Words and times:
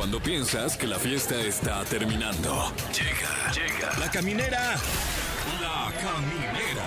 Cuando 0.00 0.18
piensas 0.18 0.78
que 0.78 0.86
la 0.86 0.98
fiesta 0.98 1.38
está 1.42 1.84
terminando. 1.84 2.72
Llega, 2.90 3.52
llega. 3.52 3.98
La 3.98 4.10
caminera. 4.10 4.76
La 5.60 5.92
caminera. 6.00 6.86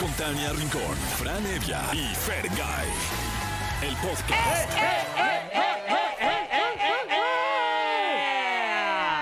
Con 0.00 0.10
Tania 0.14 0.52
Rincón, 0.52 0.96
Fran 1.16 1.46
Evia 1.46 1.80
y 1.92 2.12
Fergay. 2.12 2.88
El 3.82 3.94
podcast. 3.98 4.68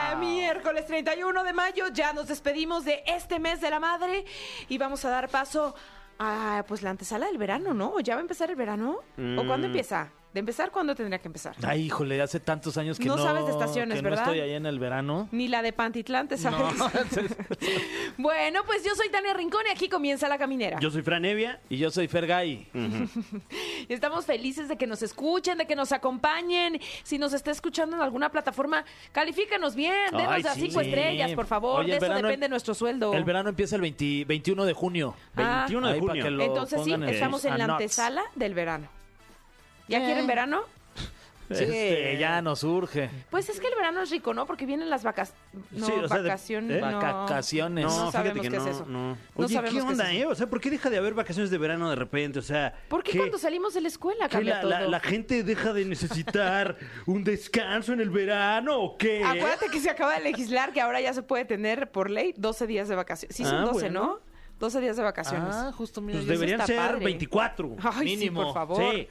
Eh, 0.08 0.16
Miércoles 0.18 0.86
31 0.86 1.44
de 1.44 1.52
mayo, 1.52 1.88
ya 1.92 2.14
nos 2.14 2.28
despedimos 2.28 2.86
de 2.86 3.02
este 3.06 3.38
mes 3.38 3.60
de 3.60 3.68
la 3.68 3.78
madre 3.78 4.24
y 4.70 4.78
vamos 4.78 5.04
a 5.04 5.10
dar 5.10 5.28
paso 5.28 5.74
a 6.18 6.64
pues 6.66 6.80
la 6.80 6.88
antesala 6.88 7.26
del 7.26 7.36
verano, 7.36 7.74
¿no? 7.74 8.00
¿Ya 8.00 8.14
va 8.14 8.20
a 8.20 8.22
empezar 8.22 8.48
el 8.48 8.56
verano? 8.56 9.00
¿O 9.36 9.46
cuándo 9.46 9.66
empieza? 9.66 10.10
De 10.32 10.40
empezar, 10.40 10.70
¿cuándo 10.70 10.94
tendría 10.94 11.18
que 11.18 11.28
empezar? 11.28 11.54
Ay, 11.62 11.82
híjole, 11.82 12.20
hace 12.22 12.40
tantos 12.40 12.78
años 12.78 12.98
que 12.98 13.04
no... 13.04 13.16
No 13.16 13.22
sabes 13.22 13.44
de 13.44 13.52
estaciones, 13.52 13.98
que 13.98 14.02
¿verdad? 14.02 14.24
No 14.24 14.32
estoy 14.32 14.40
allá 14.40 14.56
en 14.56 14.64
el 14.64 14.78
verano. 14.78 15.28
Ni 15.30 15.46
la 15.46 15.60
de 15.60 15.74
Pantitlán, 15.74 16.26
¿te 16.26 16.38
sabes? 16.38 16.58
bueno, 18.16 18.60
pues 18.64 18.82
yo 18.82 18.94
soy 18.94 19.10
Tania 19.10 19.34
Rincón 19.34 19.62
y 19.68 19.70
aquí 19.70 19.90
comienza 19.90 20.28
La 20.28 20.38
Caminera. 20.38 20.78
Yo 20.80 20.90
soy 20.90 21.02
Fran 21.02 21.24
Evia. 21.26 21.60
Y 21.68 21.76
yo 21.76 21.90
soy 21.90 22.08
Fergay. 22.08 22.66
Y 23.88 23.92
Estamos 23.92 24.24
felices 24.24 24.68
de 24.68 24.76
que 24.76 24.86
nos 24.86 25.02
escuchen, 25.02 25.58
de 25.58 25.66
que 25.66 25.76
nos 25.76 25.92
acompañen. 25.92 26.80
Si 27.02 27.18
nos 27.18 27.32
está 27.32 27.50
escuchando 27.50 27.96
en 27.96 28.02
alguna 28.02 28.30
plataforma, 28.30 28.84
califícanos 29.12 29.74
bien, 29.74 29.92
denos 30.12 30.54
sí. 30.54 30.68
cinco 30.68 30.80
estrellas, 30.80 31.32
por 31.32 31.46
favor. 31.46 31.80
Oye, 31.80 31.90
de 31.90 31.96
eso 31.98 32.06
verano- 32.06 32.28
depende 32.28 32.48
nuestro 32.48 32.74
sueldo. 32.74 33.12
El 33.12 33.24
verano 33.24 33.50
empieza 33.50 33.76
el 33.76 33.82
20 33.82 34.24
21 34.24 34.64
de 34.64 34.72
junio. 34.72 35.14
Ah. 35.36 35.64
21 35.68 35.86
de 35.88 35.92
Ahí 35.92 36.00
junio. 36.00 36.26
Entonces 36.42 36.80
sí, 36.84 36.94
estamos 37.06 37.44
en 37.44 37.58
la 37.58 37.64
anots. 37.64 37.82
antesala 37.82 38.22
del 38.34 38.54
verano. 38.54 39.01
¿Ya 39.92 39.98
Eh. 40.02 40.04
quieren 40.06 40.26
verano? 40.26 40.62
Sí, 41.50 41.66
ya 42.18 42.40
nos 42.40 42.64
urge. 42.64 43.10
Pues 43.30 43.50
es 43.50 43.60
que 43.60 43.66
el 43.68 43.74
verano 43.74 44.00
es 44.00 44.08
rico, 44.10 44.32
¿no? 44.32 44.46
Porque 44.46 44.64
vienen 44.64 44.88
las 44.88 45.02
vacas... 45.02 45.34
No, 45.70 45.84
Sí, 45.84 45.92
o 45.92 46.08
sea, 46.08 46.16
de- 46.16 46.22
vacaciones. 46.30 46.78
¿eh? 46.78 46.80
no. 46.80 46.98
Vacaciones. 46.98 47.84
No, 47.84 47.90
No, 47.90 47.96
fíjate 48.10 48.12
sabemos 48.12 48.42
que 48.42 48.48
qué 48.50 48.56
no, 48.56 48.64
es 48.66 48.74
eso. 48.74 48.86
no. 48.86 49.18
Oye, 49.34 49.48
sabemos 49.54 49.64
¿qué 49.64 49.70
qué 49.70 49.76
es 49.84 49.84
onda, 49.84 50.12
eso. 50.12 50.22
eh? 50.22 50.26
O 50.32 50.34
sea, 50.34 50.46
¿por 50.46 50.60
qué 50.62 50.70
deja 50.70 50.88
de 50.88 50.96
haber 50.96 51.12
vacaciones 51.12 51.50
de 51.50 51.58
verano 51.58 51.90
de 51.90 51.96
repente? 51.96 52.38
O 52.38 52.42
sea, 52.42 52.72
¿Por 52.88 53.02
qué, 53.02 53.18
cuando 53.18 53.36
salimos 53.36 53.74
de 53.74 53.82
la 53.82 53.88
escuela 53.88 54.28
¿qué 54.28 54.32
cambia 54.36 54.54
la, 54.54 54.60
todo? 54.62 54.70
la- 54.70 54.80
la 54.88 55.00
gente 55.00 55.42
deja 55.44 55.74
de 55.74 55.84
necesitar 55.84 56.78
un 57.06 57.22
descanso 57.22 57.92
en 57.92 58.00
el 58.00 58.08
verano 58.08 58.78
o 58.80 58.96
qué? 58.96 59.22
Acuérdate 59.22 59.68
que 59.68 59.78
se 59.80 59.90
acaba 59.90 60.14
de 60.14 60.20
legislar 60.20 60.72
que 60.72 60.80
ahora 60.80 61.02
ya 61.02 61.12
se 61.12 61.22
puede 61.22 61.44
tener 61.44 61.90
por 61.90 62.08
ley 62.08 62.32
12 62.38 62.66
días 62.66 62.88
de 62.88 62.94
vacaciones. 62.96 63.36
Sí, 63.36 63.44
son 63.44 63.56
Ah, 63.56 63.64
12, 63.64 63.72
bueno. 63.90 64.00
¿no? 64.00 64.20
12 64.58 64.80
días 64.80 64.96
de 64.96 65.02
vacaciones. 65.02 65.54
Ah, 65.54 65.70
justo 65.76 66.00
mira. 66.00 66.18
Pues 66.20 66.28
deberían 66.28 66.64
ser 66.66 66.76
padre. 66.76 67.04
24. 67.04 67.76
Ay, 67.82 68.04
mínimo. 68.06 68.40
sí, 68.40 68.44
por 68.46 68.54
favor. 68.54 68.94
Sí. 68.94 69.08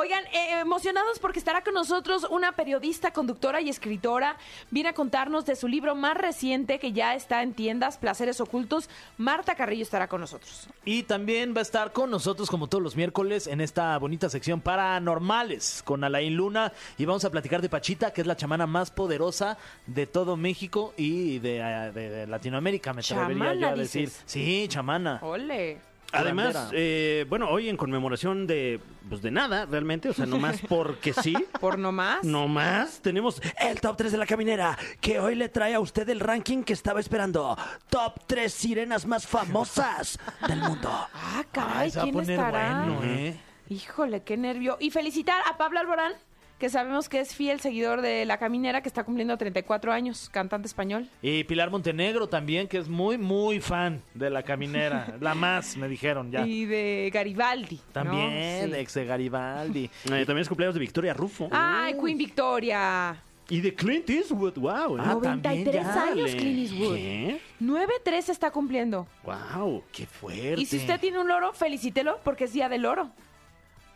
Oigan, 0.00 0.24
eh, 0.26 0.60
emocionados 0.60 1.18
porque 1.18 1.40
estará 1.40 1.64
con 1.64 1.74
nosotros 1.74 2.24
una 2.30 2.52
periodista, 2.52 3.10
conductora 3.12 3.60
y 3.60 3.68
escritora. 3.68 4.36
Viene 4.70 4.90
a 4.90 4.92
contarnos 4.92 5.44
de 5.44 5.56
su 5.56 5.66
libro 5.66 5.96
más 5.96 6.16
reciente 6.16 6.78
que 6.78 6.92
ya 6.92 7.16
está 7.16 7.42
en 7.42 7.52
tiendas, 7.52 7.98
Placeres 7.98 8.40
Ocultos. 8.40 8.88
Marta 9.16 9.56
Carrillo 9.56 9.82
estará 9.82 10.06
con 10.06 10.20
nosotros. 10.20 10.68
Y 10.84 11.02
también 11.02 11.52
va 11.52 11.58
a 11.58 11.62
estar 11.62 11.90
con 11.92 12.12
nosotros, 12.12 12.48
como 12.48 12.68
todos 12.68 12.80
los 12.84 12.94
miércoles, 12.94 13.48
en 13.48 13.60
esta 13.60 13.98
bonita 13.98 14.28
sección 14.30 14.60
Paranormales 14.60 15.82
con 15.84 16.04
Alain 16.04 16.36
Luna. 16.36 16.72
Y 16.96 17.04
vamos 17.04 17.24
a 17.24 17.30
platicar 17.30 17.60
de 17.60 17.68
Pachita, 17.68 18.12
que 18.12 18.20
es 18.20 18.26
la 18.28 18.36
chamana 18.36 18.68
más 18.68 18.92
poderosa 18.92 19.58
de 19.88 20.06
todo 20.06 20.36
México 20.36 20.94
y 20.96 21.40
de, 21.40 21.58
eh, 21.58 21.90
de- 21.92 22.08
de 22.10 22.26
Latinoamérica, 22.28 22.92
me 22.92 23.00
atrevería 23.00 23.54
yo 23.54 23.66
a 23.70 23.74
decir. 23.74 24.02
dices. 24.10 24.22
Sí, 24.26 24.66
chamana. 24.68 25.18
Ole. 25.22 25.80
Además, 26.12 26.70
eh, 26.72 27.26
bueno, 27.28 27.48
hoy 27.50 27.68
en 27.68 27.76
conmemoración 27.76 28.46
de, 28.46 28.80
pues 29.08 29.20
de 29.20 29.30
nada, 29.30 29.66
realmente, 29.66 30.08
o 30.08 30.14
sea, 30.14 30.26
nomás 30.26 30.60
porque 30.68 31.12
sí. 31.12 31.34
¿Por 31.60 31.78
no 31.78 31.92
más? 31.92 32.24
No 32.24 32.48
más, 32.48 33.00
tenemos 33.02 33.42
el 33.60 33.80
top 33.80 33.96
3 33.98 34.12
de 34.12 34.18
la 34.18 34.26
caminera, 34.26 34.78
que 35.00 35.20
hoy 35.20 35.34
le 35.34 35.48
trae 35.48 35.74
a 35.74 35.80
usted 35.80 36.08
el 36.08 36.20
ranking 36.20 36.62
que 36.62 36.72
estaba 36.72 37.00
esperando. 37.00 37.56
Top 37.90 38.20
3 38.26 38.52
sirenas 38.52 39.06
más 39.06 39.26
famosas 39.26 40.18
del 40.46 40.60
mundo. 40.60 40.88
Ah, 40.90 41.44
caray, 41.52 41.92
Ay, 41.94 42.02
¿quién 42.02 42.20
estará? 42.20 42.84
bueno, 42.86 43.00
¿eh? 43.04 43.38
Híjole, 43.68 44.22
qué 44.22 44.36
nervio. 44.38 44.78
Y 44.80 44.90
felicitar 44.90 45.42
a 45.46 45.58
Pablo 45.58 45.78
Alborán, 45.78 46.12
que 46.58 46.68
sabemos 46.68 47.08
que 47.08 47.20
es 47.20 47.34
fiel 47.34 47.60
seguidor 47.60 48.02
de 48.02 48.24
La 48.24 48.38
Caminera, 48.38 48.82
que 48.82 48.88
está 48.88 49.04
cumpliendo 49.04 49.36
34 49.38 49.92
años, 49.92 50.28
cantante 50.30 50.66
español. 50.66 51.08
Y 51.22 51.44
Pilar 51.44 51.70
Montenegro 51.70 52.28
también, 52.28 52.66
que 52.66 52.78
es 52.78 52.88
muy, 52.88 53.16
muy 53.16 53.60
fan 53.60 54.02
de 54.14 54.28
la 54.30 54.42
caminera. 54.42 55.16
la 55.20 55.34
más, 55.34 55.76
me 55.76 55.88
dijeron 55.88 56.30
ya. 56.32 56.46
Y 56.46 56.64
de 56.64 57.10
Garibaldi. 57.12 57.76
¿no? 57.76 57.92
También, 57.92 58.70
Sí. 58.70 58.76
ex 58.76 58.94
de 58.94 59.04
Garibaldi. 59.04 59.90
Eh, 60.18 60.24
también 60.26 60.38
es 60.38 60.48
cumpleaños 60.48 60.74
de 60.74 60.80
Victoria 60.80 61.14
Rufo. 61.14 61.48
Ay, 61.52 61.94
Queen 62.02 62.18
Victoria. 62.18 63.16
Y 63.50 63.60
de 63.60 63.74
Clint 63.74 64.08
Eastwood, 64.10 64.54
wow. 64.58 64.96
Ah, 64.98 65.14
93 65.14 65.42
también, 65.42 65.72
ya, 65.72 66.02
años, 66.02 66.30
Dale. 66.30 66.36
Clint 66.36 66.58
Eastwood. 66.58 66.94
¿Qué? 66.96 67.40
9-3 67.60 68.28
está 68.30 68.50
cumpliendo. 68.50 69.06
Wow. 69.24 69.84
Qué 69.92 70.06
fuerte. 70.06 70.60
Y 70.60 70.66
si 70.66 70.78
usted 70.78 70.98
tiene 71.00 71.18
un 71.18 71.28
loro, 71.28 71.52
felicítelo, 71.52 72.18
porque 72.24 72.44
es 72.44 72.52
día 72.52 72.68
del 72.68 72.82
loro. 72.82 73.10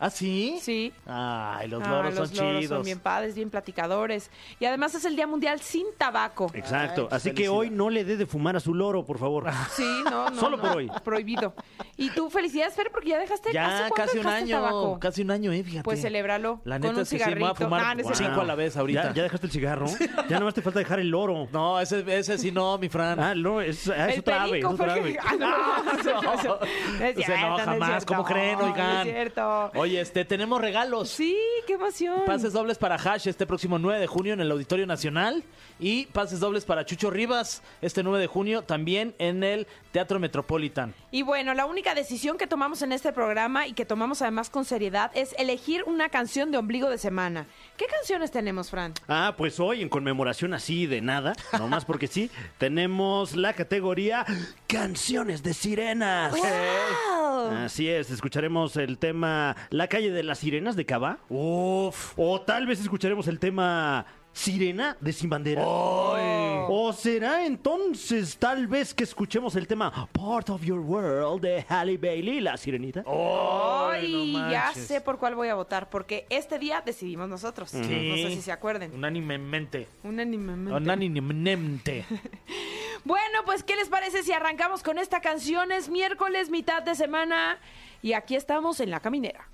¿Ah, 0.04 0.10
sí? 0.10 0.58
Sí. 0.60 0.92
Ay, 1.06 1.68
los 1.68 1.80
Ah, 1.84 1.88
loros 1.90 2.14
los 2.16 2.28
son 2.30 2.38
loros 2.46 2.60
chidos. 2.62 2.76
son 2.78 2.84
bien 2.84 2.98
padres, 2.98 3.36
bien 3.36 3.50
platicadores. 3.50 4.30
Y 4.58 4.64
además 4.64 4.94
es 4.96 5.04
el 5.04 5.14
Día 5.14 5.28
Mundial 5.28 5.60
sin 5.60 5.86
tabaco. 5.96 6.50
Exacto. 6.54 7.06
Ay, 7.08 7.16
Así 7.16 7.32
que 7.32 7.48
hoy 7.48 7.70
no 7.70 7.88
le 7.88 8.04
dé 8.04 8.16
de 8.16 8.26
fumar 8.26 8.56
a 8.56 8.60
su 8.60 8.74
loro, 8.74 9.04
por 9.04 9.18
favor. 9.18 9.44
Sí, 9.76 9.86
no, 10.10 10.28
no. 10.28 10.40
Solo 10.40 10.56
no. 10.56 10.62
por 10.64 10.76
hoy. 10.78 10.90
Prohibido. 11.04 11.54
Y 11.96 12.10
tú, 12.10 12.30
felicidades, 12.30 12.74
Fer, 12.74 12.90
porque 12.90 13.10
ya 13.10 13.18
dejaste 13.18 13.50
¿hace 13.50 13.54
Ya, 13.54 13.88
casi 13.94 14.18
un 14.18 14.26
año. 14.26 14.56
tabaco? 14.56 14.98
Casi 14.98 15.22
un 15.22 15.30
año, 15.30 15.52
eh, 15.52 15.62
fíjate. 15.62 15.84
Pues 15.84 16.02
celébralo 16.02 16.60
La 16.64 16.76
con 16.80 16.88
neta 16.88 16.94
un 16.96 17.02
es 17.02 17.10
que 17.10 17.18
sí, 17.18 17.24
me 17.24 17.24
voy 17.24 17.32
a 17.32 17.36
cigarrito. 17.54 17.64
fumar 17.64 17.82
Ah, 17.84 17.94
no 17.94 18.14
cinco 18.14 18.40
a 18.40 18.44
la 18.44 18.54
vez 18.56 18.76
ahorita. 18.76 19.02
¿Ya, 19.04 19.14
ya 19.14 19.22
dejaste 19.22 19.46
el 19.46 19.52
cigarro? 19.52 19.86
ya 20.28 20.38
nomás 20.40 20.54
te 20.54 20.62
falta 20.62 20.80
dejar 20.80 20.98
el 20.98 21.08
loro. 21.10 21.46
No, 21.52 21.78
ese, 21.78 22.02
ese 22.18 22.38
sí 22.38 22.50
no, 22.50 22.76
mi 22.78 22.88
Fran. 22.88 23.20
Ah, 23.20 23.34
no, 23.36 23.60
es, 23.60 23.88
ah, 23.88 24.08
es 24.10 24.18
otra 24.18 24.42
ave. 24.44 24.60
Ah, 24.64 25.36
no, 25.38 25.46
no 25.46 26.22
no. 26.22 26.58
No 26.58 27.58
jamás. 27.58 28.04
¿Cómo 28.04 28.24
creen, 28.24 28.58
oigan? 28.60 28.94
No 28.94 29.02
es 29.02 29.08
cierto. 29.08 29.70
Oye, 29.74 29.91
este, 29.96 30.24
tenemos 30.24 30.60
regalos. 30.60 31.10
Sí, 31.10 31.36
qué 31.66 31.74
emoción. 31.74 32.22
Pases 32.26 32.52
dobles 32.52 32.78
para 32.78 32.96
Hash 32.96 33.28
este 33.28 33.46
próximo 33.46 33.78
9 33.78 34.00
de 34.00 34.06
junio 34.06 34.32
en 34.32 34.40
el 34.40 34.50
Auditorio 34.50 34.86
Nacional 34.86 35.44
y 35.78 36.06
pases 36.06 36.40
dobles 36.40 36.64
para 36.64 36.84
Chucho 36.84 37.10
Rivas 37.10 37.62
este 37.80 38.02
9 38.02 38.18
de 38.18 38.26
junio 38.26 38.62
también 38.62 39.14
en 39.18 39.42
el 39.44 39.66
Teatro 39.92 40.18
Metropolitan. 40.18 40.94
Y 41.10 41.22
bueno, 41.22 41.54
la 41.54 41.66
única 41.66 41.94
decisión 41.94 42.38
que 42.38 42.46
tomamos 42.46 42.82
en 42.82 42.92
este 42.92 43.12
programa 43.12 43.66
y 43.66 43.72
que 43.72 43.84
tomamos 43.84 44.22
además 44.22 44.50
con 44.50 44.64
seriedad 44.64 45.10
es 45.14 45.34
elegir 45.38 45.84
una 45.84 46.08
canción 46.08 46.50
de 46.50 46.58
ombligo 46.58 46.88
de 46.88 46.98
semana. 46.98 47.46
¿Qué 47.76 47.86
canciones 47.86 48.30
tenemos, 48.30 48.70
Fran? 48.70 48.94
Ah, 49.08 49.34
pues 49.36 49.60
hoy 49.60 49.82
en 49.82 49.88
conmemoración 49.88 50.54
así 50.54 50.86
de 50.86 51.00
nada, 51.00 51.34
nomás 51.58 51.84
porque 51.84 52.06
sí, 52.06 52.30
tenemos 52.58 53.36
la 53.36 53.52
categoría 53.52 54.24
Canciones 54.66 55.42
de 55.42 55.54
Sirenas. 55.54 56.32
¡Wow! 56.32 57.21
Así 57.64 57.88
es, 57.88 58.10
escucharemos 58.10 58.76
el 58.76 58.98
tema 58.98 59.56
La 59.70 59.88
calle 59.88 60.10
de 60.10 60.22
las 60.22 60.38
sirenas 60.38 60.76
de 60.76 60.86
Cava. 60.86 61.18
Uf. 61.28 62.12
O 62.16 62.40
tal 62.40 62.66
vez 62.66 62.80
escucharemos 62.80 63.28
el 63.28 63.38
tema 63.38 64.06
Sirena 64.32 64.96
de 65.00 65.12
Sin 65.12 65.28
Bandera. 65.28 65.62
O 65.64 66.92
será 66.96 67.44
entonces 67.44 68.36
tal 68.38 68.66
vez 68.66 68.94
que 68.94 69.04
escuchemos 69.04 69.56
el 69.56 69.66
tema 69.66 70.08
Part 70.12 70.50
of 70.50 70.62
Your 70.62 70.80
World 70.80 71.42
de 71.42 71.64
Halle 71.68 71.98
Bailey, 71.98 72.40
la 72.40 72.56
sirenita. 72.56 73.04
Ay, 73.06 74.32
no 74.32 74.50
ya 74.50 74.72
sé 74.74 75.00
por 75.00 75.18
cuál 75.18 75.34
voy 75.34 75.48
a 75.48 75.54
votar, 75.54 75.90
porque 75.90 76.26
este 76.30 76.58
día 76.58 76.82
decidimos 76.84 77.28
nosotros. 77.28 77.72
No 77.74 77.84
sé 77.84 78.30
si 78.30 78.42
se 78.42 78.52
acuerden. 78.52 78.92
Unánimemente. 78.94 79.86
Unánimemente. 80.02 80.74
Unánimemente. 80.74 82.04
Bueno, 83.04 83.40
pues, 83.44 83.64
¿qué 83.64 83.74
les 83.74 83.88
parece 83.88 84.22
si 84.22 84.32
arrancamos 84.32 84.84
con 84.84 84.96
esta 84.96 85.20
canción? 85.20 85.72
Es 85.72 85.88
miércoles, 85.88 86.50
mitad 86.50 86.82
de 86.82 86.94
semana, 86.94 87.58
y 88.00 88.12
aquí 88.12 88.36
estamos 88.36 88.78
en 88.78 88.90
La 88.90 89.00
Caminera. 89.00 89.48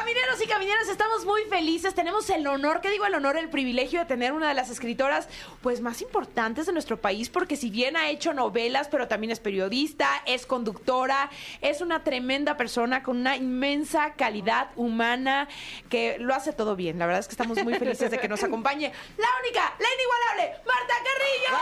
Camineros 0.00 0.40
y 0.42 0.46
camineras, 0.46 0.88
estamos 0.88 1.26
muy 1.26 1.42
felices. 1.44 1.94
Tenemos 1.94 2.30
el 2.30 2.46
honor, 2.46 2.80
¿qué 2.80 2.88
digo 2.88 3.04
el 3.04 3.14
honor? 3.14 3.36
El 3.36 3.50
privilegio 3.50 4.00
de 4.00 4.06
tener 4.06 4.32
una 4.32 4.48
de 4.48 4.54
las 4.54 4.70
escritoras 4.70 5.28
pues 5.60 5.82
más 5.82 6.00
importantes 6.00 6.64
de 6.64 6.72
nuestro 6.72 6.98
país, 6.98 7.28
porque 7.28 7.54
si 7.54 7.68
bien 7.68 7.98
ha 7.98 8.08
hecho 8.08 8.32
novelas, 8.32 8.88
pero 8.88 9.08
también 9.08 9.30
es 9.30 9.40
periodista, 9.40 10.08
es 10.24 10.46
conductora, 10.46 11.28
es 11.60 11.82
una 11.82 12.02
tremenda 12.02 12.56
persona 12.56 13.02
con 13.02 13.18
una 13.18 13.36
inmensa 13.36 14.14
calidad 14.14 14.70
humana 14.74 15.48
que 15.90 16.16
lo 16.18 16.34
hace 16.34 16.54
todo 16.54 16.76
bien. 16.76 16.98
La 16.98 17.04
verdad 17.04 17.20
es 17.20 17.28
que 17.28 17.34
estamos 17.34 17.62
muy 17.62 17.74
felices 17.74 18.10
de 18.10 18.18
que 18.18 18.26
nos 18.26 18.42
acompañe 18.42 18.90
la 19.18 19.28
única, 19.42 19.74
la 19.78 19.88
inigualable, 19.96 20.62
Marta 20.64 20.94
Carrillo. 21.04 21.58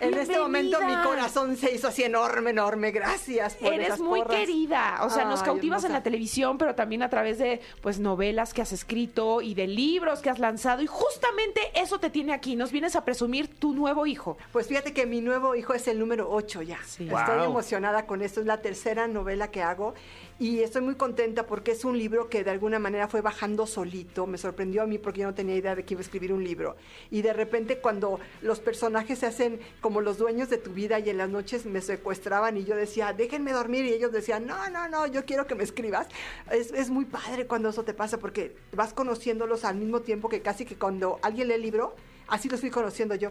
En 0.00 0.14
este 0.14 0.38
momento 0.38 0.80
mi 0.80 0.94
corazón 1.02 1.56
se 1.56 1.74
hizo 1.74 1.88
así 1.88 2.02
enorme, 2.02 2.50
enorme. 2.50 2.90
Gracias 2.90 3.54
por 3.54 3.72
Eres 3.72 3.88
esas 3.88 4.00
muy 4.00 4.20
porras. 4.20 4.40
querida, 4.40 4.98
o 5.02 5.10
sea, 5.10 5.24
nos 5.26 5.40
Ay, 5.40 5.46
cautivas 5.46 5.84
en 5.84 5.92
la 5.92 6.02
televisión, 6.02 6.58
pero 6.58 6.74
también 6.74 7.02
a 7.02 7.10
través 7.10 7.38
de 7.38 7.60
pues 7.82 7.98
novelas 7.98 8.54
que 8.54 8.62
has 8.62 8.72
escrito 8.72 9.42
y 9.42 9.54
de 9.54 9.66
libros 9.66 10.20
que 10.20 10.30
has 10.30 10.38
lanzado 10.38 10.82
y 10.82 10.86
justamente 10.86 11.60
eso 11.74 12.00
te 12.00 12.10
tiene 12.10 12.32
aquí. 12.32 12.56
Nos 12.56 12.72
vienes 12.72 12.96
a 12.96 13.04
presumir 13.04 13.48
tu 13.48 13.74
nuevo 13.74 14.06
hijo. 14.06 14.38
Pues 14.52 14.66
fíjate 14.66 14.92
que 14.92 15.06
mi 15.06 15.20
nuevo 15.20 15.54
hijo 15.54 15.74
es 15.74 15.86
el 15.88 15.98
número 15.98 16.30
8 16.30 16.62
ya. 16.62 16.78
Sí. 16.86 17.08
Estoy 17.08 17.44
emocionada 17.44 18.06
con 18.06 18.22
esto. 18.22 18.40
Es 18.40 18.46
la 18.46 18.60
tercera 18.62 19.06
novela 19.06 19.50
que 19.50 19.62
hago. 19.62 19.94
Y 20.40 20.62
estoy 20.62 20.80
muy 20.80 20.94
contenta 20.94 21.46
porque 21.46 21.72
es 21.72 21.84
un 21.84 21.98
libro 21.98 22.30
que 22.30 22.42
de 22.42 22.50
alguna 22.50 22.78
manera 22.78 23.08
fue 23.08 23.20
bajando 23.20 23.66
solito. 23.66 24.26
Me 24.26 24.38
sorprendió 24.38 24.80
a 24.80 24.86
mí 24.86 24.96
porque 24.96 25.20
yo 25.20 25.26
no 25.26 25.34
tenía 25.34 25.54
idea 25.54 25.74
de 25.74 25.84
que 25.84 25.92
iba 25.92 26.00
a 26.00 26.02
escribir 26.02 26.32
un 26.32 26.42
libro. 26.42 26.78
Y 27.10 27.20
de 27.20 27.34
repente 27.34 27.80
cuando 27.80 28.18
los 28.40 28.58
personajes 28.58 29.18
se 29.18 29.26
hacen 29.26 29.60
como 29.82 30.00
los 30.00 30.16
dueños 30.16 30.48
de 30.48 30.56
tu 30.56 30.72
vida 30.72 30.98
y 30.98 31.10
en 31.10 31.18
las 31.18 31.28
noches 31.28 31.66
me 31.66 31.82
secuestraban 31.82 32.56
y 32.56 32.64
yo 32.64 32.74
decía, 32.74 33.12
déjenme 33.12 33.52
dormir. 33.52 33.84
Y 33.84 33.92
ellos 33.92 34.12
decían, 34.12 34.46
no, 34.46 34.70
no, 34.70 34.88
no, 34.88 35.06
yo 35.06 35.26
quiero 35.26 35.46
que 35.46 35.54
me 35.54 35.62
escribas. 35.62 36.08
Es, 36.50 36.72
es 36.72 36.88
muy 36.88 37.04
padre 37.04 37.46
cuando 37.46 37.68
eso 37.68 37.84
te 37.84 37.92
pasa 37.92 38.18
porque 38.18 38.56
vas 38.72 38.94
conociéndolos 38.94 39.66
al 39.66 39.76
mismo 39.76 40.00
tiempo 40.00 40.30
que 40.30 40.40
casi 40.40 40.64
que 40.64 40.76
cuando 40.76 41.18
alguien 41.20 41.48
lee 41.48 41.54
el 41.56 41.60
libro, 41.60 41.94
así 42.28 42.48
los 42.48 42.60
fui 42.60 42.70
conociendo 42.70 43.14
yo. 43.14 43.30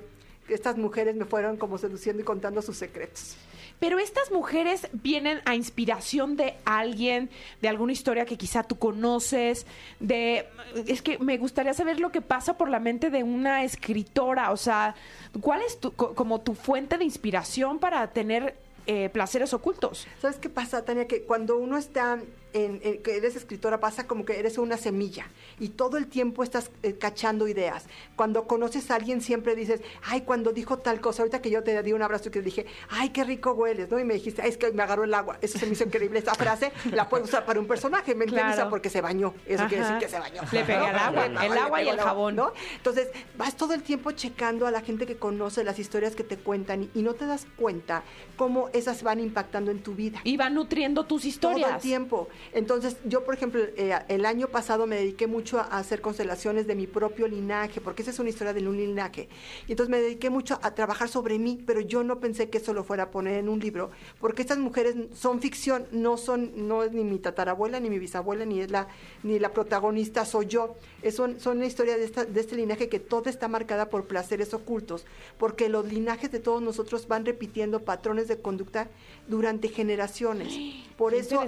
Estas 0.50 0.78
mujeres 0.78 1.16
me 1.16 1.26
fueron 1.26 1.58
como 1.58 1.78
seduciendo 1.78 2.22
y 2.22 2.26
contando 2.26 2.62
sus 2.62 2.78
secretos. 2.78 3.36
Pero 3.80 3.98
estas 3.98 4.30
mujeres 4.32 4.88
vienen 4.92 5.40
a 5.46 5.56
inspiración 5.56 6.36
de 6.36 6.56
alguien, 6.66 7.30
de 7.62 7.70
alguna 7.70 7.94
historia 7.94 8.26
que 8.26 8.38
quizá 8.38 8.64
tú 8.64 8.78
conoces, 8.78 9.66
de 10.02 10.46
es 10.88 11.02
que 11.02 11.18
me 11.20 11.38
gustaría 11.38 11.74
saber 11.74 12.00
lo 12.02 12.12
que 12.12 12.20
pasa 12.22 12.58
por 12.58 12.70
la 12.70 12.80
mente 12.82 13.10
de 13.10 13.24
una 13.24 13.64
escritora, 13.64 14.52
o 14.52 14.58
sea, 14.58 14.96
¿cuál 15.40 15.62
es 15.62 15.80
tu, 15.80 15.94
co- 15.94 16.14
como 16.14 16.42
tu 16.42 16.56
fuente 16.56 16.98
de 16.98 17.06
inspiración 17.06 17.80
para 17.80 18.06
tener 18.12 18.58
eh, 18.86 19.08
placeres 19.10 19.54
ocultos? 19.54 20.08
¿Sabes 20.22 20.38
qué 20.38 20.50
pasa, 20.50 20.84
Tania? 20.84 21.08
Que 21.08 21.24
cuando 21.24 21.58
uno 21.58 21.78
está 21.78 22.20
en, 22.54 22.80
en- 22.84 23.02
que 23.04 23.18
eres 23.18 23.36
escritora, 23.36 23.80
pasa 23.80 24.08
como 24.08 24.26
que 24.26 24.40
eres 24.40 24.58
una 24.58 24.78
semilla 24.78 25.28
y 25.60 25.70
todo 25.70 25.98
el 25.98 26.08
tiempo 26.08 26.44
estás 26.44 26.72
eh, 26.84 26.94
cachando 26.94 27.48
ideas. 27.48 27.86
Cuando 28.16 28.48
conoces 28.48 28.90
a 28.92 28.96
alguien 28.96 29.22
siempre 29.22 29.56
dices, 29.56 29.82
ay, 30.04 30.22
cuando 30.22 30.52
dijo 30.52 30.78
tal 30.80 31.02
cosa, 31.02 31.22
ahorita 31.24 31.42
que 31.42 31.50
yo 31.50 31.64
te 31.64 31.82
di 31.84 31.94
un 31.94 32.02
abrazo 32.02 32.30
y 32.30 32.32
que 32.32 32.42
dije, 32.42 32.66
ay, 32.90 33.10
qué 33.10 33.24
rico 33.24 33.52
hueles, 33.54 33.90
¿no? 33.90 34.00
Y 34.00 34.04
me 34.04 34.14
dijiste, 34.16 34.42
ay, 34.42 34.50
es 34.50 34.58
que 34.58 34.72
me 34.72 34.84
agarró 34.84 35.04
el 35.04 35.14
agua. 35.14 35.38
Eso 35.42 35.58
se 35.60 35.66
me 35.66 35.74
hizo 35.74 35.84
increíble. 35.84 36.20
Esa 36.20 36.34
frase 36.36 36.72
la 36.92 37.08
puedo 37.10 37.24
usar 37.24 37.46
para 37.46 37.60
un 37.60 37.68
personaje, 37.68 38.16
¿me 38.16 38.26
entiendes? 38.26 38.56
Claro. 38.56 38.70
Porque 38.70 38.90
se 38.90 39.02
bañó. 39.02 39.34
Eso 39.46 39.66
quiere 39.68 39.84
Ajá. 39.84 39.94
decir 39.96 40.08
que 40.08 40.12
se 40.14 40.20
bañó. 40.20 40.42
Le 40.52 40.64
pegué 40.64 40.78
al 40.78 40.96
agua, 40.96 41.28
Le- 41.28 41.46
el 41.48 41.54
le 41.54 41.60
agua 41.60 41.82
y 41.84 41.88
el 41.90 42.00
agua, 42.00 42.04
jabón. 42.06 42.36
¿no? 42.36 42.54
Entonces, 42.76 43.10
vas 43.38 43.56
todo 43.56 43.74
el 43.74 43.84
tiempo 43.84 44.12
checando 44.12 44.68
a 44.68 44.72
la 44.72 44.82
gente 44.82 45.06
que 45.06 45.18
conoce 45.18 45.64
las 45.64 45.80
historias 45.80 46.16
que 46.16 46.24
te 46.24 46.38
cuentan 46.38 46.84
y, 46.84 46.90
y 47.00 47.02
no 47.04 47.14
te 47.14 47.26
das 47.26 47.46
cuenta 47.58 48.04
cómo 48.38 48.70
esas 48.74 49.04
van 49.04 49.20
impactando 49.20 49.72
en 49.72 49.82
tu 49.84 49.94
vida. 49.96 50.20
Y 50.24 50.38
va 50.38 50.50
nutriendo 50.50 51.06
tus 51.06 51.26
historias. 51.26 51.68
Todo 51.68 51.76
el 51.76 51.82
tiempo. 51.82 52.28
Entonces, 52.54 52.98
yo, 53.06 53.24
por 53.24 53.34
ejemplo, 53.34 53.62
eh, 53.78 53.98
el 54.08 54.26
año 54.26 54.48
pasado 54.48 54.88
me 54.88 54.96
dediqué 54.96 55.28
mucho 55.28 55.60
a 55.60 55.78
hacer 55.78 56.02
constelaciones 56.02 56.68
de 56.68 56.76
mi 56.76 56.88
propio 56.88 57.28
linaje, 57.28 57.82
porque 57.82 58.02
esa 58.02 58.12
es 58.12 58.20
una 58.20 58.30
historia 58.30 58.54
de 58.54 58.68
un 58.68 58.78
linaje. 58.78 59.30
Y 59.68 59.72
entonces 59.72 59.90
me 59.90 60.02
dediqué 60.02 60.30
mucho 60.30 60.60
a 60.62 60.74
trabajar 60.74 61.10
sobre 61.10 61.40
mí, 61.40 61.62
pero 61.66 61.80
yo 61.80 62.04
no 62.04 62.20
pensé 62.20 62.50
que 62.50 62.58
eso 62.58 62.74
lo 62.74 62.84
fuera 62.84 63.04
a 63.04 63.12
poner 63.12 63.36
en 63.36 63.50
un 63.50 63.60
libro, 63.60 63.92
porque 64.20 64.42
estas 64.42 64.58
mujeres 64.58 64.96
son 65.14 65.42
ficción, 65.42 65.88
no 65.92 66.18
son, 66.18 66.68
no 66.68 66.84
es 66.84 66.92
ni 66.92 67.04
mi 67.04 67.20
tatarabuela, 67.20 67.80
ni 67.80 67.90
mi 67.90 68.00
bisabuela, 68.00 68.46
ni 68.46 68.62
es 68.62 68.72
la, 68.72 68.88
ni 69.24 69.40
la 69.40 69.54
protagonista 69.54 70.26
soy 70.26 70.48
yo. 70.48 70.76
Es, 71.02 71.16
son, 71.16 71.40
son 71.40 71.58
una 71.58 71.66
historia 71.66 71.98
de, 71.98 72.06
esta, 72.06 72.26
de 72.26 72.40
este 72.40 72.56
linaje 72.56 72.90
que 72.90 73.00
toda 73.00 73.30
está 73.30 73.48
marcada 73.48 73.90
por 73.90 74.06
placeres 74.06 74.54
ocultos, 74.54 75.06
porque 75.38 75.70
los 75.70 75.86
linajes 75.92 76.32
de 76.32 76.40
todos 76.40 76.62
nosotros 76.62 77.08
van 77.08 77.26
repitiendo 77.26 77.84
patrones 77.84 78.28
de 78.28 78.40
conducta 78.42 78.90
durante 79.30 79.70
generaciones. 79.70 80.54
Por 81.00 81.14
Qué 81.14 81.20
eso, 81.20 81.42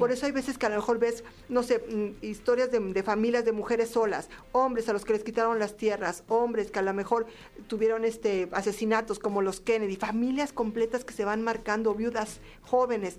por 0.00 0.10
eso 0.10 0.26
hay 0.26 0.32
veces 0.32 0.58
que 0.58 0.66
a 0.66 0.68
lo 0.68 0.74
mejor 0.74 0.98
ves, 0.98 1.22
no 1.48 1.62
sé, 1.62 1.78
mm, 1.78 2.24
historias 2.24 2.72
de, 2.72 2.80
de 2.80 3.02
familias 3.04 3.44
de 3.44 3.52
mujeres 3.52 3.90
solas, 3.90 4.28
hombres 4.50 4.88
a 4.88 4.92
los 4.92 5.04
que 5.04 5.12
les 5.12 5.22
quitaron 5.22 5.60
las 5.60 5.76
tierras, 5.76 6.24
hombres 6.26 6.72
que 6.72 6.80
a 6.80 6.82
lo 6.82 6.92
mejor 6.92 7.24
tuvieron 7.68 8.04
este 8.04 8.48
asesinatos 8.50 9.20
como 9.20 9.42
los 9.42 9.60
Kennedy, 9.60 9.94
familias 9.94 10.52
completas 10.52 11.04
que 11.04 11.14
se 11.14 11.24
van 11.24 11.40
marcando, 11.42 11.94
viudas 11.94 12.40
jóvenes. 12.62 13.18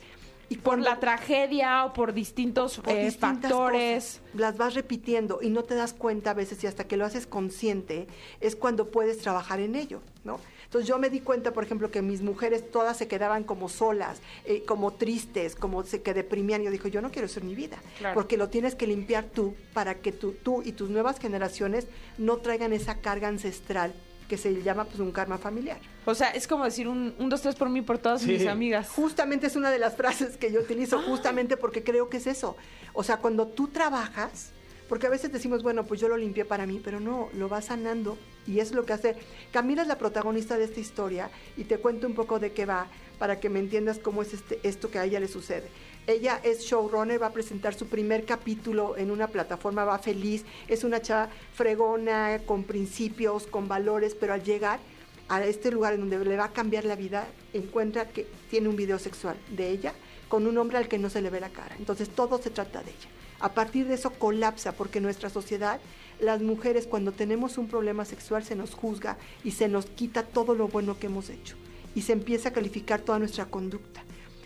Y 0.50 0.58
Por 0.58 0.80
la 0.80 1.00
tragedia 1.00 1.86
o 1.86 1.94
por 1.94 2.14
distintos 2.14 2.80
por 2.80 2.94
eh, 2.94 3.10
factores. 3.12 4.19
cosas. 4.19 4.22
Las 4.34 4.58
vas 4.58 4.74
repitiendo 4.74 5.40
y 5.42 5.50
no 5.50 5.64
te 5.64 5.75
das 5.75 5.94
cuenta 5.94 6.31
a 6.31 6.34
veces 6.34 6.62
y 6.66 6.68
hasta 6.68 6.86
que 6.86 6.98
lo 6.98 7.06
haces 7.06 7.28
consciente 7.28 8.08
es 8.42 8.58
cuando 8.58 8.90
puedes 8.92 9.19
trabajar 9.19 9.62
en 9.62 9.75
ello, 9.75 10.02
¿no? 10.25 10.40
Entonces 10.68 10.88
yo 10.88 11.00
me 11.00 11.10
di 11.10 11.22
cuenta, 11.22 11.54
por 11.54 11.64
ejemplo, 11.64 11.92
que 11.92 12.02
mis 12.02 12.22
mujeres 12.22 12.69
todas 12.69 12.98
se 12.98 13.08
quedaban 13.08 13.46
como 13.46 13.69
solas, 13.69 14.19
eh, 14.44 14.64
como 14.68 14.92
tristes, 14.94 15.56
como 15.56 15.84
se 15.84 16.02
que 16.02 16.14
deprimían. 16.14 16.62
Yo 16.62 16.72
digo, 16.72 16.90
yo 16.90 17.02
no 17.02 17.10
quiero 17.10 17.30
en 17.34 17.48
mi 17.48 17.56
vida, 17.56 17.78
Claro. 18.00 18.14
porque 18.16 18.36
lo 18.36 18.50
tienes 18.50 18.75
que 18.75 18.86
limpiar 18.86 19.25
tú 19.25 19.56
para 19.74 19.96
que 19.96 20.12
tú, 20.12 20.34
tú 20.34 20.62
y 20.66 20.74
tus 20.74 20.90
nuevas 20.90 21.19
generaciones 21.19 21.88
no 22.18 22.38
traigan 22.38 22.74
esa 22.74 22.96
carga 23.00 23.30
ancestral 23.30 23.94
que 24.28 24.36
se 24.38 24.62
llama 24.62 24.84
pues 24.84 25.00
un 25.00 25.14
karma 25.14 25.38
familiar. 25.38 25.80
O 26.06 26.14
sea, 26.14 26.31
es 26.31 26.48
como 26.50 26.66
decir 26.66 26.90
un, 26.90 27.16
un 27.18 27.30
dos, 27.30 27.42
tres 27.42 27.56
por 27.56 27.69
mí, 27.69 27.81
por 27.81 27.98
todas 27.98 28.22
Sí. 28.24 28.28
mis 28.34 28.46
amigas. 28.46 28.90
Justamente 28.90 29.48
es 29.48 29.56
una 29.56 29.72
de 29.72 29.80
las 29.80 29.96
frases 29.96 30.36
que 30.36 30.52
yo 30.52 30.60
utilizo, 30.60 31.02
justamente 31.08 31.56
porque 31.56 31.81
creo 31.81 32.10
que 32.10 32.18
es 32.18 32.28
eso. 32.28 32.58
O 32.92 33.04
sea, 33.04 33.18
cuando 33.18 33.48
tú 33.48 33.69
trabajas, 33.69 34.52
porque 34.90 35.08
a 35.08 35.10
veces 35.10 35.31
decimos, 35.31 35.64
bueno, 35.64 35.86
pues 35.86 36.02
yo 36.02 36.10
lo 36.10 36.18
limpié 36.18 36.44
para 36.44 36.66
mí, 36.66 36.81
pero 36.84 37.00
no, 37.00 37.30
lo 37.36 37.48
vas 37.48 37.66
sanando 37.66 38.18
y 38.47 38.59
es 38.59 38.71
lo 38.71 38.85
que 38.85 38.94
hace. 38.94 39.15
Camila 39.51 39.81
es 39.81 39.88
la 39.88 39.97
protagonista 39.97 40.57
de 40.57 40.63
esta 40.63 40.79
historia 40.79 41.29
y 41.55 41.65
te 41.65 41.77
cuento 41.77 42.07
un 42.07 42.15
poco 42.15 42.39
de 42.39 42.53
qué 42.53 42.65
va 42.65 42.88
para 43.19 43.39
que 43.39 43.49
me 43.49 43.59
entiendas 43.59 43.99
cómo 43.99 44.21
es 44.21 44.33
este, 44.33 44.59
esto 44.63 44.89
que 44.89 44.99
a 44.99 45.05
ella 45.05 45.19
le 45.19 45.27
sucede. 45.27 45.69
Ella 46.07 46.39
es 46.44 46.61
showrunner, 46.61 47.21
va 47.21 47.27
a 47.27 47.33
presentar 47.33 47.73
su 47.73 47.88
primer 47.88 48.25
capítulo 48.25 48.95
en 48.97 49.11
una 49.11 49.27
plataforma, 49.27 49.83
va 49.83 49.99
feliz, 49.99 50.45
es 50.67 50.83
una 50.83 51.01
chava 51.01 51.29
fregona, 51.53 52.39
con 52.45 52.63
principios, 52.63 53.45
con 53.47 53.67
valores, 53.67 54.15
pero 54.15 54.33
al 54.33 54.44
llegar 54.44 54.79
a 55.27 55.44
este 55.44 55.71
lugar 55.71 55.94
en 55.94 56.01
donde 56.01 56.23
le 56.23 56.38
va 56.38 56.45
a 56.45 56.53
cambiar 56.53 56.85
la 56.85 56.95
vida, 56.95 57.27
encuentra 57.53 58.07
que 58.07 58.25
tiene 58.49 58.69
un 58.69 58.77
video 58.77 58.97
sexual 58.99 59.35
de 59.49 59.69
ella 59.69 59.94
con 60.29 60.47
un 60.47 60.57
hombre 60.57 60.77
al 60.77 60.88
que 60.88 60.97
no 60.97 61.09
se 61.09 61.21
le 61.21 61.29
ve 61.29 61.39
la 61.39 61.49
cara. 61.49 61.75
Entonces 61.77 62.09
todo 62.09 62.41
se 62.41 62.49
trata 62.49 62.81
de 62.83 62.91
ella. 62.91 63.09
A 63.39 63.53
partir 63.53 63.88
de 63.88 63.95
eso 63.95 64.11
colapsa 64.11 64.71
porque 64.71 64.99
nuestra 64.99 65.29
sociedad 65.29 65.79
las 66.19 66.42
mujeres 66.42 66.88
cuando 66.88 67.12
tenemos 67.12 67.58
un 67.58 67.68
problema 67.68 68.06
sexual 68.06 68.44
se 68.44 68.56
nos 68.56 68.74
juzga 68.74 69.18
y 69.44 69.52
se 69.52 69.68
nos 69.68 69.86
quita 69.86 70.24
todo 70.24 70.56
lo 70.56 70.68
bueno 70.68 70.98
que 70.98 71.08
hemos 71.08 71.30
hecho 71.30 71.56
y 71.96 72.02
se 72.02 72.14
empieza 72.14 72.50
a 72.50 72.54
calificar 72.54 73.02
toda 73.02 73.19
nuestra 73.19 73.46
conducta. 73.46 74.04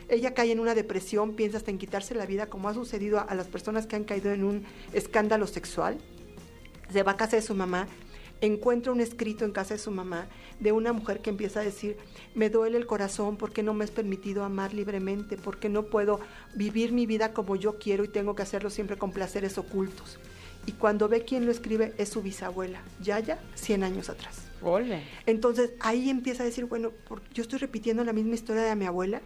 Ella 0.09 0.33
cae 0.33 0.51
en 0.51 0.59
una 0.59 0.75
depresión, 0.75 1.35
piensa 1.35 1.57
hasta 1.57 1.71
en 1.71 1.77
quitarse 1.77 2.15
la 2.15 2.25
vida, 2.25 2.47
como 2.47 2.67
ha 2.67 2.73
sucedido 2.73 3.19
a, 3.19 3.21
a 3.21 3.35
las 3.35 3.47
personas 3.47 3.87
que 3.87 3.95
han 3.95 4.03
caído 4.03 4.31
en 4.31 4.43
un 4.43 4.65
escándalo 4.93 5.47
sexual 5.47 5.97
se 6.91 7.03
va 7.03 7.13
a 7.13 7.17
casa 7.17 7.37
de 7.37 7.41
su 7.41 7.55
mamá, 7.55 7.87
encuentra 8.41 8.91
un 8.91 9.01
escrito 9.01 9.45
en 9.45 9.51
casa 9.51 9.75
de 9.75 9.79
su 9.79 9.91
mamá 9.91 10.27
de 10.59 10.71
una 10.71 10.93
mujer 10.93 11.21
que 11.21 11.29
empieza 11.29 11.61
a 11.61 11.63
decir, 11.63 11.97
me 12.35 12.49
duele 12.49 12.77
el 12.77 12.85
corazón 12.85 13.37
porque 13.37 13.63
no 13.63 13.73
me 13.73 13.85
es 13.85 13.91
permitido 13.91 14.43
amar 14.43 14.73
libremente, 14.73 15.37
porque 15.37 15.69
no 15.69 15.83
puedo 15.83 16.19
vivir 16.55 16.91
mi 16.91 17.05
vida 17.05 17.33
como 17.33 17.55
yo 17.55 17.77
quiero 17.77 18.03
y 18.03 18.09
tengo 18.09 18.35
que 18.35 18.43
hacerlo 18.43 18.69
siempre 18.69 18.97
con 18.97 19.11
placeres 19.11 19.57
ocultos. 19.57 20.19
Y 20.65 20.73
cuando 20.73 21.07
ve 21.07 21.23
quién 21.25 21.45
lo 21.45 21.51
escribe 21.51 21.93
es 21.97 22.09
su 22.09 22.21
bisabuela, 22.21 22.81
Yaya, 23.01 23.39
100 23.55 23.83
años 23.83 24.09
atrás. 24.09 24.37
Ole. 24.61 25.03
Entonces 25.25 25.71
ahí 25.79 26.09
empieza 26.09 26.43
a 26.43 26.45
decir, 26.45 26.65
bueno, 26.65 26.91
por- 27.07 27.21
yo 27.33 27.41
estoy 27.41 27.57
repitiendo 27.59 28.03
la 28.03 28.13
misma 28.13 28.35
historia 28.35 28.61
de 28.63 28.75
mi 28.75 28.85
abuela. 28.85 29.21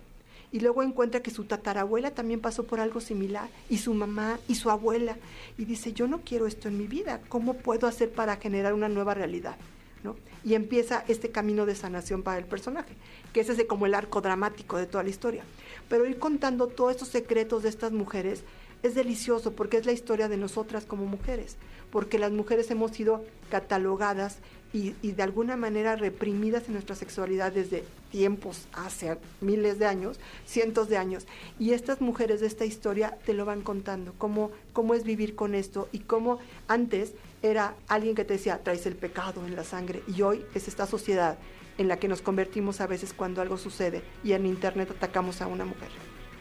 Y 0.52 0.62
luego 0.62 0.84
encuentra 0.84 1.22
que 1.22 1.32
su 1.32 1.44
tatarabuela 1.44 2.12
también 2.12 2.40
pasó 2.40 2.64
por 2.66 2.80
algo 2.80 3.02
similar, 3.02 3.50
y 3.70 3.80
su 3.80 3.94
mamá 3.94 4.40
y 4.48 4.56
su 4.56 4.70
abuela. 4.70 5.18
Y 5.58 5.66
dice, 5.66 5.92
yo 5.92 6.08
no 6.08 6.22
quiero 6.22 6.48
esto 6.48 6.70
en 6.70 6.78
mi 6.78 6.88
vida, 6.88 7.20
¿cómo 7.28 7.56
puedo 7.56 7.88
hacer 7.88 8.10
para 8.12 8.38
generar 8.38 8.74
una 8.74 8.88
nueva 8.88 9.14
realidad? 9.14 9.58
¿No? 10.04 10.16
Y 10.46 10.54
empieza 10.54 11.04
este 11.10 11.32
camino 11.32 11.66
de 11.66 11.76
sanación 11.76 12.24
para 12.24 12.38
el 12.38 12.46
personaje, 12.46 12.94
que 13.34 13.42
ese 13.42 13.54
es 13.54 13.58
de 13.58 13.68
como 13.68 13.86
el 13.88 13.96
arco 13.96 14.22
dramático 14.22 14.78
de 14.78 14.86
toda 14.86 15.04
la 15.04 15.10
historia. 15.10 15.44
Pero 15.90 16.06
ir 16.06 16.20
contando 16.20 16.68
todos 16.68 16.92
estos 16.92 17.10
secretos 17.10 17.64
de 17.64 17.70
estas 17.70 17.92
mujeres 17.92 18.44
es 18.86 18.96
delicioso 18.96 19.54
porque 19.54 19.78
es 19.78 19.86
la 19.86 19.92
historia 19.92 20.30
de 20.30 20.38
nosotras 20.38 20.86
como 20.86 21.06
mujeres, 21.06 21.58
porque 21.92 22.20
las 22.20 22.32
mujeres 22.32 22.70
hemos 22.70 22.92
sido 22.92 23.24
catalogadas 23.50 24.38
y, 24.74 24.92
de 24.92 25.24
alguna 25.24 25.56
manera 25.56 25.96
reprimidas 25.96 26.68
en 26.68 26.74
nuestra 26.74 26.98
sexualidad 26.98 27.54
desde 27.54 27.86
tiempos 28.12 28.68
hace 28.74 29.18
miles 29.40 29.80
de 29.80 29.86
años, 29.86 30.20
cientos 30.46 30.90
de 30.90 30.98
años. 30.98 31.26
Y 31.58 31.72
estas 31.72 32.02
mujeres 32.02 32.42
de 32.42 32.48
esta 32.48 32.66
historia 32.66 33.18
te 33.26 33.34
lo 33.34 33.46
van 33.46 33.62
contando, 33.62 34.14
cómo, 34.18 34.52
cómo 34.74 34.94
es 34.94 35.04
vivir 35.06 35.34
con 35.36 35.56
esto 35.56 35.88
y 35.94 36.00
cómo 36.00 36.40
antes 36.68 37.14
era 37.42 37.74
alguien 37.88 38.16
que 38.16 38.26
te 38.26 38.34
decía, 38.34 38.62
traes 38.64 38.86
el 38.86 38.98
pecado 38.98 39.46
en 39.48 39.56
la 39.56 39.64
sangre 39.64 40.04
y 40.14 40.22
hoy 40.24 40.46
es 40.54 40.68
esta 40.68 40.86
sociedad 40.86 41.38
en 41.78 41.88
la 41.88 41.98
que 41.98 42.10
nos 42.10 42.22
convertimos 42.22 42.82
a 42.82 42.88
veces 42.88 43.14
cuando 43.14 43.42
algo 43.42 43.58
sucede 43.58 44.04
y 44.24 44.34
en 44.34 44.46
internet 44.46 44.92
atacamos 44.92 45.42
a 45.42 45.48
una 45.48 45.64
mujer. 45.64 45.90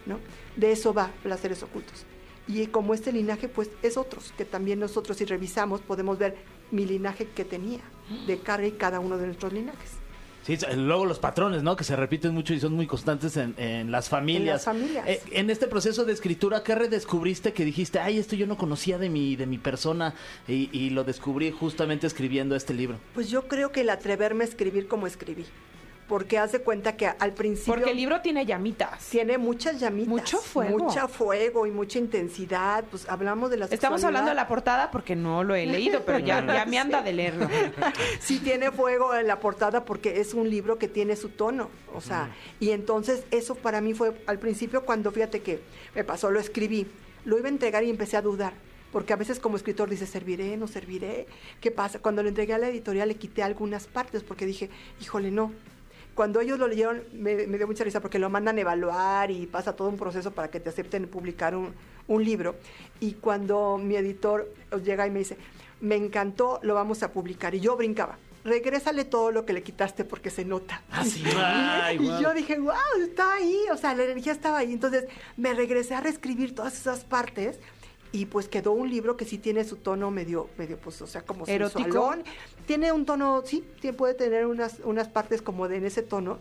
¿no? 0.06 0.18
De 0.56 0.72
eso 0.72 0.92
va 0.92 1.10
placeres 1.22 1.62
ocultos. 1.62 2.04
Y 2.46 2.66
como 2.66 2.94
este 2.94 3.12
linaje, 3.12 3.48
pues 3.48 3.70
es 3.82 3.96
otros, 3.96 4.32
que 4.36 4.44
también 4.44 4.78
nosotros 4.78 5.16
si 5.16 5.24
revisamos 5.24 5.80
podemos 5.80 6.18
ver 6.18 6.36
mi 6.70 6.84
linaje 6.84 7.26
que 7.26 7.44
tenía, 7.44 7.80
de 8.26 8.38
cada 8.38 8.66
y 8.66 8.72
cada 8.72 9.00
uno 9.00 9.16
de 9.16 9.26
nuestros 9.26 9.52
linajes. 9.52 9.92
Sí, 10.46 10.58
luego 10.76 11.06
los 11.06 11.18
patrones, 11.18 11.62
¿no? 11.62 11.74
Que 11.74 11.84
se 11.84 11.96
repiten 11.96 12.34
mucho 12.34 12.52
y 12.52 12.60
son 12.60 12.74
muy 12.74 12.86
constantes 12.86 13.38
en, 13.38 13.54
en 13.56 13.90
las 13.90 14.10
familias. 14.10 14.42
En 14.42 14.46
las 14.46 14.64
familias. 14.64 15.08
Eh, 15.08 15.22
en 15.30 15.48
este 15.48 15.68
proceso 15.68 16.04
de 16.04 16.12
escritura, 16.12 16.62
¿qué 16.62 16.74
redescubriste 16.74 17.54
que 17.54 17.64
dijiste, 17.64 17.98
ay, 17.98 18.18
esto 18.18 18.36
yo 18.36 18.46
no 18.46 18.58
conocía 18.58 18.98
de 18.98 19.08
mi, 19.08 19.36
de 19.36 19.46
mi 19.46 19.56
persona 19.56 20.14
y, 20.46 20.68
y 20.70 20.90
lo 20.90 21.02
descubrí 21.02 21.50
justamente 21.50 22.06
escribiendo 22.06 22.56
este 22.56 22.74
libro? 22.74 22.98
Pues 23.14 23.30
yo 23.30 23.48
creo 23.48 23.72
que 23.72 23.80
el 23.80 23.88
atreverme 23.88 24.44
a 24.44 24.46
escribir 24.46 24.86
como 24.86 25.06
escribí. 25.06 25.46
Porque 26.08 26.36
haz 26.38 26.52
de 26.52 26.60
cuenta 26.60 26.96
que 26.96 27.06
al 27.06 27.32
principio 27.32 27.74
Porque 27.74 27.90
el 27.90 27.96
libro 27.96 28.20
tiene 28.20 28.44
llamitas. 28.44 29.06
tiene 29.08 29.38
muchas 29.38 29.80
llamitas, 29.80 30.08
Mucho 30.08 30.38
fuego. 30.38 30.78
mucha 30.78 31.08
fuego 31.08 31.66
y 31.66 31.70
mucha 31.70 31.98
intensidad. 31.98 32.84
Pues 32.90 33.08
hablamos 33.08 33.50
de 33.50 33.56
la 33.56 33.64
Estamos 33.64 34.00
sexualidad. 34.00 34.08
hablando 34.08 34.30
de 34.30 34.34
la 34.34 34.46
portada 34.46 34.90
porque 34.90 35.16
no 35.16 35.42
lo 35.44 35.54
he 35.54 35.64
leído, 35.66 36.02
pero 36.04 36.18
ya, 36.18 36.44
ya 36.46 36.66
me 36.66 36.78
anda 36.78 37.00
de 37.00 37.12
leerlo. 37.14 37.48
sí 38.20 38.38
tiene 38.40 38.70
fuego 38.70 39.14
en 39.14 39.26
la 39.26 39.40
portada 39.40 39.84
porque 39.84 40.20
es 40.20 40.34
un 40.34 40.50
libro 40.50 40.78
que 40.78 40.88
tiene 40.88 41.16
su 41.16 41.30
tono, 41.30 41.70
o 41.94 42.00
sea, 42.00 42.28
y 42.60 42.70
entonces 42.70 43.24
eso 43.30 43.54
para 43.54 43.80
mí 43.80 43.94
fue 43.94 44.12
al 44.26 44.38
principio 44.38 44.84
cuando 44.84 45.10
fíjate 45.10 45.40
que 45.40 45.60
me 45.94 46.04
pasó, 46.04 46.30
lo 46.30 46.38
escribí, 46.38 46.86
lo 47.24 47.38
iba 47.38 47.46
a 47.46 47.50
entregar 47.50 47.82
y 47.82 47.88
empecé 47.90 48.16
a 48.18 48.22
dudar, 48.22 48.52
porque 48.92 49.12
a 49.12 49.16
veces 49.16 49.40
como 49.40 49.56
escritor 49.56 49.88
dice, 49.88 50.06
serviré, 50.06 50.56
no 50.58 50.66
serviré, 50.68 51.26
¿qué 51.62 51.70
pasa? 51.70 51.98
Cuando 51.98 52.22
lo 52.22 52.28
entregué 52.28 52.52
a 52.52 52.58
la 52.58 52.68
editorial 52.68 53.08
le 53.08 53.14
quité 53.16 53.42
algunas 53.42 53.86
partes 53.86 54.22
porque 54.22 54.44
dije, 54.44 54.68
híjole, 55.00 55.30
no. 55.30 55.52
Cuando 56.14 56.40
ellos 56.40 56.58
lo 56.58 56.68
leyeron 56.68 57.02
me, 57.12 57.46
me 57.46 57.56
dio 57.58 57.66
mucha 57.66 57.84
risa 57.84 58.00
porque 58.00 58.18
lo 58.18 58.30
mandan 58.30 58.58
a 58.58 58.60
evaluar 58.60 59.30
y 59.30 59.46
pasa 59.46 59.74
todo 59.74 59.88
un 59.88 59.96
proceso 59.96 60.30
para 60.30 60.48
que 60.48 60.60
te 60.60 60.68
acepten 60.68 61.08
publicar 61.08 61.54
un, 61.54 61.74
un 62.08 62.24
libro. 62.24 62.56
Y 63.00 63.14
cuando 63.14 63.78
mi 63.78 63.96
editor 63.96 64.52
llega 64.82 65.06
y 65.06 65.10
me 65.10 65.20
dice, 65.20 65.36
me 65.80 65.96
encantó, 65.96 66.60
lo 66.62 66.74
vamos 66.74 67.02
a 67.02 67.12
publicar. 67.12 67.54
Y 67.54 67.60
yo 67.60 67.76
brincaba. 67.76 68.18
Regrésale 68.44 69.06
todo 69.06 69.30
lo 69.30 69.46
que 69.46 69.54
le 69.54 69.62
quitaste 69.62 70.04
porque 70.04 70.28
se 70.28 70.44
nota. 70.44 70.82
sí. 71.04 71.24
Ay, 71.36 71.96
y 71.98 72.22
yo 72.22 72.34
dije, 72.34 72.58
wow, 72.58 72.74
está 73.02 73.34
ahí. 73.34 73.58
O 73.72 73.76
sea, 73.76 73.94
la 73.94 74.04
energía 74.04 74.32
estaba 74.32 74.58
ahí. 74.58 74.72
Entonces 74.72 75.04
me 75.36 75.54
regresé 75.54 75.94
a 75.94 76.00
reescribir 76.00 76.54
todas 76.54 76.74
esas 76.74 77.04
partes. 77.04 77.58
Y 78.14 78.26
pues 78.26 78.48
quedó 78.48 78.70
un 78.70 78.88
libro 78.88 79.16
que 79.16 79.24
sí 79.24 79.38
tiene 79.38 79.64
su 79.64 79.74
tono 79.74 80.12
medio, 80.12 80.48
medio 80.56 80.78
pues, 80.78 81.02
o 81.02 81.06
sea, 81.08 81.22
como 81.22 81.48
¿Erótico? 81.48 81.82
sensualón. 81.82 82.22
Tiene 82.64 82.92
un 82.92 83.04
tono, 83.06 83.42
sí, 83.44 83.64
puede 83.98 84.14
tener 84.14 84.46
unas, 84.46 84.78
unas 84.84 85.08
partes 85.08 85.42
como 85.42 85.66
de 85.66 85.78
en 85.78 85.84
ese 85.84 86.02
tono, 86.02 86.38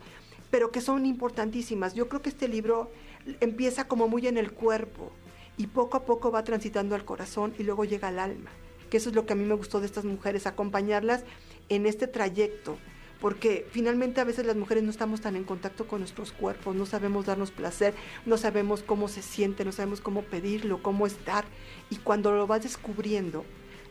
pero 0.51 0.69
que 0.69 0.81
son 0.81 1.07
importantísimas. 1.07 1.95
Yo 1.95 2.07
creo 2.09 2.21
que 2.21 2.29
este 2.29 2.47
libro 2.47 2.91
empieza 3.39 3.87
como 3.87 4.07
muy 4.07 4.27
en 4.27 4.37
el 4.37 4.51
cuerpo 4.51 5.11
y 5.57 5.65
poco 5.65 5.97
a 5.97 6.05
poco 6.05 6.29
va 6.29 6.43
transitando 6.43 6.93
al 6.93 7.05
corazón 7.05 7.55
y 7.57 7.63
luego 7.63 7.85
llega 7.85 8.09
al 8.09 8.19
alma. 8.19 8.51
Que 8.91 8.97
eso 8.97 9.09
es 9.09 9.15
lo 9.15 9.25
que 9.25 9.33
a 9.33 9.35
mí 9.35 9.43
me 9.43 9.55
gustó 9.55 9.79
de 9.79 9.87
estas 9.87 10.05
mujeres, 10.05 10.45
acompañarlas 10.45 11.23
en 11.69 11.87
este 11.87 12.05
trayecto. 12.05 12.77
Porque 13.23 13.65
finalmente 13.71 14.19
a 14.19 14.25
veces 14.25 14.45
las 14.45 14.57
mujeres 14.57 14.83
no 14.83 14.89
estamos 14.89 15.21
tan 15.21 15.37
en 15.37 15.45
contacto 15.45 15.87
con 15.87 16.01
nuestros 16.01 16.33
cuerpos, 16.33 16.75
no 16.75 16.85
sabemos 16.85 17.25
darnos 17.25 17.51
placer, 17.51 17.93
no 18.25 18.35
sabemos 18.35 18.83
cómo 18.83 19.07
se 19.07 19.21
siente, 19.21 19.63
no 19.63 19.71
sabemos 19.71 20.01
cómo 20.01 20.23
pedirlo, 20.23 20.83
cómo 20.83 21.07
estar. 21.07 21.45
Y 21.89 21.95
cuando 21.95 22.33
lo 22.33 22.47
vas 22.47 22.63
descubriendo, 22.63 23.45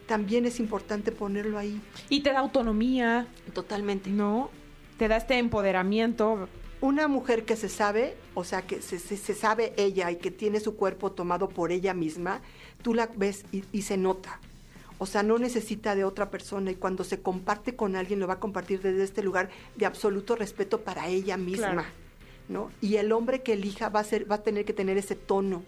también 0.07 0.45
es 0.45 0.61
importante 0.61 1.13
ponerlo 1.13 1.57
ahí 1.57 1.81
Y 2.11 2.21
te 2.21 2.31
da 2.31 2.41
autonomía, 2.41 3.27
totalmente. 3.55 4.11
¿no? 4.11 4.51
Te 4.99 5.09
da 5.09 5.17
este 5.17 5.39
empoderamiento. 5.39 6.47
Una 6.83 7.09
mujer 7.09 7.47
que 7.47 7.57
se 7.57 7.71
sabe, 7.71 8.15
o 8.35 8.45
sea, 8.45 8.61
que 8.67 8.83
se, 8.83 8.99
se- 8.99 9.17
se 9.17 9.33
sabe 9.35 9.73
ella 9.79 10.11
y 10.11 10.17
que 10.17 10.31
tiene 10.31 10.61
su 10.61 10.77
cuerpo 10.77 11.11
tomado 11.11 11.49
por 11.49 11.73
ella 11.73 11.95
misma, 11.95 12.43
tú 12.83 12.93
la 12.93 13.09
ves 13.17 13.47
y, 13.51 13.65
y 13.73 13.81
se 13.81 13.97
nota. 13.97 14.41
O 15.03 15.07
sea, 15.07 15.25
no 15.25 15.37
necesita 15.37 15.97
de 15.97 16.05
otra 16.05 16.31
persona 16.31 16.71
y 16.71 16.77
cuando 16.77 17.03
se 17.03 17.21
comparte 17.21 17.75
con 17.75 17.97
alguien 17.97 18.21
lo 18.21 18.29
va 18.29 18.35
a 18.35 18.39
compartir 18.39 18.81
desde 18.81 19.03
este 19.03 19.21
lugar 19.21 19.51
de 19.75 19.85
absoluto 19.85 20.37
respeto 20.37 20.83
para 20.83 21.09
ella 21.09 21.37
misma, 21.37 21.73
Claro. 21.73 21.89
¿no? 22.49 22.71
Y 22.81 22.99
el 22.99 23.11
hombre 23.11 23.43
que 23.43 23.55
elija 23.55 23.89
va 23.89 23.99
a 23.99 24.05
ser, 24.05 24.31
va 24.31 24.37
a 24.37 24.43
tener 24.45 24.65
que 24.65 24.73
tener 24.73 24.97
ese 24.99 25.17
tono 25.17 25.65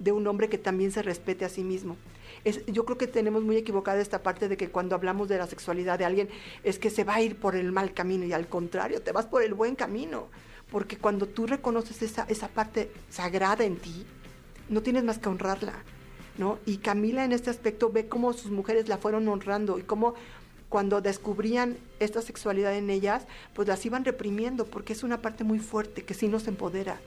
de 0.00 0.10
un 0.10 0.26
hombre 0.26 0.48
que 0.48 0.58
también 0.58 0.90
se 0.90 1.02
respete 1.02 1.44
a 1.44 1.48
sí 1.50 1.62
mismo. 1.62 1.96
Es, 2.44 2.66
yo 2.66 2.84
creo 2.84 2.98
que 2.98 3.06
tenemos 3.06 3.44
muy 3.44 3.56
equivocada 3.56 4.00
esta 4.00 4.24
parte 4.24 4.48
de 4.48 4.56
que 4.56 4.70
cuando 4.70 4.96
hablamos 4.96 5.28
de 5.28 5.38
la 5.38 5.46
sexualidad 5.46 5.96
de 6.00 6.06
alguien 6.06 6.28
es 6.64 6.80
que 6.80 6.90
se 6.90 7.04
va 7.04 7.14
a 7.14 7.22
ir 7.22 7.36
por 7.36 7.54
el 7.54 7.70
mal 7.70 7.94
camino 7.94 8.24
y 8.24 8.32
al 8.32 8.48
contrario, 8.48 9.00
te 9.02 9.12
vas 9.12 9.26
por 9.26 9.44
el 9.44 9.54
buen 9.54 9.76
camino. 9.76 10.26
Porque 10.72 10.98
cuando 10.98 11.28
tú 11.28 11.46
reconoces 11.46 12.02
esa, 12.02 12.24
esa 12.28 12.48
parte 12.48 12.90
sagrada 13.08 13.62
en 13.62 13.76
ti, 13.76 14.04
no 14.68 14.82
tienes 14.82 15.04
más 15.04 15.18
que 15.18 15.28
honrarla. 15.28 15.84
¿No? 16.38 16.58
Y 16.66 16.78
Camila 16.78 17.24
en 17.24 17.32
este 17.32 17.50
aspecto 17.50 17.90
ve 17.90 18.08
cómo 18.08 18.32
sus 18.32 18.50
mujeres 18.50 18.88
la 18.88 18.98
fueron 18.98 19.28
honrando 19.28 19.78
y 19.78 19.82
cómo 19.82 20.14
cuando 20.68 21.00
descubrían 21.00 21.76
esta 22.00 22.20
sexualidad 22.20 22.74
en 22.74 22.90
ellas, 22.90 23.26
pues 23.54 23.68
las 23.68 23.84
iban 23.86 24.04
reprimiendo 24.04 24.64
porque 24.64 24.92
es 24.92 25.04
una 25.04 25.22
parte 25.22 25.44
muy 25.44 25.60
fuerte 25.60 26.04
que 26.04 26.14
sí 26.14 26.26
nos 26.26 26.48
empodera. 26.48 27.00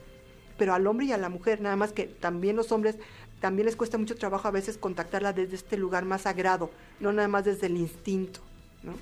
Pero 0.56 0.74
al 0.74 0.86
hombre 0.86 1.06
y 1.06 1.12
a 1.12 1.18
la 1.18 1.28
mujer, 1.28 1.60
nada 1.60 1.76
más 1.76 1.92
que 1.92 2.04
también 2.06 2.56
los 2.56 2.72
hombres 2.72 2.96
también 3.40 3.66
les 3.66 3.76
cuesta 3.76 3.98
mucho 3.98 4.16
trabajo 4.16 4.48
a 4.48 4.52
veces 4.52 4.78
contactarla 4.78 5.32
desde 5.32 5.56
este 5.56 5.76
lugar 5.76 6.04
más 6.04 6.22
sagrado, 6.22 6.70
no 6.98 7.12
nada 7.12 7.28
más 7.28 7.44
desde 7.44 7.66
el 7.66 7.76
instinto, 7.76 8.40
¿no? 8.82 8.94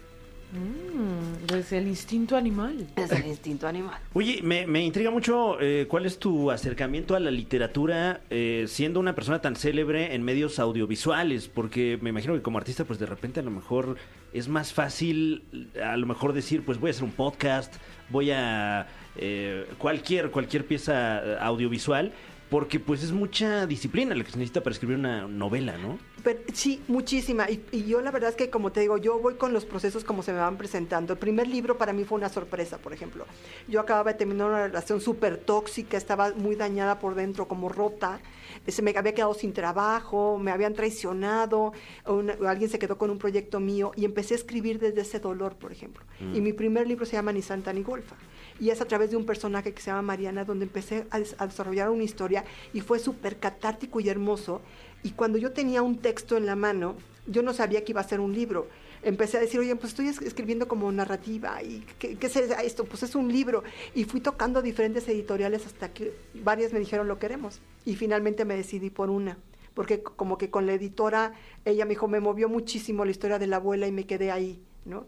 Mm, 0.53 1.47
desde 1.47 1.79
el 1.79 1.89
instinto 1.89 2.37
animal. 2.37 2.87
Desde 2.95 3.17
el 3.17 3.27
instinto 3.27 3.67
animal. 3.67 3.99
Oye, 4.15 4.41
me, 4.43 4.67
me 4.67 4.85
intriga 4.85 5.11
mucho 5.11 5.61
eh, 5.61 5.87
cuál 5.89 6.07
es 6.07 6.19
tu 6.19 6.51
acercamiento 6.51 7.17
a 7.17 7.21
la 7.21 7.31
literatura 7.31 8.21
eh, 8.31 8.67
siendo 8.69 9.01
una 9.01 9.15
persona 9.15 9.41
tan 9.41 9.57
célebre 9.57 10.15
en 10.15 10.23
medios 10.23 10.59
audiovisuales, 10.59 11.49
porque 11.49 11.99
me 12.01 12.11
imagino 12.11 12.35
que 12.35 12.43
como 12.43 12.59
artista 12.59 12.85
pues 12.85 12.99
de 12.99 13.07
repente 13.07 13.41
a 13.41 13.43
lo 13.43 13.51
mejor 13.51 13.97
es 14.33 14.49
más 14.49 14.73
fácil 14.73 15.69
a 15.83 15.97
lo 15.97 16.07
mejor 16.07 16.33
decir 16.33 16.65
pues 16.65 16.79
voy 16.79 16.89
a 16.89 16.91
hacer 16.93 17.05
un 17.05 17.13
podcast, 17.13 17.75
voy 18.11 18.31
a 18.31 18.87
eh, 19.17 19.67
cualquier, 19.79 20.31
cualquier 20.31 20.67
pieza 20.67 21.23
eh, 21.25 21.37
audiovisual, 21.41 22.13
porque 22.51 22.79
pues 22.79 23.03
es 23.03 23.13
mucha 23.13 23.67
disciplina 23.67 24.15
la 24.15 24.23
que 24.23 24.31
se 24.31 24.39
necesita 24.39 24.63
para 24.63 24.73
escribir 24.75 24.97
una 24.99 25.27
novela, 25.27 25.77
¿no? 25.79 25.99
Pero, 26.23 26.41
sí, 26.53 26.83
muchísima. 26.89 27.51
Y, 27.51 27.63
y 27.73 27.85
yo 27.85 28.01
la 28.01 28.11
verdad 28.11 28.31
es 28.31 28.37
que, 28.37 28.51
como 28.51 28.71
te 28.73 28.81
digo, 28.81 28.99
yo 28.99 29.19
voy 29.19 29.35
con 29.35 29.53
los 29.53 29.65
procesos 29.65 30.05
como 30.05 30.23
se 30.23 30.33
me 30.33 30.39
van 30.39 30.57
presentando. 30.57 31.13
El 31.15 31.19
primer 31.19 31.49
libro 31.49 31.77
para 31.79 31.93
mí 31.93 32.05
fue 32.05 32.19
una 32.19 32.29
sorpresa, 32.29 32.79
por 32.79 32.93
ejemplo. 32.93 33.27
Yo 33.69 33.81
acababa 33.81 34.13
de 34.13 34.19
terminar 34.19 34.49
una 34.49 34.67
relación 34.67 35.01
súper 35.01 35.39
tóxica, 35.39 35.97
estaba 35.97 36.33
muy 36.35 36.55
dañada 36.57 36.99
por 36.99 37.15
dentro, 37.15 37.49
como 37.49 37.69
rota. 37.69 38.21
Se 38.67 38.81
me 38.83 38.93
había 38.97 39.15
quedado 39.15 39.35
sin 39.35 39.53
trabajo, 39.53 40.39
me 40.39 40.51
habían 40.51 40.75
traicionado, 40.75 41.73
una- 42.07 42.37
alguien 42.49 42.71
se 42.71 42.79
quedó 42.79 42.97
con 42.99 43.11
un 43.11 43.19
proyecto 43.19 43.61
mío 43.61 43.93
y 43.97 44.05
empecé 44.05 44.35
a 44.35 44.37
escribir 44.39 44.79
desde 44.79 45.03
ese 45.03 45.21
dolor, 45.21 45.57
por 45.57 45.73
ejemplo. 45.73 46.05
Y 46.35 46.41
mi 46.41 46.53
primer 46.53 46.87
libro 46.87 47.05
se 47.07 47.13
llama 47.13 47.33
Ni 47.33 47.43
Santa 47.43 47.73
ni 47.73 47.83
Golfa. 47.83 48.17
Y 48.59 48.71
es 48.71 48.81
a 48.81 48.87
través 48.87 49.11
de 49.11 49.17
un 49.17 49.27
personaje 49.27 49.73
que 49.75 49.83
se 49.83 49.91
llama 49.91 50.03
Mariana, 50.03 50.45
donde 50.45 50.65
empecé 50.65 51.07
a, 51.11 51.19
des- 51.19 51.37
a 51.39 51.47
desarrollar 51.47 51.91
una 51.91 52.05
historia 52.05 52.45
y 52.73 52.81
fue 52.81 52.99
súper 52.99 53.39
catártico 53.39 54.01
y 54.01 54.09
hermoso. 54.09 54.63
Y 55.03 55.11
cuando 55.11 55.39
yo 55.39 55.53
tenía 55.53 55.83
un 55.83 55.99
texto 55.99 56.37
en 56.37 56.47
la 56.47 56.57
mano, 56.57 56.97
yo 57.27 57.43
no 57.43 57.53
sabía 57.53 57.85
que 57.85 57.93
iba 57.93 58.01
a 58.01 58.05
ser 58.09 58.21
un 58.21 58.33
libro. 58.35 58.67
Empecé 59.03 59.37
a 59.37 59.41
decir, 59.41 59.61
oye, 59.61 59.77
pues 59.77 59.93
estoy 59.93 60.09
es- 60.09 60.23
escribiendo 60.23 60.67
como 60.69 60.91
narrativa. 60.91 61.63
¿Y 61.63 61.85
qué, 61.99 62.17
qué 62.17 62.27
es 62.27 62.37
esto? 62.37 62.85
Pues 62.85 63.03
es 63.03 63.15
un 63.15 63.31
libro. 63.31 63.63
Y 63.95 64.05
fui 64.05 64.21
tocando 64.21 64.63
diferentes 64.63 65.07
editoriales 65.09 65.67
hasta 65.67 65.93
que 65.93 66.15
varias 66.43 66.73
me 66.73 66.79
dijeron 66.81 67.07
lo 67.09 67.19
queremos. 67.19 67.61
Y 67.85 67.95
finalmente 67.97 68.45
me 68.47 68.57
decidí 68.57 68.89
por 68.91 69.11
una. 69.11 69.37
Porque 69.75 70.03
como 70.03 70.39
que 70.39 70.49
con 70.49 70.65
la 70.67 70.73
editora, 70.73 71.35
ella 71.67 71.85
me 71.85 71.91
dijo, 71.91 72.09
me 72.09 72.21
movió 72.21 72.49
muchísimo 72.49 73.05
la 73.05 73.11
historia 73.11 73.39
de 73.39 73.47
la 73.47 73.57
abuela 73.57 73.87
y 73.87 73.93
me 73.93 74.07
quedé 74.07 74.31
ahí. 74.31 74.63
¿no? 74.87 75.05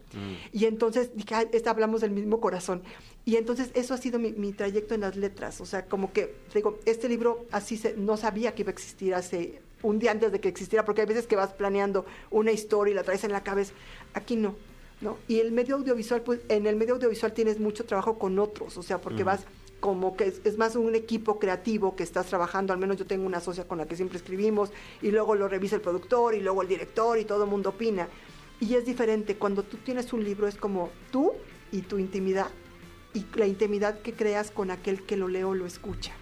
Y 0.52 0.64
entonces 0.64 1.12
dije, 1.14 1.36
"Ah, 1.36 1.44
esta 1.52 1.70
hablamos 1.70 2.00
del 2.00 2.10
mismo 2.10 2.40
corazón. 2.40 2.82
Y 3.28 3.37
entonces 3.37 3.70
eso 3.75 3.92
ha 3.92 3.99
sido 3.99 4.18
mi, 4.18 4.32
mi 4.32 4.54
trayecto 4.54 4.94
en 4.94 5.02
las 5.02 5.14
letras. 5.14 5.61
O 5.61 5.66
sea, 5.66 5.85
como 5.85 6.14
que, 6.14 6.35
digo, 6.54 6.78
este 6.87 7.11
libro 7.11 7.44
así 7.52 7.76
se, 7.76 7.94
no 7.94 8.16
sabía 8.16 8.54
que 8.54 8.62
iba 8.62 8.70
a 8.70 8.73
existir 8.73 9.14
hace 9.14 9.61
un 9.82 9.99
día 9.99 10.12
antes 10.12 10.32
de 10.32 10.40
que 10.40 10.49
existiera, 10.49 10.87
porque 10.87 11.02
hay 11.02 11.06
veces 11.06 11.26
que 11.26 11.37
vas 11.37 11.52
planeando 11.52 12.06
una 12.30 12.52
historia 12.52 12.92
y 12.92 12.94
la 12.94 13.02
traes 13.02 13.25
en 13.25 13.32
la 13.32 13.42
cabeza. 13.42 13.75
Aquí 14.14 14.37
no. 14.37 14.54
¿no? 15.02 15.18
Y 15.28 15.40
el 15.40 15.52
medio 15.52 15.76
audiovisual, 15.76 16.23
pues 16.23 16.40
en 16.49 16.66
el 16.66 16.76
medio 16.76 16.94
audiovisual 16.94 17.35
tienes 17.35 17.61
mucho 17.61 17.85
trabajo 17.85 18.18
con 18.18 18.38
otros, 18.38 18.78
o 18.78 18.82
sea, 18.82 18.99
porque 18.99 19.25
vas 19.25 19.44
como 19.78 20.16
que 20.16 20.25
es, 20.28 20.40
es 20.44 20.56
más 20.56 20.75
un 20.75 20.94
equipo 20.94 21.38
creativo 21.38 21.97
que 21.97 22.04
estás 22.04 22.28
trabajando, 22.28 22.73
al 22.73 22.78
menos 22.78 22.97
yo 22.97 23.04
tengo 23.04 23.26
una 23.26 23.40
socia 23.40 23.68
con 23.68 23.76
la 23.76 23.87
que 23.87 23.94
siempre 23.94 24.16
escribimos, 24.16 24.70
y 25.02 25.11
luego 25.11 25.35
lo 25.35 25.49
revisa 25.49 25.76
el 25.76 25.82
productor, 25.82 26.35
y 26.35 26.40
luego 26.40 26.62
el 26.62 26.68
director, 26.68 27.18
y 27.18 27.26
todo 27.26 27.44
el 27.44 27.50
mundo 27.50 27.68
opina. 27.68 28.08
Y 28.58 28.75
es 28.75 28.87
diferente, 28.87 29.37
cuando 29.37 29.64
tú 29.64 29.76
tienes 29.76 30.14
un 30.14 30.25
libro 30.25 30.49
es 30.49 30.56
como 30.56 30.88
tú 31.12 31.32
y 31.70 31.82
tu 31.82 31.99
intimidad, 31.99 32.49
y 33.18 33.38
la 33.38 33.46
intimidad 33.46 34.00
que 34.00 34.12
creas 34.12 34.50
con 34.50 34.70
aquel 34.70 35.02
que 35.04 35.16
lo 35.16 35.28
lee 35.28 35.42
o 35.42 35.54
lo 35.54 35.66
escucha. 35.66 36.12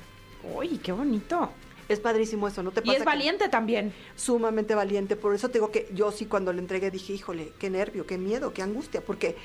Uy, 0.54 0.78
qué 0.78 0.92
bonito. 0.92 1.50
Es 1.88 2.00
padrísimo 2.00 2.48
eso, 2.48 2.62
¿no 2.62 2.72
te 2.72 2.80
Y 2.80 2.82
pasa? 2.82 2.92
es 2.94 2.98
que- 3.00 3.04
valiente 3.04 3.48
también. 3.48 3.92
sumamente 4.16 4.74
valiente. 4.74 5.14
Por 5.16 5.34
eso 5.34 5.48
te 5.48 5.54
digo 5.54 5.70
que 5.70 5.88
yo 5.94 6.10
sí 6.10 6.26
cuando 6.26 6.52
le 6.52 6.60
entregué 6.60 6.90
dije, 6.90 7.12
híjole, 7.12 7.52
qué 7.58 7.70
nervio, 7.70 8.06
qué 8.06 8.18
miedo, 8.18 8.52
qué 8.52 8.62
angustia, 8.62 9.00
porque 9.04 9.36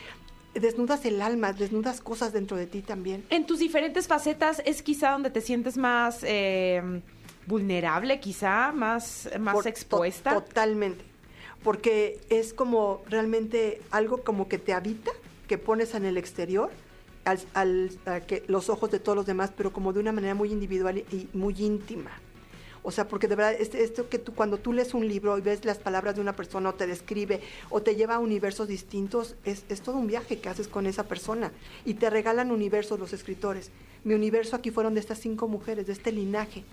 desnudas 0.55 1.05
el 1.05 1.21
alma, 1.21 1.53
desnudas 1.53 2.01
cosas 2.01 2.33
dentro 2.33 2.57
de 2.57 2.65
ti 2.67 2.81
también. 2.81 3.23
En 3.29 3.45
tus 3.45 3.59
diferentes 3.59 4.07
facetas 4.07 4.61
es 4.65 4.81
quizá 4.81 5.11
donde 5.11 5.29
te 5.29 5.39
sientes 5.41 5.77
más 5.77 6.19
eh, 6.23 7.01
vulnerable, 7.47 8.19
quizá, 8.19 8.71
más, 8.71 9.29
más 9.39 9.53
Por- 9.53 9.63
to- 9.63 9.69
expuesta. 9.69 10.33
totalmente. 10.33 11.03
Porque 11.63 12.19
es 12.29 12.53
como 12.53 13.03
realmente 13.07 13.81
algo 13.91 14.23
como 14.23 14.47
que 14.47 14.57
te 14.57 14.73
habita, 14.73 15.11
que 15.47 15.57
pones 15.59 15.93
en 15.93 16.05
el 16.05 16.17
exterior, 16.17 16.71
al, 17.25 17.39
los 18.47 18.69
ojos 18.69 18.91
de 18.91 18.99
todos 18.99 19.15
los 19.15 19.25
demás, 19.25 19.51
pero 19.55 19.71
como 19.71 19.93
de 19.93 19.99
una 19.99 20.11
manera 20.11 20.35
muy 20.35 20.51
individual 20.51 20.97
y 20.97 21.27
muy 21.33 21.55
íntima. 21.59 22.11
O 22.83 22.89
sea, 22.91 23.07
porque 23.07 23.27
de 23.27 23.35
verdad, 23.35 23.53
este- 23.59 23.83
esto 23.83 24.09
que 24.09 24.17
tú, 24.17 24.33
cuando 24.33 24.57
tú 24.57 24.73
lees 24.73 24.95
un 24.95 25.07
libro 25.07 25.37
y 25.37 25.41
ves 25.41 25.65
las 25.65 25.77
palabras 25.77 26.15
de 26.15 26.21
una 26.21 26.35
persona 26.35 26.69
o 26.69 26.73
te 26.73 26.87
describe 26.87 27.39
o 27.69 27.81
te 27.81 27.95
lleva 27.95 28.15
a 28.15 28.19
universos 28.19 28.67
distintos, 28.67 29.35
es, 29.45 29.65
es 29.69 29.81
todo 29.81 29.97
un 29.97 30.07
viaje 30.07 30.39
que 30.39 30.49
haces 30.49 30.67
con 30.67 30.87
esa 30.87 31.03
persona. 31.03 31.51
Y 31.85 31.93
te 31.93 32.09
regalan 32.09 32.49
universos 32.51 32.99
los 32.99 33.13
escritores. 33.13 33.69
Mi 34.03 34.15
universo 34.15 34.55
aquí 34.55 34.71
fueron 34.71 34.95
de 34.95 34.99
estas 34.99 35.19
cinco 35.19 35.47
mujeres, 35.47 35.85
de 35.85 35.93
este 35.93 36.11
linaje, 36.11 36.63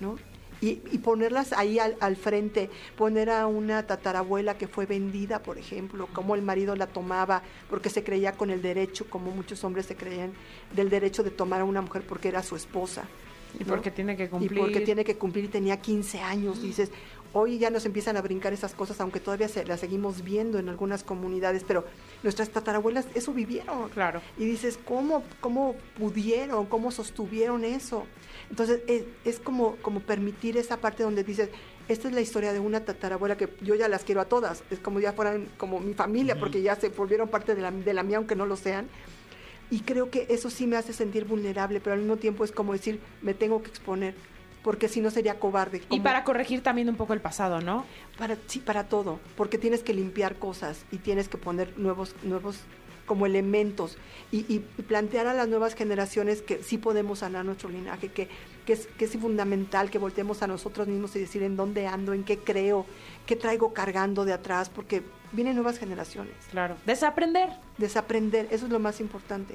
¿no? 0.00 0.18
Y, 0.64 0.80
y 0.92 0.98
ponerlas 0.98 1.52
ahí 1.52 1.78
al, 1.78 1.96
al 2.00 2.16
frente, 2.16 2.70
poner 2.96 3.28
a 3.30 3.46
una 3.46 3.86
tatarabuela 3.86 4.56
que 4.56 4.66
fue 4.66 4.86
vendida, 4.86 5.42
por 5.42 5.58
ejemplo, 5.58 6.08
cómo 6.12 6.34
el 6.34 6.42
marido 6.42 6.74
la 6.74 6.86
tomaba 6.86 7.42
porque 7.68 7.90
se 7.90 8.02
creía 8.02 8.32
con 8.32 8.50
el 8.50 8.62
derecho, 8.62 9.06
como 9.10 9.30
muchos 9.30 9.62
hombres 9.64 9.86
se 9.86 9.96
creían 9.96 10.32
del 10.74 10.88
derecho 10.88 11.22
de 11.22 11.30
tomar 11.30 11.60
a 11.60 11.64
una 11.64 11.82
mujer 11.82 12.02
porque 12.06 12.28
era 12.28 12.42
su 12.42 12.56
esposa. 12.56 13.04
Y 13.58 13.64
¿no? 13.64 13.74
porque 13.74 13.90
tiene 13.90 14.16
que 14.16 14.28
cumplir. 14.28 14.52
Y 14.52 14.60
porque 14.60 14.80
tiene 14.80 15.04
que 15.04 15.16
cumplir 15.16 15.44
y 15.44 15.48
tenía 15.48 15.80
15 15.80 16.20
años. 16.20 16.60
Dices, 16.62 16.90
hoy 17.32 17.58
ya 17.58 17.70
nos 17.70 17.84
empiezan 17.84 18.16
a 18.16 18.22
brincar 18.22 18.52
esas 18.52 18.74
cosas, 18.74 19.00
aunque 19.00 19.20
todavía 19.20 19.48
se, 19.48 19.64
las 19.64 19.80
seguimos 19.80 20.22
viendo 20.22 20.58
en 20.58 20.68
algunas 20.68 21.04
comunidades, 21.04 21.64
pero 21.64 21.84
nuestras 22.22 22.50
tatarabuelas 22.50 23.06
eso 23.14 23.32
vivieron. 23.32 23.90
Claro. 23.90 24.22
Y 24.38 24.44
dices, 24.44 24.78
¿cómo, 24.84 25.22
cómo 25.40 25.74
pudieron, 25.98 26.66
cómo 26.66 26.90
sostuvieron 26.90 27.64
eso? 27.64 28.06
Entonces, 28.54 28.82
es, 28.86 29.02
es 29.24 29.40
como, 29.40 29.74
como 29.82 29.98
permitir 29.98 30.56
esa 30.56 30.76
parte 30.76 31.02
donde 31.02 31.24
dices, 31.24 31.48
esta 31.88 32.06
es 32.06 32.14
la 32.14 32.20
historia 32.20 32.52
de 32.52 32.60
una 32.60 32.84
tatarabuela 32.84 33.36
que 33.36 33.48
yo 33.62 33.74
ya 33.74 33.88
las 33.88 34.04
quiero 34.04 34.20
a 34.20 34.26
todas, 34.26 34.62
es 34.70 34.78
como 34.78 35.00
ya 35.00 35.12
fueran 35.12 35.48
como 35.56 35.80
mi 35.80 35.92
familia, 35.92 36.38
porque 36.38 36.62
ya 36.62 36.76
se 36.76 36.90
volvieron 36.90 37.26
parte 37.26 37.56
de 37.56 37.62
la, 37.62 37.72
de 37.72 37.92
la 37.92 38.04
mía, 38.04 38.18
aunque 38.18 38.36
no 38.36 38.46
lo 38.46 38.54
sean. 38.54 38.86
Y 39.72 39.80
creo 39.80 40.08
que 40.08 40.28
eso 40.30 40.50
sí 40.50 40.68
me 40.68 40.76
hace 40.76 40.92
sentir 40.92 41.24
vulnerable, 41.24 41.80
pero 41.80 41.94
al 41.94 41.98
mismo 41.98 42.16
tiempo 42.16 42.44
es 42.44 42.52
como 42.52 42.74
decir, 42.74 43.00
me 43.22 43.34
tengo 43.34 43.60
que 43.60 43.70
exponer, 43.70 44.14
porque 44.62 44.86
si 44.86 45.00
no 45.00 45.10
sería 45.10 45.40
cobarde. 45.40 45.82
Y 45.90 45.98
para 45.98 46.22
corregir 46.22 46.62
también 46.62 46.88
un 46.88 46.94
poco 46.94 47.12
el 47.12 47.20
pasado, 47.20 47.60
¿no? 47.60 47.84
para, 48.16 48.36
sí, 48.46 48.60
para 48.60 48.84
todo, 48.84 49.18
porque 49.36 49.58
tienes 49.58 49.82
que 49.82 49.94
limpiar 49.94 50.36
cosas 50.36 50.84
y 50.92 50.98
tienes 50.98 51.28
que 51.28 51.38
poner 51.38 51.76
nuevos, 51.76 52.14
nuevos 52.22 52.60
como 53.06 53.26
elementos 53.26 53.98
y, 54.32 54.44
y 54.52 54.58
plantear 54.82 55.26
a 55.26 55.34
las 55.34 55.48
nuevas 55.48 55.74
generaciones 55.74 56.42
que 56.42 56.62
sí 56.62 56.78
podemos 56.78 57.20
sanar 57.20 57.44
nuestro 57.44 57.68
linaje, 57.68 58.08
que, 58.08 58.28
que, 58.64 58.72
es, 58.72 58.86
que 58.98 59.04
es 59.04 59.12
fundamental 59.16 59.90
que 59.90 59.98
volteemos 59.98 60.42
a 60.42 60.46
nosotros 60.46 60.88
mismos 60.88 61.14
y 61.16 61.20
decir 61.20 61.42
en 61.42 61.56
dónde 61.56 61.86
ando, 61.86 62.12
en 62.12 62.24
qué 62.24 62.38
creo, 62.38 62.86
qué 63.26 63.36
traigo 63.36 63.72
cargando 63.72 64.24
de 64.24 64.32
atrás, 64.32 64.68
porque 64.68 65.02
vienen 65.32 65.54
nuevas 65.54 65.78
generaciones. 65.78 66.34
Claro. 66.50 66.76
Desaprender. 66.86 67.50
Desaprender, 67.78 68.48
eso 68.50 68.66
es 68.66 68.72
lo 68.72 68.78
más 68.78 69.00
importante. 69.00 69.54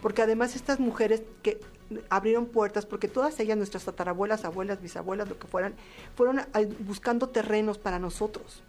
Porque 0.00 0.22
además 0.22 0.54
estas 0.54 0.78
mujeres 0.78 1.22
que 1.42 1.60
abrieron 2.10 2.46
puertas, 2.46 2.86
porque 2.86 3.08
todas 3.08 3.38
ellas, 3.40 3.56
nuestras 3.56 3.84
tatarabuelas, 3.84 4.44
abuelas, 4.44 4.80
bisabuelas, 4.80 5.28
lo 5.28 5.38
que 5.38 5.46
fueran, 5.46 5.74
fueron 6.14 6.42
buscando 6.80 7.28
terrenos 7.28 7.78
para 7.78 7.98
nosotros, 7.98 8.62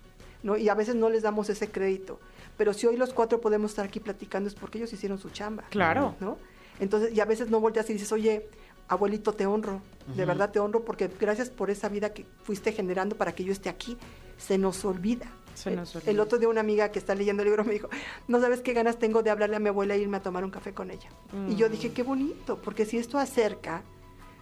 ¿no? 0.43 0.57
Y 0.57 0.69
a 0.69 0.73
veces 0.75 0.95
no 0.95 1.09
les 1.09 1.23
damos 1.23 1.49
ese 1.49 1.69
crédito. 1.69 2.19
Pero 2.57 2.73
si 2.73 2.87
hoy 2.87 2.97
los 2.97 3.13
cuatro 3.13 3.39
podemos 3.41 3.71
estar 3.71 3.85
aquí 3.85 3.99
platicando 3.99 4.47
es 4.49 4.55
porque 4.55 4.77
ellos 4.79 4.91
hicieron 4.93 5.19
su 5.19 5.29
chamba. 5.29 5.63
Claro. 5.69 6.15
¿no? 6.19 6.37
Entonces, 6.79 7.13
y 7.15 7.19
a 7.19 7.25
veces 7.25 7.49
no 7.49 7.59
volteas 7.59 7.89
y 7.89 7.93
dices, 7.93 8.11
oye, 8.11 8.47
abuelito, 8.87 9.33
te 9.33 9.45
honro, 9.45 9.81
de 10.15 10.25
verdad 10.25 10.51
te 10.51 10.59
honro, 10.59 10.85
porque 10.85 11.09
gracias 11.19 11.49
por 11.49 11.69
esa 11.69 11.89
vida 11.89 12.13
que 12.13 12.25
fuiste 12.43 12.71
generando 12.71 13.15
para 13.17 13.33
que 13.35 13.43
yo 13.43 13.51
esté 13.51 13.69
aquí. 13.69 13.97
Se 14.37 14.57
nos 14.57 14.85
olvida. 14.85 15.27
Se 15.55 15.69
El- 15.71 15.75
nos 15.77 15.95
El, 15.95 16.01
olvida. 16.07 16.23
otro 16.23 16.37
día 16.37 16.47
una 16.49 16.61
amiga 16.61 16.89
que 16.91 16.99
está 16.99 17.15
leyendo 17.15 17.41
el 17.43 17.49
libro 17.49 17.63
me 17.65 17.73
dijo, 17.73 17.89
no 18.27 18.39
sabes 18.39 18.61
qué 18.61 18.73
ganas 18.73 18.97
tengo 18.99 19.23
de 19.23 19.31
hablarle 19.31 19.55
a 19.55 19.59
mi 19.59 19.69
abuela 19.69 19.95
e 19.95 19.99
irme 19.99 20.17
a 20.17 20.21
tomar 20.21 20.43
un 20.45 20.51
café 20.51 20.73
con 20.73 20.91
ella. 20.91 21.09
Y 21.49 21.55
yo 21.55 21.67
Mm. 21.67 21.71
dije, 21.71 21.91
qué 21.93 22.03
bonito, 22.03 22.57
porque 22.61 22.85
si 22.85 22.97
esto 22.99 23.17
acerca, 23.17 23.81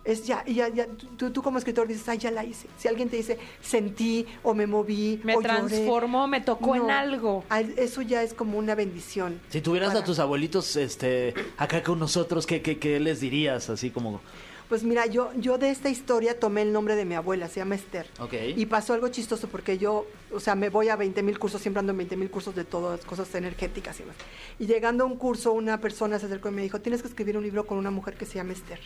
es 0.05 0.25
ya, 0.25 0.45
ya, 0.45 0.69
ya, 0.69 0.87
tú, 1.17 1.31
tú 1.31 1.41
como 1.41 1.57
escritor 1.57 1.87
dices, 1.87 2.07
ay, 2.07 2.19
ya 2.19 2.31
la 2.31 2.43
hice. 2.45 2.67
Si 2.77 2.87
alguien 2.87 3.09
te 3.09 3.17
dice, 3.17 3.37
sentí 3.61 4.25
o 4.43 4.53
me 4.53 4.67
moví 4.67 5.19
Me 5.23 5.33
o 5.35 5.41
lloré", 5.41 5.47
transformó, 5.55 6.27
me 6.27 6.41
tocó 6.41 6.75
en 6.75 6.83
no, 6.83 6.93
algo. 6.93 7.43
al- 7.49 7.73
Eso 7.77 8.01
ya 8.03 8.21
es 8.23 8.33
como 8.33 8.57
una 8.57 8.75
bendición. 8.75 9.39
Si 9.49 9.61
tuvieras 9.61 9.89
a 9.89 9.93
Para- 9.93 10.05
tus 10.05 10.19
abuelitos 10.19 10.75
este, 10.75 11.33
acá 11.57 11.81
con 11.83 11.97
nosotros, 11.99 12.45
¿qué, 12.45 12.61
qué, 12.61 12.77
qué 12.77 12.99
les 12.99 13.19
dirías? 13.19 13.69
Así 13.69 13.89
como... 13.89 14.21
Pues 14.69 14.83
mira, 14.83 15.05
yo, 15.05 15.29
yo 15.37 15.59
de 15.59 15.69
esta 15.69 15.89
historia 15.89 16.39
tomé 16.39 16.63
el 16.63 16.73
nombre 16.73 16.95
de 16.95 17.05
mi 17.05 17.13
abuela, 17.13 17.47
se 17.47 17.59
llama 17.59 17.75
Esther. 17.75 18.07
Ok. 18.19 18.33
Y 18.55 18.65
pasó 18.65 18.95
algo 18.95 19.07
chistoso 19.09 19.47
porque 19.47 19.77
yo, 19.77 20.07
o 20.33 20.39
sea, 20.39 20.55
me 20.55 20.69
voy 20.69 20.89
a 20.89 20.95
20 20.95 21.21
mil 21.21 21.37
cursos, 21.37 21.61
siempre 21.61 21.81
ando 21.81 21.91
en 21.91 21.97
20 21.99 22.17
mil 22.17 22.31
cursos 22.31 22.55
de 22.55 22.63
todas, 22.63 23.05
cosas 23.05 23.33
energéticas 23.35 23.99
y 23.99 24.03
más. 24.05 24.15
Y 24.57 24.65
llegando 24.65 25.03
a 25.03 25.07
un 25.07 25.17
curso, 25.17 25.51
una 25.53 25.79
persona 25.79 26.17
se 26.17 26.25
acercó 26.25 26.49
y 26.49 26.51
me 26.51 26.63
dijo, 26.63 26.81
tienes 26.81 27.03
que 27.03 27.07
escribir 27.07 27.37
un 27.37 27.43
libro 27.43 27.67
con 27.67 27.77
una 27.77 27.91
mujer 27.91 28.15
que 28.15 28.25
se 28.25 28.35
llama 28.35 28.53
Esther. 28.53 28.79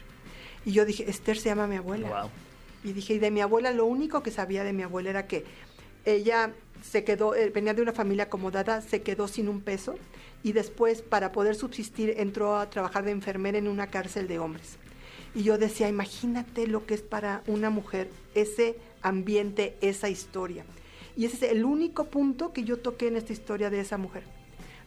Y 0.66 0.72
yo 0.72 0.86
dije, 0.86 1.10
Esther 1.10 1.38
se 1.38 1.50
llama 1.50 1.68
mi 1.68 1.78
abuela. 1.78 2.10
Wow. 2.10 2.30
Y 2.84 2.94
dije, 2.94 3.16
y 3.16 3.20
de 3.20 3.32
mi 3.32 3.42
abuela, 3.42 3.72
lo 3.72 3.86
único 3.86 4.24
que 4.24 4.32
sabía 4.32 4.64
de 4.64 4.74
mi 4.74 4.84
abuela 4.84 5.10
era 5.10 5.28
que 5.28 5.46
ella 6.06 6.54
se 6.82 7.04
quedó, 7.04 7.36
eh, 7.36 7.50
venía 7.50 7.74
de 7.74 7.82
una 7.82 7.94
familia 7.94 8.26
acomodada, 8.26 8.82
se 8.82 9.02
quedó 9.02 9.28
sin 9.28 9.50
un 9.50 9.62
peso 9.62 9.96
y 10.44 10.54
después 10.54 11.02
para 11.02 11.32
poder 11.32 11.56
subsistir 11.56 12.16
entró 12.18 12.58
a 12.58 12.70
trabajar 12.70 13.04
de 13.04 13.12
enfermera 13.12 13.58
en 13.58 13.68
una 13.68 13.88
cárcel 13.88 14.28
de 14.28 14.40
hombres. 14.40 14.78
Y 15.36 15.44
yo 15.44 15.58
decía, 15.58 15.90
imagínate 15.90 16.68
lo 16.68 16.86
que 16.86 16.94
es 16.94 17.02
para 17.02 17.44
una 17.48 17.70
mujer 17.70 18.10
ese 18.34 18.78
ambiente, 19.02 19.76
esa 19.82 20.10
historia. 20.10 20.66
Y 21.16 21.26
ese 21.26 21.46
es 21.46 21.52
el 21.52 21.66
único 21.66 22.06
punto 22.06 22.54
que 22.54 22.64
yo 22.64 22.78
toqué 22.78 23.08
en 23.08 23.18
esta 23.18 23.34
historia 23.34 23.70
de 23.70 23.82
esa 23.82 23.98
mujer, 23.98 24.24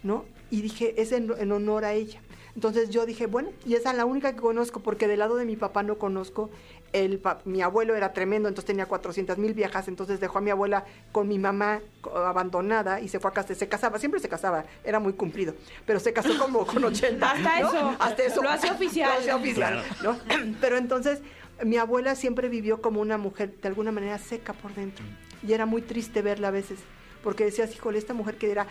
¿no? 0.02 0.24
Y 0.50 0.62
dije, 0.62 1.00
es 1.00 1.12
en, 1.12 1.32
en 1.38 1.52
honor 1.52 1.84
a 1.84 1.92
ella. 1.92 2.20
Entonces 2.54 2.90
yo 2.90 3.06
dije, 3.06 3.26
bueno, 3.26 3.48
y 3.64 3.74
esa 3.74 3.92
es 3.92 3.96
la 3.96 4.04
única 4.04 4.34
que 4.34 4.40
conozco, 4.40 4.80
porque 4.80 5.08
del 5.08 5.20
lado 5.20 5.36
de 5.36 5.44
mi 5.46 5.56
papá 5.56 5.82
no 5.82 5.96
conozco. 5.98 6.50
El 6.92 7.18
pa- 7.18 7.40
mi 7.46 7.62
abuelo 7.62 7.94
era 7.96 8.12
tremendo, 8.12 8.48
entonces 8.50 8.66
tenía 8.66 8.84
400 8.84 9.38
mil 9.38 9.54
viejas, 9.54 9.88
entonces 9.88 10.20
dejó 10.20 10.36
a 10.36 10.40
mi 10.42 10.50
abuela 10.50 10.84
con 11.10 11.26
mi 11.26 11.38
mamá 11.38 11.80
abandonada 12.14 13.00
y 13.00 13.08
se 13.08 13.18
fue 13.20 13.30
a 13.30 13.34
casa, 13.34 13.54
se 13.54 13.66
casaba, 13.68 13.98
siempre 13.98 14.20
se 14.20 14.28
casaba, 14.28 14.66
era 14.84 15.00
muy 15.00 15.14
cumplido, 15.14 15.54
pero 15.86 15.98
se 16.00 16.12
casó 16.12 16.36
como 16.38 16.66
con 16.66 16.84
80. 16.84 17.30
Hasta 17.30 17.60
¿no? 17.60 17.68
eso, 17.68 17.96
Hasta 17.98 18.22
eso. 18.24 18.42
lo 18.42 18.50
hace 18.50 18.70
oficial. 18.70 19.10
Lo 19.14 19.18
hace 19.20 19.32
oficial, 19.32 19.82
¿no? 20.02 20.18
Pero 20.60 20.76
entonces 20.76 21.20
mi 21.64 21.78
abuela 21.78 22.14
siempre 22.14 22.50
vivió 22.50 22.82
como 22.82 23.00
una 23.00 23.16
mujer 23.16 23.54
de 23.62 23.68
alguna 23.68 23.90
manera 23.92 24.18
seca 24.18 24.52
por 24.52 24.74
dentro 24.74 25.02
y 25.46 25.54
era 25.54 25.64
muy 25.64 25.80
triste 25.80 26.20
verla 26.20 26.48
a 26.48 26.50
veces, 26.50 26.78
porque 27.24 27.44
decías, 27.44 27.74
híjole, 27.74 27.96
esta 27.98 28.12
mujer 28.12 28.36
que 28.36 28.50
era 28.50 28.66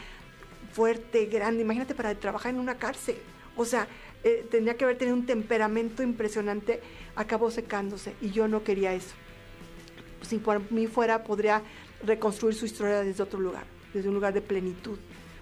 fuerte, 0.74 1.26
grande, 1.26 1.62
imagínate 1.64 1.96
para 1.96 2.14
trabajar 2.16 2.52
en 2.54 2.60
una 2.60 2.76
cárcel. 2.76 3.18
O 3.56 3.66
sea, 3.66 3.88
eh, 4.24 4.46
tenía 4.50 4.78
que 4.78 4.84
haber 4.84 4.98
tenido 4.98 5.16
un 5.16 5.26
temperamento 5.26 6.04
impresionante, 6.04 6.80
acabó 7.16 7.52
secándose 7.52 8.14
y 8.22 8.32
yo 8.32 8.48
no 8.48 8.64
quería 8.64 8.94
eso. 8.94 9.16
Si 10.22 10.38
por 10.38 10.72
mí 10.72 10.88
fuera, 10.88 11.24
podría 11.24 11.64
reconstruir 12.04 12.56
su 12.56 12.66
historia 12.66 13.02
desde 13.02 13.24
otro 13.24 13.40
lugar, 13.40 13.64
desde 13.94 14.10
un 14.10 14.16
lugar 14.16 14.34
de 14.34 14.42
plenitud, 14.42 14.98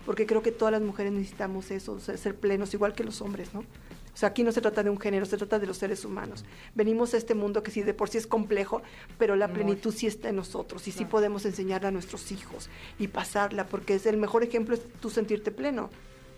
porque 0.06 0.26
creo 0.26 0.42
que 0.42 0.52
todas 0.52 0.72
las 0.72 0.82
mujeres 0.82 1.12
necesitamos 1.12 1.72
eso, 1.72 1.94
o 1.94 2.00
sea, 2.00 2.16
ser 2.18 2.36
plenos, 2.36 2.74
igual 2.74 2.94
que 2.94 3.04
los 3.04 3.22
hombres, 3.22 3.54
¿no? 3.54 3.60
O 3.60 4.18
sea, 4.20 4.30
aquí 4.30 4.44
no 4.44 4.52
se 4.52 4.60
trata 4.60 4.84
de 4.84 4.90
un 4.90 5.00
género, 5.00 5.26
se 5.26 5.38
trata 5.38 5.60
de 5.60 5.68
los 5.68 5.78
seres 5.78 6.04
humanos. 6.04 6.44
Venimos 6.76 7.14
a 7.14 7.18
este 7.18 7.36
mundo 7.36 7.64
que 7.64 7.72
sí 7.72 7.84
de 7.84 7.94
por 7.94 8.10
sí 8.10 8.18
es 8.18 8.28
complejo, 8.28 8.82
pero 9.18 9.36
la 9.36 9.48
plenitud 9.54 9.94
sí 9.94 10.08
está 10.08 10.30
en 10.30 10.36
nosotros 10.36 10.88
y 10.88 10.92
sí 10.92 11.06
podemos 11.06 11.46
enseñarla 11.46 11.90
a 11.90 11.92
nuestros 11.92 12.32
hijos 12.32 12.70
y 12.98 13.08
pasarla, 13.08 13.68
porque 13.68 13.96
es 13.96 14.06
el 14.06 14.18
mejor 14.18 14.44
ejemplo 14.44 14.76
es 14.76 14.82
tú 15.00 15.10
sentirte 15.10 15.52
pleno, 15.52 15.90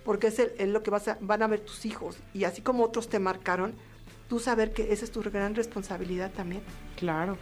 porque 0.03 0.27
es, 0.27 0.39
el- 0.39 0.53
es 0.57 0.67
lo 0.69 0.83
que 0.83 0.89
vas 0.91 1.07
a- 1.07 1.17
van 1.21 1.43
a 1.43 1.47
ver 1.47 1.59
tus 1.61 1.85
hijos 1.85 2.17
y 2.33 2.43
así 2.45 2.61
como 2.61 2.83
otros 2.83 3.09
te 3.09 3.19
marcaron, 3.19 3.73
tú 4.27 4.39
saber 4.39 4.71
que 4.73 4.93
esa 4.93 5.03
es 5.05 5.11
tu 5.11 5.21
gran 5.21 5.55
responsabilidad 5.55 6.31
también. 6.31 6.61
Claro. 6.95 7.37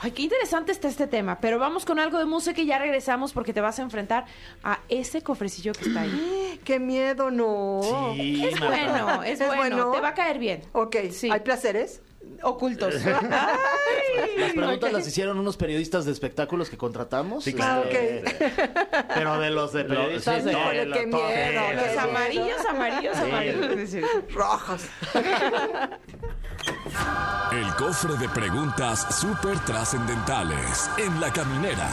Ay, 0.00 0.10
qué 0.10 0.22
interesante 0.22 0.72
está 0.72 0.88
este 0.88 1.06
tema. 1.06 1.38
Pero 1.40 1.58
vamos 1.58 1.84
con 1.84 1.98
algo 1.98 2.18
de 2.18 2.24
música 2.26 2.60
y 2.60 2.66
ya 2.66 2.78
regresamos 2.78 3.32
porque 3.32 3.52
te 3.54 3.60
vas 3.60 3.78
a 3.78 3.82
enfrentar 3.82 4.26
a 4.62 4.80
ese 4.88 5.22
cofrecillo 5.22 5.72
que 5.72 5.86
está 5.88 6.02
ahí. 6.02 6.60
¡Qué 6.64 6.78
miedo, 6.80 7.30
no! 7.30 7.80
Sí, 8.14 8.44
Es 8.44 8.58
bueno, 8.60 9.22
es, 9.22 9.40
¿Es 9.40 9.46
bueno. 9.46 9.56
bueno? 9.56 9.90
Te 9.92 10.00
va 10.00 10.08
a 10.08 10.14
caer 10.14 10.38
bien. 10.38 10.62
Ok, 10.72 10.96
Sí. 11.12 11.30
¿hay 11.30 11.40
placeres? 11.40 12.02
Ocultos. 12.42 12.94
Las 14.38 14.52
preguntas 14.52 14.92
las 14.92 15.06
hicieron 15.06 15.38
unos 15.38 15.56
periodistas 15.56 16.04
de 16.04 16.12
espectáculos 16.12 16.70
que 16.70 16.76
contratamos. 16.76 17.44
Sí, 17.44 17.50
este, 17.50 18.24
Pero 19.14 19.38
de 19.38 19.50
los 19.50 19.72
de 19.72 19.84
periodistas 19.84 20.42
sí, 20.42 20.48
de... 20.48 20.52
no, 20.52 20.92
qué 20.92 21.06
miedo, 21.06 21.72
Los 21.74 21.98
amarillos, 21.98 22.66
amarillos, 22.68 23.16
amarillos. 23.16 24.02
Rojas. 24.32 24.88
El 27.52 27.74
cofre 27.74 28.16
de 28.16 28.28
preguntas 28.28 29.06
súper 29.16 29.58
trascendentales 29.60 30.90
en 30.98 31.20
la 31.20 31.32
caminera. 31.32 31.88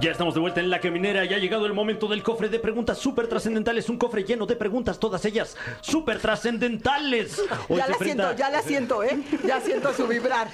Ya 0.00 0.10
estamos 0.10 0.34
de 0.34 0.40
vuelta 0.40 0.60
en 0.60 0.70
la 0.70 0.80
caminera 0.80 1.24
y 1.24 1.34
ha 1.34 1.38
llegado 1.38 1.66
el 1.66 1.74
momento 1.74 2.08
del 2.08 2.22
cofre 2.22 2.48
de 2.48 2.58
preguntas 2.58 2.98
súper 2.98 3.28
trascendentales. 3.28 3.88
Un 3.88 3.98
cofre 3.98 4.24
lleno 4.24 4.46
de 4.46 4.56
preguntas, 4.56 4.98
todas 4.98 5.24
ellas 5.24 5.56
súper 5.80 6.18
trascendentales. 6.18 7.38
Hoy 7.68 7.76
ya 7.78 7.86
la 7.86 7.92
enfrenta- 7.94 8.24
siento, 8.28 8.32
ya 8.36 8.50
la 8.50 8.62
siento, 8.62 9.02
¿eh? 9.04 9.22
Ya 9.46 9.60
siento 9.60 9.92
su 9.92 10.06
vibrar. 10.08 10.48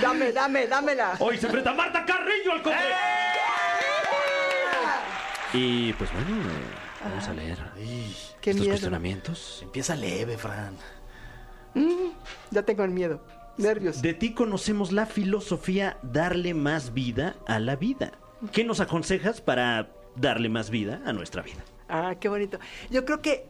Dame, 0.00 0.32
dame, 0.32 0.66
dámela. 0.66 1.14
Hoy 1.18 1.38
se 1.38 1.46
enfrenta 1.46 1.72
Marta 1.72 2.04
Carrillo 2.04 2.52
al 2.52 2.62
cofre. 2.62 2.78
Y 5.54 5.92
pues 5.94 6.10
bueno, 6.12 6.42
vamos 7.04 7.28
a 7.28 7.32
leer 7.32 7.58
Qué 8.40 8.50
estos 8.50 8.54
miedo. 8.60 8.68
cuestionamientos. 8.74 9.60
Empieza 9.62 9.96
leve, 9.96 10.36
Fran. 10.36 10.76
Ya 12.50 12.62
tengo 12.62 12.84
el 12.84 12.90
miedo. 12.90 13.20
Nervios. 13.56 14.02
De 14.02 14.14
ti 14.14 14.34
conocemos 14.34 14.92
la 14.92 15.06
filosofía 15.06 15.96
darle 16.02 16.54
más 16.54 16.92
vida 16.92 17.36
a 17.46 17.58
la 17.60 17.76
vida. 17.76 18.12
¿Qué 18.52 18.64
nos 18.64 18.80
aconsejas 18.80 19.40
para 19.40 19.90
darle 20.16 20.48
más 20.48 20.70
vida 20.70 21.02
a 21.04 21.12
nuestra 21.12 21.42
vida? 21.42 21.64
Ah, 21.88 22.14
qué 22.18 22.28
bonito. 22.28 22.58
Yo 22.90 23.04
creo 23.04 23.20
que 23.20 23.46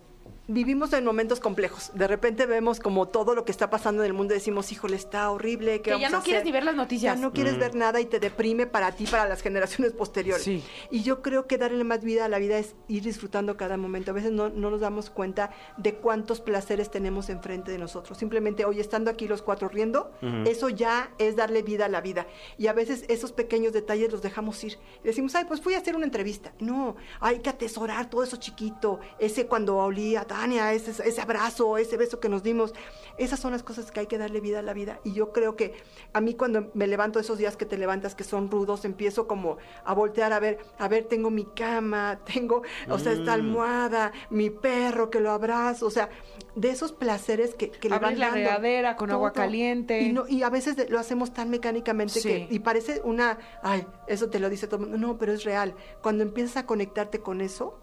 vivimos 0.47 0.93
en 0.93 1.05
momentos 1.05 1.41
complejos. 1.41 1.91
De 1.95 2.07
repente 2.07 2.47
vemos 2.47 2.81
como 2.81 3.09
todo 3.09 3.35
lo 3.35 3.45
que 3.45 3.53
está 3.53 3.71
pasando 3.71 4.03
en 4.03 4.07
el 4.07 4.13
mundo 4.13 4.35
y 4.35 4.37
decimos, 4.39 4.71
híjole, 4.73 4.97
está 4.97 5.31
horrible. 5.31 5.77
¿qué 5.81 5.83
Que 5.83 5.91
ya 5.91 5.97
vamos 5.97 6.13
no 6.13 6.19
a 6.19 6.23
quieres 6.23 6.41
hacer?". 6.41 6.47
ni 6.47 6.53
ver 6.53 6.65
las 6.65 6.75
noticias. 6.75 7.17
Ya 7.17 7.21
no 7.21 7.33
quieres 7.33 7.59
ver 7.59 7.75
nada 7.75 8.01
y 8.01 8.05
te 8.07 8.21
deprime 8.21 8.67
para 8.67 8.93
ti, 8.93 9.07
para 9.07 9.27
las 9.29 9.41
generaciones 9.43 9.93
posteriores. 9.93 10.45
Sí. 10.45 10.63
Y 10.91 11.03
yo 11.03 11.23
creo 11.23 11.47
que 11.47 11.57
darle 11.59 11.83
más 11.85 12.03
vida 12.03 12.25
a 12.25 12.29
la 12.29 12.39
vida 12.39 12.59
es 12.59 12.75
ir 12.89 13.03
disfrutando 13.03 13.57
cada 13.57 13.77
momento. 13.77 14.11
A 14.11 14.15
veces 14.15 14.33
no, 14.33 14.51
no 14.51 14.71
nos 14.71 14.81
damos 14.81 15.11
cuenta 15.11 15.51
de 15.77 15.95
cuántos 15.95 16.41
placeres 16.41 16.91
tenemos 16.91 17.31
enfrente 17.31 17.71
de 17.71 17.79
nosotros. 17.79 18.19
Simplemente 18.19 18.65
hoy 18.65 18.81
estando 18.81 19.11
aquí 19.11 19.29
los 19.29 19.43
cuatro 19.43 19.69
riendo, 19.69 20.13
eso 20.45 20.69
ya 20.69 21.11
es 21.19 21.37
darle 21.37 21.63
vida 21.63 21.87
a 21.87 21.89
la 21.89 22.01
vida. 22.01 22.27
Y 22.59 22.67
a 22.67 22.73
veces 22.73 23.05
esos 23.09 23.33
pequeños 23.33 23.73
detalles 23.73 24.13
los 24.13 24.23
dejamos 24.23 24.63
ir. 24.65 24.79
Y 25.03 25.07
decimos, 25.07 25.35
ay, 25.35 25.45
pues 25.47 25.61
fui 25.61 25.75
a 25.75 25.79
hacer 25.79 25.97
una 25.97 26.05
entrevista. 26.05 26.53
No, 26.61 26.97
hay 27.21 27.39
que 27.41 27.51
atesorar 27.51 28.11
todo 28.11 28.23
eso 28.23 28.37
chiquito. 28.37 29.01
Ese 29.19 29.47
cuando 29.47 29.77
olí 29.77 30.17
ese, 30.43 30.91
ese 31.09 31.21
abrazo, 31.21 31.79
ese 31.79 31.97
beso 31.97 32.21
que 32.21 32.29
nos 32.29 32.43
dimos. 32.43 32.73
Esas 33.17 33.39
son 33.39 33.53
las 33.53 33.63
cosas 33.63 33.91
que 33.93 34.01
hay 34.01 34.07
que 34.07 34.19
darle 34.19 34.41
vida 34.41 34.59
a 34.59 34.63
la 34.63 34.73
vida. 34.73 34.99
Y 35.05 35.13
yo 35.13 35.33
creo 35.33 35.55
que 35.57 35.75
a 36.13 36.21
mí 36.21 36.35
cuando 36.35 36.71
me 36.75 36.87
levanto 36.87 37.21
esos 37.21 37.39
días 37.39 37.57
que 37.57 37.65
te 37.65 37.79
levantas 37.79 38.15
que 38.15 38.25
son 38.25 38.51
rudos, 38.51 38.85
empiezo 38.85 39.27
como 39.29 39.57
a 39.85 39.95
voltear 39.95 40.33
a 40.33 40.41
ver, 40.41 40.59
a 40.79 40.89
ver, 40.89 41.05
tengo 41.05 41.31
mi 41.31 41.45
cama, 41.45 42.19
tengo, 42.33 42.63
o 42.89 42.99
sea, 42.99 43.13
esta 43.13 43.33
almohada, 43.35 44.13
mi 44.31 44.51
perro 44.51 45.11
que 45.11 45.21
lo 45.21 45.31
abrazo, 45.31 45.87
o 45.87 45.91
sea, 45.91 46.09
de 46.57 46.71
esos 46.71 46.93
placeres 46.93 47.55
que, 47.55 47.71
que 47.71 47.89
le 47.89 47.95
Abrir 47.97 48.11
van 48.13 48.19
la 48.19 48.27
dando. 48.27 48.41
regadera 48.41 48.97
con 48.97 49.11
agua 49.11 49.33
caliente. 49.33 50.01
Y, 50.01 50.13
no- 50.13 50.27
y 50.29 50.43
a 50.43 50.51
veces 50.51 50.77
de- 50.77 50.89
lo 50.89 50.99
hacemos 50.99 51.33
tan 51.33 51.51
mecánicamente 51.51 52.21
Sí. 52.21 52.29
que, 52.29 52.49
y 52.51 52.59
parece 52.61 53.01
una, 53.05 53.39
ay, 53.63 53.87
eso 54.09 54.29
te 54.31 54.39
lo 54.41 54.49
dice 54.51 54.67
todo 54.67 54.85
el 54.85 54.91
mundo. 54.91 55.07
No, 55.07 55.19
pero 55.19 55.33
es 55.33 55.45
real. 55.45 55.75
Cuando 56.03 56.23
empiezas 56.23 56.57
a 56.57 56.67
conectarte 56.67 57.21
con 57.21 57.41
eso, 57.41 57.79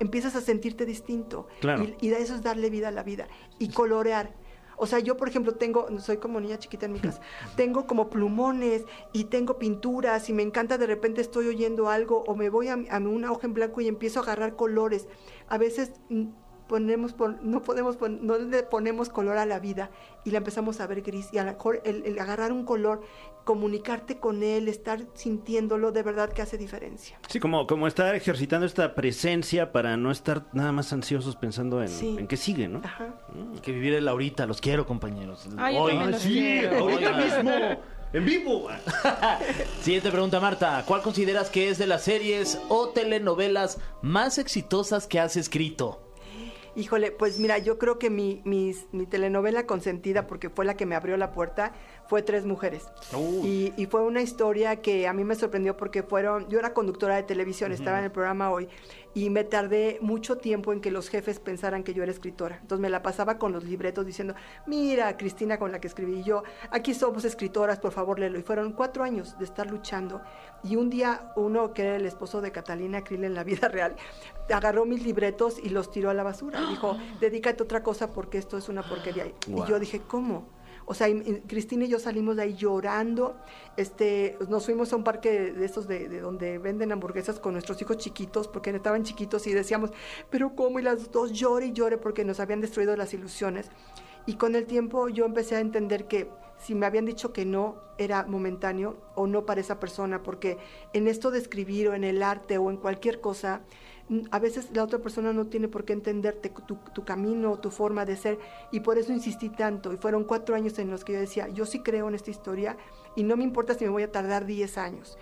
empiezas 0.00 0.36
a 0.36 0.40
sentirte 0.40 0.84
distinto. 0.86 1.46
Claro. 1.60 1.84
Y, 1.84 1.96
y 2.00 2.08
de 2.10 2.20
eso 2.22 2.34
es 2.34 2.42
darle 2.42 2.70
vida 2.70 2.88
a 2.88 2.92
la 2.92 3.02
vida. 3.02 3.28
Y 3.58 3.68
colorear. 3.70 4.34
O 4.78 4.86
sea, 4.86 4.98
yo, 4.98 5.16
por 5.16 5.26
ejemplo, 5.26 5.54
tengo, 5.54 5.86
soy 6.00 6.18
como 6.18 6.38
niña 6.38 6.58
chiquita 6.58 6.84
en 6.84 6.92
mi 6.92 7.00
casa, 7.00 7.22
tengo 7.56 7.86
como 7.86 8.10
plumones 8.10 8.84
y 9.14 9.24
tengo 9.24 9.58
pinturas 9.58 10.28
y 10.28 10.34
me 10.34 10.42
encanta 10.42 10.76
de 10.76 10.86
repente 10.86 11.22
estoy 11.22 11.48
oyendo 11.48 11.88
algo 11.88 12.24
o 12.26 12.36
me 12.36 12.50
voy 12.50 12.68
a, 12.68 12.74
a 12.90 12.98
una 12.98 13.32
hoja 13.32 13.46
en 13.46 13.54
blanco 13.54 13.80
y 13.80 13.88
empiezo 13.88 14.20
a 14.20 14.24
agarrar 14.24 14.54
colores. 14.54 15.08
A 15.48 15.56
veces 15.56 15.92
mm, 16.10 16.24
ponemos, 16.68 17.14
pon- 17.14 17.38
no 17.42 17.62
podemos, 17.62 17.96
no 18.20 18.36
le 18.36 18.62
ponemos 18.64 19.08
color 19.08 19.38
a 19.38 19.46
la 19.46 19.60
vida 19.60 19.90
y 20.24 20.30
la 20.30 20.38
empezamos 20.38 20.78
a 20.80 20.86
ver 20.86 21.00
gris 21.00 21.28
y 21.32 21.38
a 21.38 21.44
lo 21.44 21.52
mejor 21.52 21.80
el, 21.84 22.04
el 22.04 22.18
agarrar 22.18 22.52
un 22.52 22.66
color, 22.66 23.00
comunicarte 23.46 24.18
con 24.18 24.42
él, 24.42 24.66
estar 24.68 25.00
sintiéndolo, 25.14 25.92
de 25.92 26.02
verdad 26.02 26.30
que 26.32 26.42
hace 26.42 26.58
diferencia. 26.58 27.18
Sí, 27.28 27.38
como, 27.38 27.66
como 27.68 27.86
estar 27.86 28.12
ejercitando 28.16 28.66
esta 28.66 28.94
presencia 28.96 29.70
para 29.70 29.96
no 29.96 30.10
estar 30.10 30.46
nada 30.52 30.72
más 30.72 30.92
ansiosos 30.92 31.36
pensando 31.36 31.80
en, 31.80 31.88
Sí. 31.88 32.16
en 32.18 32.26
qué 32.26 32.36
sigue, 32.36 32.66
¿no? 32.66 32.80
Ajá. 32.84 33.14
Que 33.62 33.70
vivir 33.70 33.94
el 33.94 34.08
ahorita, 34.08 34.46
los 34.46 34.60
quiero, 34.60 34.84
compañeros. 34.84 35.48
Ay, 35.56 35.76
los 35.78 36.22
quiero. 36.22 36.76
ahorita 36.80 37.12
mismo, 37.12 37.50
en 38.12 38.24
vivo. 38.24 38.66
Siguiente 39.80 40.10
pregunta, 40.10 40.40
Marta. 40.40 40.82
¿Cuál 40.84 41.02
consideras 41.02 41.48
que 41.48 41.68
es 41.70 41.78
de 41.78 41.86
las 41.86 42.02
series 42.02 42.58
o 42.68 42.88
telenovelas 42.88 43.78
más 44.02 44.38
exitosas 44.38 45.06
que 45.06 45.20
has 45.20 45.36
escrito? 45.36 46.02
Híjole, 46.76 47.10
pues 47.10 47.38
mira, 47.38 47.56
yo 47.56 47.78
creo 47.78 47.98
que 47.98 48.10
mi, 48.10 48.42
mi 48.44 49.06
telenovela 49.06 49.66
consentida, 49.66 50.26
porque 50.26 50.50
fue 50.50 50.66
la 50.66 50.76
que 50.76 50.84
me 50.84 50.94
abrió 50.94 51.16
la 51.16 51.32
puerta, 51.32 51.72
fue 52.06 52.20
Tres 52.20 52.44
Mujeres. 52.44 52.84
Y, 53.42 53.72
y 53.78 53.86
fue 53.86 54.02
una 54.02 54.20
historia 54.20 54.76
que 54.76 55.08
a 55.08 55.14
mí 55.14 55.24
me 55.24 55.34
sorprendió 55.34 55.76
porque 55.76 56.02
fueron, 56.02 56.48
yo 56.48 56.58
era 56.58 56.74
conductora 56.74 57.16
de 57.16 57.22
televisión, 57.22 57.72
estaba 57.72 57.98
en 57.98 58.04
el 58.04 58.12
programa 58.12 58.50
hoy, 58.50 58.68
y 59.16 59.30
me 59.30 59.44
tardé 59.44 59.96
mucho 60.02 60.36
tiempo 60.36 60.74
en 60.74 60.82
que 60.82 60.90
los 60.90 61.08
jefes 61.08 61.40
pensaran 61.40 61.84
que 61.84 61.94
yo 61.94 62.02
era 62.02 62.12
escritora. 62.12 62.58
Entonces 62.60 62.82
me 62.82 62.90
la 62.90 63.02
pasaba 63.02 63.38
con 63.38 63.50
los 63.50 63.64
libretos 63.64 64.04
diciendo, 64.04 64.34
mira, 64.66 65.16
Cristina 65.16 65.58
con 65.58 65.72
la 65.72 65.80
que 65.80 65.88
escribí 65.88 66.22
yo, 66.22 66.42
aquí 66.70 66.92
somos 66.92 67.24
escritoras, 67.24 67.78
por 67.78 67.92
favor, 67.92 68.18
léelo. 68.18 68.38
Y 68.38 68.42
fueron 68.42 68.74
cuatro 68.74 69.04
años 69.04 69.38
de 69.38 69.46
estar 69.46 69.70
luchando. 69.70 70.20
Y 70.62 70.76
un 70.76 70.90
día 70.90 71.32
uno, 71.34 71.72
que 71.72 71.80
era 71.80 71.96
el 71.96 72.04
esposo 72.04 72.42
de 72.42 72.52
Catalina 72.52 73.04
Krill 73.04 73.24
en 73.24 73.32
la 73.32 73.42
vida 73.42 73.68
real, 73.72 73.96
agarró 74.52 74.84
mis 74.84 75.02
libretos 75.02 75.60
y 75.64 75.70
los 75.70 75.90
tiró 75.90 76.10
a 76.10 76.14
la 76.14 76.22
basura. 76.22 76.60
Dijo, 76.68 76.98
dedícate 77.18 77.62
a 77.62 77.64
otra 77.64 77.82
cosa 77.82 78.12
porque 78.12 78.36
esto 78.36 78.58
es 78.58 78.68
una 78.68 78.86
porquería. 78.86 79.32
Wow. 79.48 79.64
Y 79.64 79.66
yo 79.66 79.78
dije, 79.78 80.02
¿cómo? 80.06 80.55
O 80.86 80.94
sea, 80.94 81.08
y- 81.08 81.18
y 81.18 81.40
Cristina 81.46 81.84
y 81.84 81.88
yo 81.88 81.98
salimos 81.98 82.36
de 82.36 82.42
ahí 82.42 82.54
llorando. 82.54 83.36
Este, 83.76 84.38
nos 84.48 84.64
fuimos 84.64 84.92
a 84.92 84.96
un 84.96 85.04
parque 85.04 85.52
de 85.52 85.64
estos 85.64 85.86
de, 85.88 86.08
de 86.08 86.20
donde 86.20 86.58
venden 86.58 86.92
hamburguesas 86.92 87.38
con 87.40 87.52
nuestros 87.54 87.80
hijos 87.82 87.98
chiquitos, 87.98 88.48
porque 88.48 88.70
estaban 88.70 89.02
chiquitos 89.02 89.46
y 89.46 89.52
decíamos, 89.52 89.90
pero 90.30 90.54
¿cómo? 90.54 90.78
Y 90.78 90.82
las 90.82 91.10
dos 91.10 91.32
llore 91.32 91.66
y 91.66 91.72
llore 91.72 91.98
porque 91.98 92.24
nos 92.24 92.40
habían 92.40 92.60
destruido 92.60 92.96
las 92.96 93.12
ilusiones. 93.14 93.70
Y 94.26 94.34
con 94.34 94.54
el 94.54 94.66
tiempo 94.66 95.08
yo 95.08 95.24
empecé 95.24 95.56
a 95.56 95.60
entender 95.60 96.06
que 96.08 96.30
si 96.58 96.74
me 96.74 96.86
habían 96.86 97.04
dicho 97.04 97.32
que 97.32 97.44
no 97.44 97.76
era 97.98 98.24
momentáneo 98.24 98.96
o 99.14 99.26
no 99.26 99.44
para 99.44 99.60
esa 99.60 99.78
persona, 99.78 100.22
porque 100.22 100.58
en 100.92 101.06
esto 101.06 101.30
de 101.30 101.38
escribir 101.38 101.88
o 101.88 101.94
en 101.94 102.02
el 102.04 102.22
arte 102.22 102.58
o 102.58 102.70
en 102.70 102.76
cualquier 102.76 103.20
cosa, 103.20 103.60
a 104.30 104.38
veces 104.38 104.68
la 104.72 104.84
otra 104.84 104.98
persona 105.00 105.32
no 105.32 105.46
tiene 105.46 105.68
por 105.68 105.84
qué 105.84 105.92
entenderte 105.92 106.50
tu, 106.66 106.76
tu 106.94 107.04
camino, 107.04 107.58
tu 107.58 107.70
forma 107.70 108.04
de 108.04 108.16
ser, 108.16 108.38
y 108.70 108.80
por 108.80 108.98
eso 108.98 109.12
insistí 109.12 109.48
tanto. 109.48 109.92
Y 109.92 109.96
fueron 109.96 110.24
cuatro 110.24 110.54
años 110.54 110.78
en 110.78 110.90
los 110.90 111.04
que 111.04 111.14
yo 111.14 111.20
decía, 111.20 111.48
yo 111.48 111.66
sí 111.66 111.80
creo 111.80 112.08
en 112.08 112.14
esta 112.14 112.30
historia 112.30 112.76
y 113.16 113.22
no 113.22 113.36
me 113.36 113.44
importa 113.44 113.74
si 113.74 113.84
me 113.84 113.90
voy 113.90 114.02
a 114.02 114.12
tardar 114.12 114.46
10 114.46 114.78
años. 114.78 115.18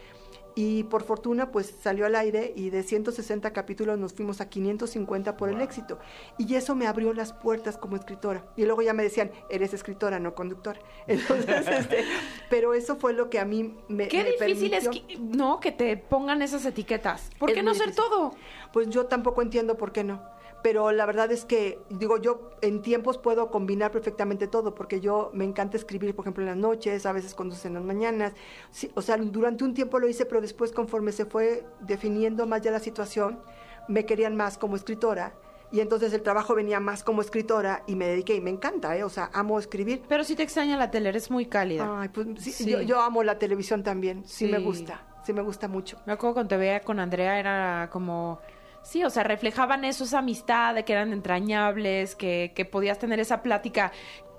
Y 0.57 0.85
por 0.85 1.03
fortuna, 1.03 1.51
pues 1.51 1.75
salió 1.83 2.07
al 2.07 2.15
aire 2.15 2.53
y 2.55 2.71
de 2.71 2.83
160 2.83 3.53
capítulos 3.53 3.99
nos 3.99 4.13
fuimos 4.13 4.41
a 4.41 4.49
550 4.49 5.37
por 5.37 5.49
el 5.49 5.61
éxito. 5.61 5.99
Y 6.39 6.55
eso 6.55 6.77
me 6.77 6.87
abrió 6.87 7.13
las 7.13 7.33
puertas 7.33 7.77
como 7.77 7.97
escritora. 7.97 8.45
Y 8.57 8.65
luego 8.65 8.83
ya 8.83 8.93
me 8.93 9.03
decían, 9.03 9.33
eres 9.51 9.75
escritora, 9.75 10.21
no 10.21 10.35
conductora. 10.35 10.79
Entonces, 11.09 11.67
este, 11.67 12.05
pero 12.51 12.75
eso 12.75 12.97
fue 12.97 13.13
lo 13.13 13.31
que 13.31 13.41
a 13.41 13.45
mí 13.45 13.75
me. 13.89 14.09
Qué 14.09 14.23
me 14.23 14.47
difícil 14.47 14.75
es 14.75 14.89
que, 14.89 15.19
no 15.19 15.59
que 15.59 15.73
te 15.73 15.97
pongan 15.97 16.41
esas 16.41 16.65
etiquetas. 16.65 17.31
¿Por 17.39 17.51
Es 17.51 17.57
qué 17.57 17.63
no 17.63 17.75
ser 17.75 17.87
difícil. 17.89 18.05
todo? 18.05 18.35
Pues 18.73 18.89
yo 18.91 19.07
tampoco 19.07 19.43
entiendo 19.43 19.77
por 19.77 19.93
qué 19.93 20.05
no. 20.05 20.34
Pero 20.65 20.93
la 20.93 21.05
verdad 21.05 21.31
es 21.31 21.45
que, 21.45 21.79
digo, 21.91 22.17
yo 22.17 22.53
en 22.63 22.81
tiempos 22.81 23.19
puedo 23.19 23.51
combinar 23.51 23.91
perfectamente 23.91 24.47
todo, 24.47 24.75
porque 24.75 24.99
yo 24.99 25.31
me 25.35 25.45
encanta 25.45 25.77
escribir, 25.77 26.17
por 26.17 26.23
ejemplo, 26.23 26.43
en 26.43 26.49
las 26.49 26.57
noches, 26.57 27.05
a 27.05 27.13
veces 27.13 27.35
conduce 27.35 27.69
en 27.69 27.75
las 27.75 27.83
mañanas. 27.85 28.33
Sí, 28.71 28.91
o 28.95 29.03
sea, 29.03 29.19
durante 29.19 29.63
un 29.63 29.75
tiempo 29.75 29.99
lo 29.99 30.09
hice, 30.09 30.25
pero 30.25 30.41
después, 30.41 30.73
conforme 30.73 31.13
se 31.13 31.27
fue 31.27 31.67
definiendo 31.81 32.47
más 32.47 32.63
ya 32.63 32.71
la 32.71 32.79
situación, 32.81 33.41
me 33.89 34.07
querían 34.07 34.37
más 34.37 34.57
como 34.57 34.75
escritora. 34.75 35.35
Y 35.71 35.81
entonces 35.81 36.15
el 36.15 36.23
trabajo 36.23 36.55
venía 36.55 36.81
más 36.81 37.05
como 37.05 37.21
escritora 37.21 37.83
y 37.87 37.95
me 37.95 38.07
dediqué, 38.07 38.35
y 38.37 38.41
me 38.41 38.49
encanta, 38.49 38.97
¿eh? 38.97 39.05
O 39.05 39.11
sea, 39.11 39.29
amo 39.35 39.59
escribir. 39.59 40.01
Pero 40.09 40.25
si 40.25 40.35
te 40.35 40.45
extraña 40.45 40.79
la 40.79 40.91
tele, 40.91 41.11
eres 41.11 41.31
muy 41.31 41.45
cálida. 41.45 42.01
Ay, 42.01 42.09
pues 42.09 42.27
sí, 42.39 42.53
Sí. 42.53 42.71
Yo, 42.71 42.81
yo 42.81 43.03
amo 43.03 43.23
la 43.23 43.39
televisión 43.39 43.83
también, 43.83 44.25
sí, 44.25 44.47
me 44.47 44.57
Sí. 44.61 44.65
gusta, 44.65 45.03
sí 45.27 45.35
me 45.35 45.43
gusta 45.43 45.69
mucho. 45.69 45.99
Me 46.07 46.15
acuerdo 46.15 46.33
cuando 46.33 46.49
te 46.49 46.57
veía 46.57 46.81
con 46.81 47.01
Andrea, 47.01 47.39
era 47.39 47.91
como... 47.93 48.41
Sí, 48.85 49.03
o 49.03 49.09
sea, 49.09 49.25
reflejaban 49.25 49.85
eso, 49.85 50.05
esa 50.05 50.19
amistad, 50.19 50.75
de 50.75 50.85
que 50.85 50.93
eran 50.93 51.15
entrañables, 51.15 52.15
que, 52.15 52.53
que 52.55 52.67
podías 52.67 52.99
tener 52.99 53.19
esa 53.19 53.43
plática, 53.43 53.93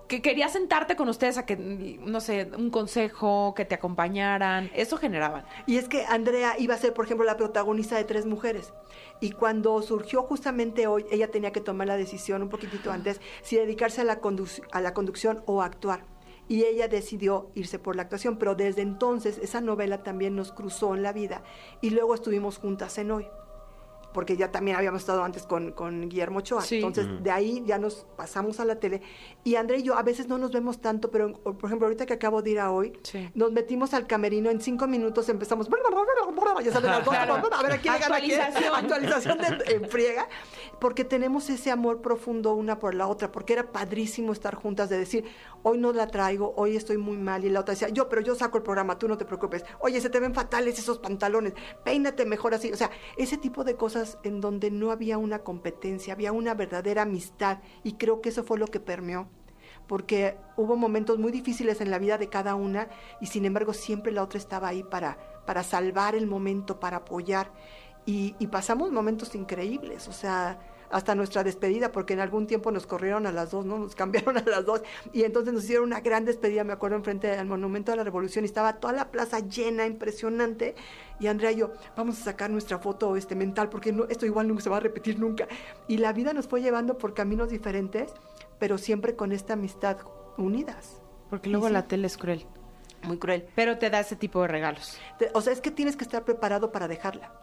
que 0.07 0.21
querías 0.21 0.53
sentarte 0.53 0.95
con 0.95 1.09
ustedes 1.09 1.39
a 1.39 1.47
que, 1.47 1.57
no 1.57 2.21
sé, 2.21 2.51
un 2.55 2.69
consejo, 2.69 3.55
que 3.55 3.65
te 3.65 3.73
acompañaran. 3.73 4.69
Eso 4.75 4.97
generaban. 4.97 5.45
Y 5.65 5.77
es 5.77 5.89
que 5.89 6.05
Andrea 6.05 6.55
iba 6.59 6.75
a 6.75 6.77
ser, 6.77 6.93
por 6.93 7.05
ejemplo, 7.05 7.25
la 7.25 7.37
protagonista 7.37 7.95
de 7.95 8.03
Tres 8.03 8.27
Mujeres. 8.27 8.71
Y 9.19 9.31
cuando 9.31 9.81
surgió 9.81 10.21
justamente 10.21 10.85
hoy, 10.85 11.07
ella 11.11 11.31
tenía 11.31 11.51
que 11.51 11.59
tomar 11.61 11.87
la 11.87 11.97
decisión 11.97 12.43
un 12.43 12.49
poquitito 12.49 12.91
antes 12.91 13.19
si 13.41 13.55
dedicarse 13.55 14.01
a 14.01 14.03
la, 14.03 14.21
a 14.71 14.81
la 14.81 14.93
conducción 14.93 15.41
o 15.47 15.63
a 15.63 15.65
actuar. 15.65 16.05
Y 16.47 16.65
ella 16.65 16.87
decidió 16.87 17.49
irse 17.55 17.79
por 17.79 17.95
la 17.95 18.03
actuación, 18.03 18.37
pero 18.37 18.53
desde 18.53 18.83
entonces 18.83 19.39
esa 19.39 19.59
novela 19.59 20.03
también 20.03 20.35
nos 20.35 20.51
cruzó 20.51 20.93
en 20.93 21.01
la 21.01 21.13
vida. 21.13 21.41
Y 21.81 21.89
luego 21.89 22.13
estuvimos 22.13 22.59
juntas 22.59 22.99
en 22.99 23.09
hoy 23.09 23.27
porque 24.15 24.37
ya 24.37 24.49
también 24.49 24.77
habíamos 24.77 25.01
estado 25.01 25.23
antes 25.25 25.43
con, 25.45 25.73
con 25.73 26.07
Guillermo 26.09 26.39
Ochoa. 26.39 26.61
Sí. 26.61 26.77
Entonces, 26.77 27.05
de 27.21 27.29
ahí 27.29 27.61
ya 27.67 27.77
nos 27.77 28.07
pasamos 28.15 28.61
a 28.61 28.65
la 28.65 28.79
tele. 28.79 29.01
Y 29.43 29.55
André 29.55 29.79
y 29.79 29.83
yo 29.83 29.97
a 29.97 30.03
veces 30.03 30.27
no 30.29 30.37
nos 30.37 30.51
vemos 30.51 30.79
tanto, 30.79 31.11
pero 31.11 31.33
por 31.33 31.65
ejemplo, 31.65 31.85
ahorita 31.85 32.05
que 32.05 32.13
acabo 32.13 32.41
de 32.41 32.51
ir 32.51 32.59
a 32.61 32.71
hoy, 32.71 32.93
Sí. 33.03 33.29
nos 33.35 33.51
metimos 33.51 33.93
al 33.93 34.07
camerino, 34.07 34.49
en 34.49 34.61
cinco 34.61 34.87
minutos 34.87 35.27
empezamos, 35.27 35.67
ya 36.63 36.71
saben, 36.71 36.91
las 36.91 37.03
dos, 37.05 37.13
Claro. 37.13 37.35
a 37.35 37.61
ver 37.63 37.71
a 37.73 37.77
quién 37.77 37.93
le 37.93 37.99
gana 37.99 38.19
quién. 38.21 38.39
Actualización. 38.41 38.75
actualización 38.75 39.37
de, 39.37 39.45
en 39.75 39.89
friega, 39.89 40.27
porque 40.79 41.03
tenemos 41.03 41.49
ese 41.49 41.69
amor 41.71 42.01
profundo 42.01 42.53
una 42.53 42.79
por 42.79 42.95
la 42.95 43.07
otra, 43.07 43.31
porque 43.31 43.53
era 43.53 43.71
padrísimo 43.71 44.31
estar 44.31 44.55
juntas 44.55 44.89
de 44.89 44.97
decir, 44.97 45.25
hoy 45.67 45.79
no 45.79 45.91
la 45.93 46.05
traigo, 46.05 46.53
hoy 46.57 46.75
estoy 46.75 46.97
muy 46.97 47.17
mal, 47.17 47.43
y 47.43 47.49
la 47.49 47.61
otra 47.61 47.73
decía, 47.73 47.89
yo, 47.89 48.07
pero 48.07 48.21
yo 48.21 48.35
saco 48.35 48.57
el 48.57 48.63
programa, 48.63 48.99
tú 48.99 49.07
no 49.07 49.17
te 49.17 49.25
preocupes, 49.25 49.65
oye, 49.79 49.99
se 49.99 50.11
te 50.11 50.19
ven 50.19 50.35
fatales 50.35 50.77
esos 50.77 50.99
pantalones, 50.99 51.53
peínate 51.83 52.23
mejor 52.23 52.53
así, 52.53 52.71
o 52.71 52.77
sea, 52.77 52.91
ese 53.17 53.37
tipo 53.37 53.63
de 53.63 53.75
cosas 53.75 54.19
en 54.21 54.41
donde 54.41 54.69
no 54.69 54.91
había 54.91 55.17
una 55.17 55.39
competencia, 55.39 56.13
había 56.13 56.31
una 56.33 56.53
verdadera 56.53 57.01
amistad, 57.01 57.61
y 57.83 57.93
creo 57.93 58.21
que 58.21 58.29
eso 58.29 58.43
fue 58.43 58.59
lo 58.59 58.67
que 58.67 58.79
permeó 58.79 59.27
porque 59.87 60.37
hubo 60.57 60.75
momentos 60.75 61.19
muy 61.19 61.31
difíciles 61.31 61.79
en 61.79 61.91
la 61.91 61.99
vida 61.99 62.17
de 62.17 62.27
cada 62.27 62.55
una 62.55 62.87
y 63.21 63.27
sin 63.27 63.45
embargo 63.45 63.71
siempre 63.71 64.11
la 64.11 64.23
otra 64.23 64.39
estaba 64.39 64.67
ahí 64.67 64.83
para, 64.83 65.19
para 65.45 65.61
salvar 65.61 66.15
el 66.15 66.25
momento, 66.25 66.79
para 66.79 66.97
apoyar. 66.97 67.51
Y, 68.03 68.35
y 68.39 68.47
pasamos 68.47 68.91
momentos 68.91 69.35
increíbles, 69.35 70.07
o 70.07 70.11
sea, 70.11 70.59
hasta 70.95 71.13
nuestra 71.13 71.43
despedida, 71.43 71.91
porque 71.91 72.13
en 72.13 72.21
algún 72.21 72.47
tiempo 72.47 72.71
nos 72.71 72.87
corrieron 72.87 73.27
a 73.27 73.33
las 73.33 73.51
dos, 73.51 73.65
¿no? 73.65 73.77
Nos 73.77 73.95
cambiaron 73.95 74.37
a 74.37 74.43
las 74.43 74.65
dos. 74.65 74.81
Y 75.11 75.23
entonces 75.23 75.53
nos 75.53 75.65
hicieron 75.65 75.83
una 75.87 75.99
gran 75.99 76.23
despedida, 76.23 76.63
me 76.63 76.71
acuerdo, 76.71 76.95
enfrente 76.95 77.29
al 77.37 77.47
Monumento 77.47 77.91
de 77.91 77.97
la 77.97 78.05
Revolución. 78.05 78.45
Y 78.45 78.47
estaba 78.47 78.77
toda 78.79 78.93
la 78.93 79.11
plaza 79.11 79.39
llena, 79.39 79.85
impresionante. 79.85 80.73
Y 81.19 81.27
Andrea 81.27 81.51
y 81.51 81.57
yo, 81.57 81.73
vamos 81.97 82.21
a 82.21 82.23
sacar 82.23 82.49
nuestra 82.49 82.79
foto 82.79 83.17
este 83.17 83.35
mental, 83.35 83.67
porque 83.69 83.91
no, 83.91 84.05
esto 84.05 84.25
igual 84.25 84.47
nunca 84.47 84.63
se 84.63 84.69
va 84.69 84.77
a 84.77 84.79
repetir 84.79 85.19
nunca. 85.19 85.49
Y 85.89 85.97
la 85.97 86.13
vida 86.13 86.31
nos 86.31 86.47
fue 86.47 86.61
llevando 86.61 86.97
por 86.97 87.13
caminos 87.13 87.49
diferentes, 87.49 88.13
pero 88.57 88.77
siempre 88.77 89.17
con 89.17 89.33
esta 89.33 89.53
amistad 89.53 89.97
unidas. 90.37 91.01
Porque 91.29 91.49
luego 91.49 91.67
sí. 91.67 91.73
la 91.73 91.87
tele 91.87 92.07
es 92.07 92.17
cruel. 92.17 92.45
Muy 93.03 93.17
cruel. 93.19 93.45
Pero 93.53 93.77
te 93.77 93.89
da 93.89 93.99
ese 93.99 94.15
tipo 94.15 94.41
de 94.41 94.47
regalos. 94.47 94.97
Te- 95.19 95.29
O 95.33 95.41
sea, 95.41 95.51
es 95.51 95.59
que 95.59 95.71
tienes 95.71 95.97
que 95.97 96.05
estar 96.05 96.23
preparado 96.23 96.71
para 96.71 96.87
dejarla. 96.87 97.33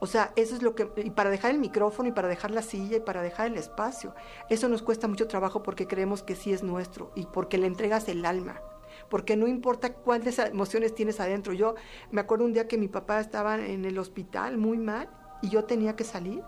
O 0.00 0.06
sea, 0.06 0.32
eso 0.36 0.54
es 0.54 0.62
lo 0.62 0.74
que... 0.74 0.90
Y 0.96 1.10
para 1.10 1.30
dejar 1.30 1.50
el 1.50 1.58
micrófono, 1.58 2.08
y 2.08 2.12
para 2.12 2.28
dejar 2.28 2.50
la 2.50 2.62
silla, 2.62 2.98
y 2.98 3.00
para 3.00 3.22
dejar 3.22 3.48
el 3.48 3.56
espacio. 3.56 4.14
Eso 4.48 4.68
nos 4.68 4.82
cuesta 4.82 5.08
mucho 5.08 5.26
trabajo 5.26 5.62
porque 5.62 5.86
creemos 5.86 6.22
que 6.22 6.36
sí 6.36 6.52
es 6.52 6.62
nuestro 6.62 7.10
y 7.14 7.26
porque 7.26 7.58
le 7.58 7.66
entregas 7.66 8.08
el 8.08 8.24
alma. 8.24 8.60
Porque 9.08 9.36
no 9.36 9.46
importa 9.46 9.94
cuáles 9.94 10.38
emociones 10.38 10.94
tienes 10.94 11.20
adentro. 11.20 11.52
Yo 11.52 11.74
me 12.10 12.20
acuerdo 12.20 12.44
un 12.44 12.52
día 12.52 12.68
que 12.68 12.78
mi 12.78 12.88
papá 12.88 13.20
estaba 13.20 13.56
en 13.56 13.84
el 13.84 13.98
hospital 13.98 14.58
muy 14.58 14.78
mal 14.78 15.08
y 15.42 15.48
yo 15.48 15.64
tenía 15.64 15.96
que 15.96 16.04
salir 16.04 16.42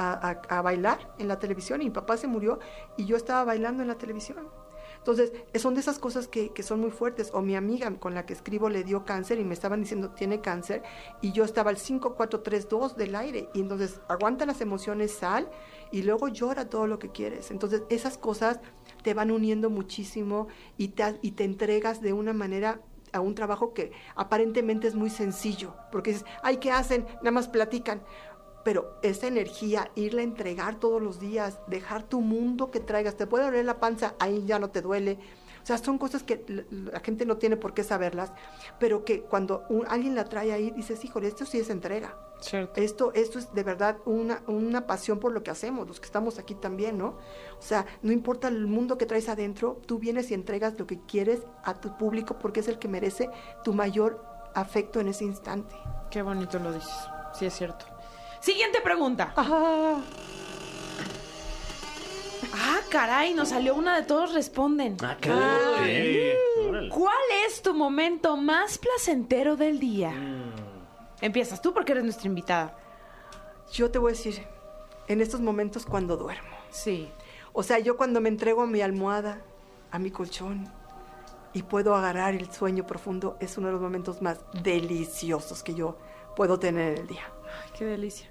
a 0.00 0.62
bailar 0.62 1.12
en 1.18 1.26
la 1.26 1.40
televisión 1.40 1.82
y 1.82 1.86
mi 1.86 1.90
papá 1.90 2.16
se 2.16 2.28
murió 2.28 2.60
y 2.96 3.06
yo 3.06 3.16
estaba 3.16 3.42
bailando 3.44 3.82
en 3.82 3.88
la 3.88 3.96
televisión. 3.96 4.48
Entonces, 4.98 5.32
son 5.56 5.74
de 5.74 5.80
esas 5.80 5.98
cosas 5.98 6.28
que, 6.28 6.50
que 6.50 6.62
son 6.62 6.80
muy 6.80 6.90
fuertes. 6.90 7.30
O 7.32 7.40
mi 7.40 7.56
amiga 7.56 7.90
con 7.98 8.14
la 8.14 8.26
que 8.26 8.34
escribo 8.34 8.68
le 8.68 8.84
dio 8.84 9.04
cáncer 9.04 9.38
y 9.38 9.44
me 9.44 9.54
estaban 9.54 9.80
diciendo 9.80 10.10
tiene 10.10 10.40
cáncer 10.40 10.82
y 11.22 11.32
yo 11.32 11.44
estaba 11.44 11.70
al 11.70 11.78
5432 11.78 12.96
del 12.96 13.14
aire. 13.14 13.48
Y 13.54 13.60
entonces 13.60 14.00
aguanta 14.08 14.46
las 14.46 14.60
emociones, 14.60 15.12
sal 15.12 15.48
y 15.90 16.02
luego 16.02 16.28
llora 16.28 16.68
todo 16.68 16.86
lo 16.86 16.98
que 16.98 17.10
quieres. 17.10 17.50
Entonces, 17.50 17.82
esas 17.88 18.18
cosas 18.18 18.60
te 19.02 19.14
van 19.14 19.30
uniendo 19.30 19.70
muchísimo 19.70 20.48
y 20.76 20.88
te, 20.88 21.18
y 21.22 21.32
te 21.32 21.44
entregas 21.44 22.00
de 22.00 22.12
una 22.12 22.32
manera 22.32 22.80
a 23.12 23.20
un 23.20 23.34
trabajo 23.34 23.72
que 23.72 23.92
aparentemente 24.16 24.86
es 24.86 24.94
muy 24.94 25.10
sencillo, 25.10 25.74
porque 25.90 26.12
dices, 26.12 26.26
ay, 26.42 26.58
¿qué 26.58 26.70
hacen? 26.70 27.06
Nada 27.16 27.30
más 27.30 27.48
platican. 27.48 28.02
Pero 28.68 28.98
esa 29.00 29.28
energía, 29.28 29.90
irla 29.94 30.20
a 30.20 30.24
entregar 30.24 30.78
todos 30.78 31.00
los 31.00 31.18
días, 31.18 31.58
dejar 31.68 32.02
tu 32.02 32.20
mundo 32.20 32.70
que 32.70 32.80
traigas, 32.80 33.16
te 33.16 33.26
puede 33.26 33.44
doler 33.46 33.64
la 33.64 33.80
panza, 33.80 34.14
ahí 34.18 34.44
ya 34.44 34.58
no 34.58 34.68
te 34.68 34.82
duele. 34.82 35.18
O 35.62 35.66
sea, 35.66 35.78
son 35.78 35.96
cosas 35.96 36.22
que 36.22 36.44
la, 36.68 37.00
gente 37.00 37.24
no 37.24 37.38
tiene 37.38 37.56
por 37.56 37.72
qué 37.72 37.82
saberlas, 37.82 38.30
pero 38.78 39.06
que 39.06 39.22
cuando 39.22 39.64
un- 39.70 39.86
alguien 39.88 40.14
la 40.14 40.24
trae 40.26 40.52
ahí, 40.52 40.70
dices, 40.72 41.02
híjole, 41.02 41.28
esto 41.28 41.46
sí 41.46 41.58
es 41.58 41.70
entrega. 41.70 42.14
Cierto. 42.40 42.78
Esto, 42.78 43.10
esto 43.14 43.38
es 43.38 43.54
de 43.54 43.62
verdad 43.62 43.96
una, 44.04 44.42
una 44.46 44.86
pasión 44.86 45.18
por 45.18 45.32
lo 45.32 45.42
que 45.42 45.50
hacemos, 45.50 45.88
los 45.88 45.98
que 45.98 46.04
estamos 46.04 46.38
aquí 46.38 46.54
también, 46.54 46.98
¿no? 46.98 47.16
O 47.58 47.62
sea, 47.62 47.86
no 48.02 48.12
importa 48.12 48.48
el 48.48 48.66
mundo 48.66 48.98
que 48.98 49.06
traes 49.06 49.30
adentro, 49.30 49.80
tú 49.86 49.98
vienes 49.98 50.30
y 50.30 50.34
entregas 50.34 50.78
lo 50.78 50.86
que 50.86 51.00
quieres 51.06 51.40
a 51.64 51.72
tu 51.72 51.96
público 51.96 52.38
porque 52.38 52.60
es 52.60 52.68
el 52.68 52.78
que 52.78 52.88
merece 52.88 53.30
tu 53.64 53.72
mayor 53.72 54.22
afecto 54.54 55.00
en 55.00 55.08
ese 55.08 55.24
instante. 55.24 55.74
Qué 56.10 56.20
bonito 56.20 56.58
lo 56.58 56.70
dices. 56.70 56.92
Sí, 57.32 57.46
es 57.46 57.54
cierto. 57.54 57.86
Siguiente 58.48 58.80
pregunta. 58.80 59.34
Ah, 59.36 60.00
Ah, 62.54 62.80
caray, 62.88 63.34
nos 63.34 63.50
salió 63.50 63.74
una 63.74 63.94
de 63.94 64.04
todos 64.06 64.32
responden. 64.32 64.96
Ah, 65.02 65.18
caray. 65.20 66.32
¿Cuál 66.88 67.12
es 67.46 67.60
tu 67.60 67.74
momento 67.74 68.38
más 68.38 68.78
placentero 68.78 69.54
del 69.54 69.78
día? 69.78 70.12
Mm. 70.12 70.52
Empiezas 71.20 71.60
tú 71.60 71.74
porque 71.74 71.92
eres 71.92 72.04
nuestra 72.04 72.26
invitada. 72.26 72.74
yo 73.70 73.90
te 73.90 73.98
voy 73.98 74.12
a 74.12 74.14
decir, 74.16 74.42
en 75.08 75.20
estos 75.20 75.42
momentos 75.42 75.84
cuando 75.84 76.16
duermo. 76.16 76.56
Sí. 76.70 77.10
O 77.52 77.62
sea, 77.62 77.78
yo 77.80 77.98
cuando 77.98 78.22
me 78.22 78.30
entrego 78.30 78.62
a 78.62 78.66
mi 78.66 78.80
almohada, 78.80 79.42
a 79.90 79.98
mi 79.98 80.10
colchón 80.10 80.72
y 81.52 81.64
puedo 81.64 81.94
agarrar 81.94 82.34
el 82.34 82.50
sueño 82.50 82.86
profundo, 82.86 83.36
es 83.40 83.58
uno 83.58 83.66
de 83.66 83.74
los 83.74 83.82
momentos 83.82 84.22
más 84.22 84.38
deliciosos 84.62 85.62
que 85.62 85.74
yo 85.74 85.98
puedo 86.34 86.58
tener 86.58 86.92
en 86.94 86.98
el 87.02 87.06
ddía. 87.08 87.30
Ay, 87.44 87.72
qué 87.76 87.84
delicia. 87.84 88.30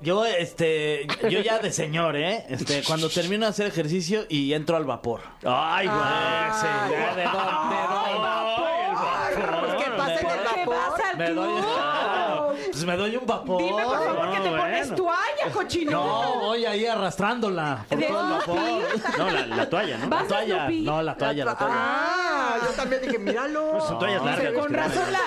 Yo, 0.00 0.24
este, 0.26 1.06
yo 1.30 1.40
ya 1.40 1.58
de 1.58 1.72
señor, 1.72 2.16
¿eh? 2.16 2.44
Este, 2.48 2.82
cuando 2.86 3.08
termino 3.08 3.46
de 3.46 3.50
hacer 3.50 3.66
ejercicio 3.66 4.26
y 4.28 4.52
entro 4.52 4.76
al 4.76 4.84
vapor. 4.84 5.22
Ay, 5.44 5.86
güey. 5.86 5.98
Sí, 6.60 6.66
ya 6.90 7.14
de 7.14 7.24
Pues, 9.60 9.84
¿qué 9.84 9.90
pasa 9.96 10.20
en 10.20 10.26
el 10.30 10.36
¿Por 10.36 10.48
qué 10.54 10.64
vapor? 10.66 11.16
Me 11.16 11.30
doy, 11.30 11.60
club? 11.62 12.56
pues 12.72 12.84
me 12.84 12.96
doy 12.96 13.16
un 13.16 13.26
vapor. 13.26 13.62
Dime, 13.62 13.82
por 13.84 14.04
favor, 14.04 14.30
que 14.32 14.38
te 14.40 14.50
No, 14.50 14.56
pones 14.56 14.88
bueno. 14.88 14.96
toalla, 14.96 15.52
cochino. 15.52 15.90
No, 15.92 16.34
voy 16.40 16.64
ahí 16.66 16.86
arrastrándola 16.86 17.84
por 17.88 17.98
¿De 17.98 18.06
todo 18.06 18.20
el 18.20 18.30
vapor. 18.30 18.58
No, 19.18 19.30
la, 19.30 19.46
la 19.46 19.68
toalla, 19.70 19.98
¿no? 19.98 20.08
¿Vas 20.08 20.22
La 20.22 20.28
toalla. 20.28 20.68
No, 20.70 21.02
la 21.02 21.16
toalla, 21.16 21.44
la 21.44 21.56
toalla. 21.56 21.74
Ah, 21.78 22.15
también 22.90 23.02
dije, 23.02 23.18
míralo. 23.18 23.80
Son 23.86 23.98
toallas 23.98 24.22
Dice, 24.22 24.44
largas. 24.44 24.62
con 24.62 24.72
razón 24.74 25.04
la, 25.12 25.20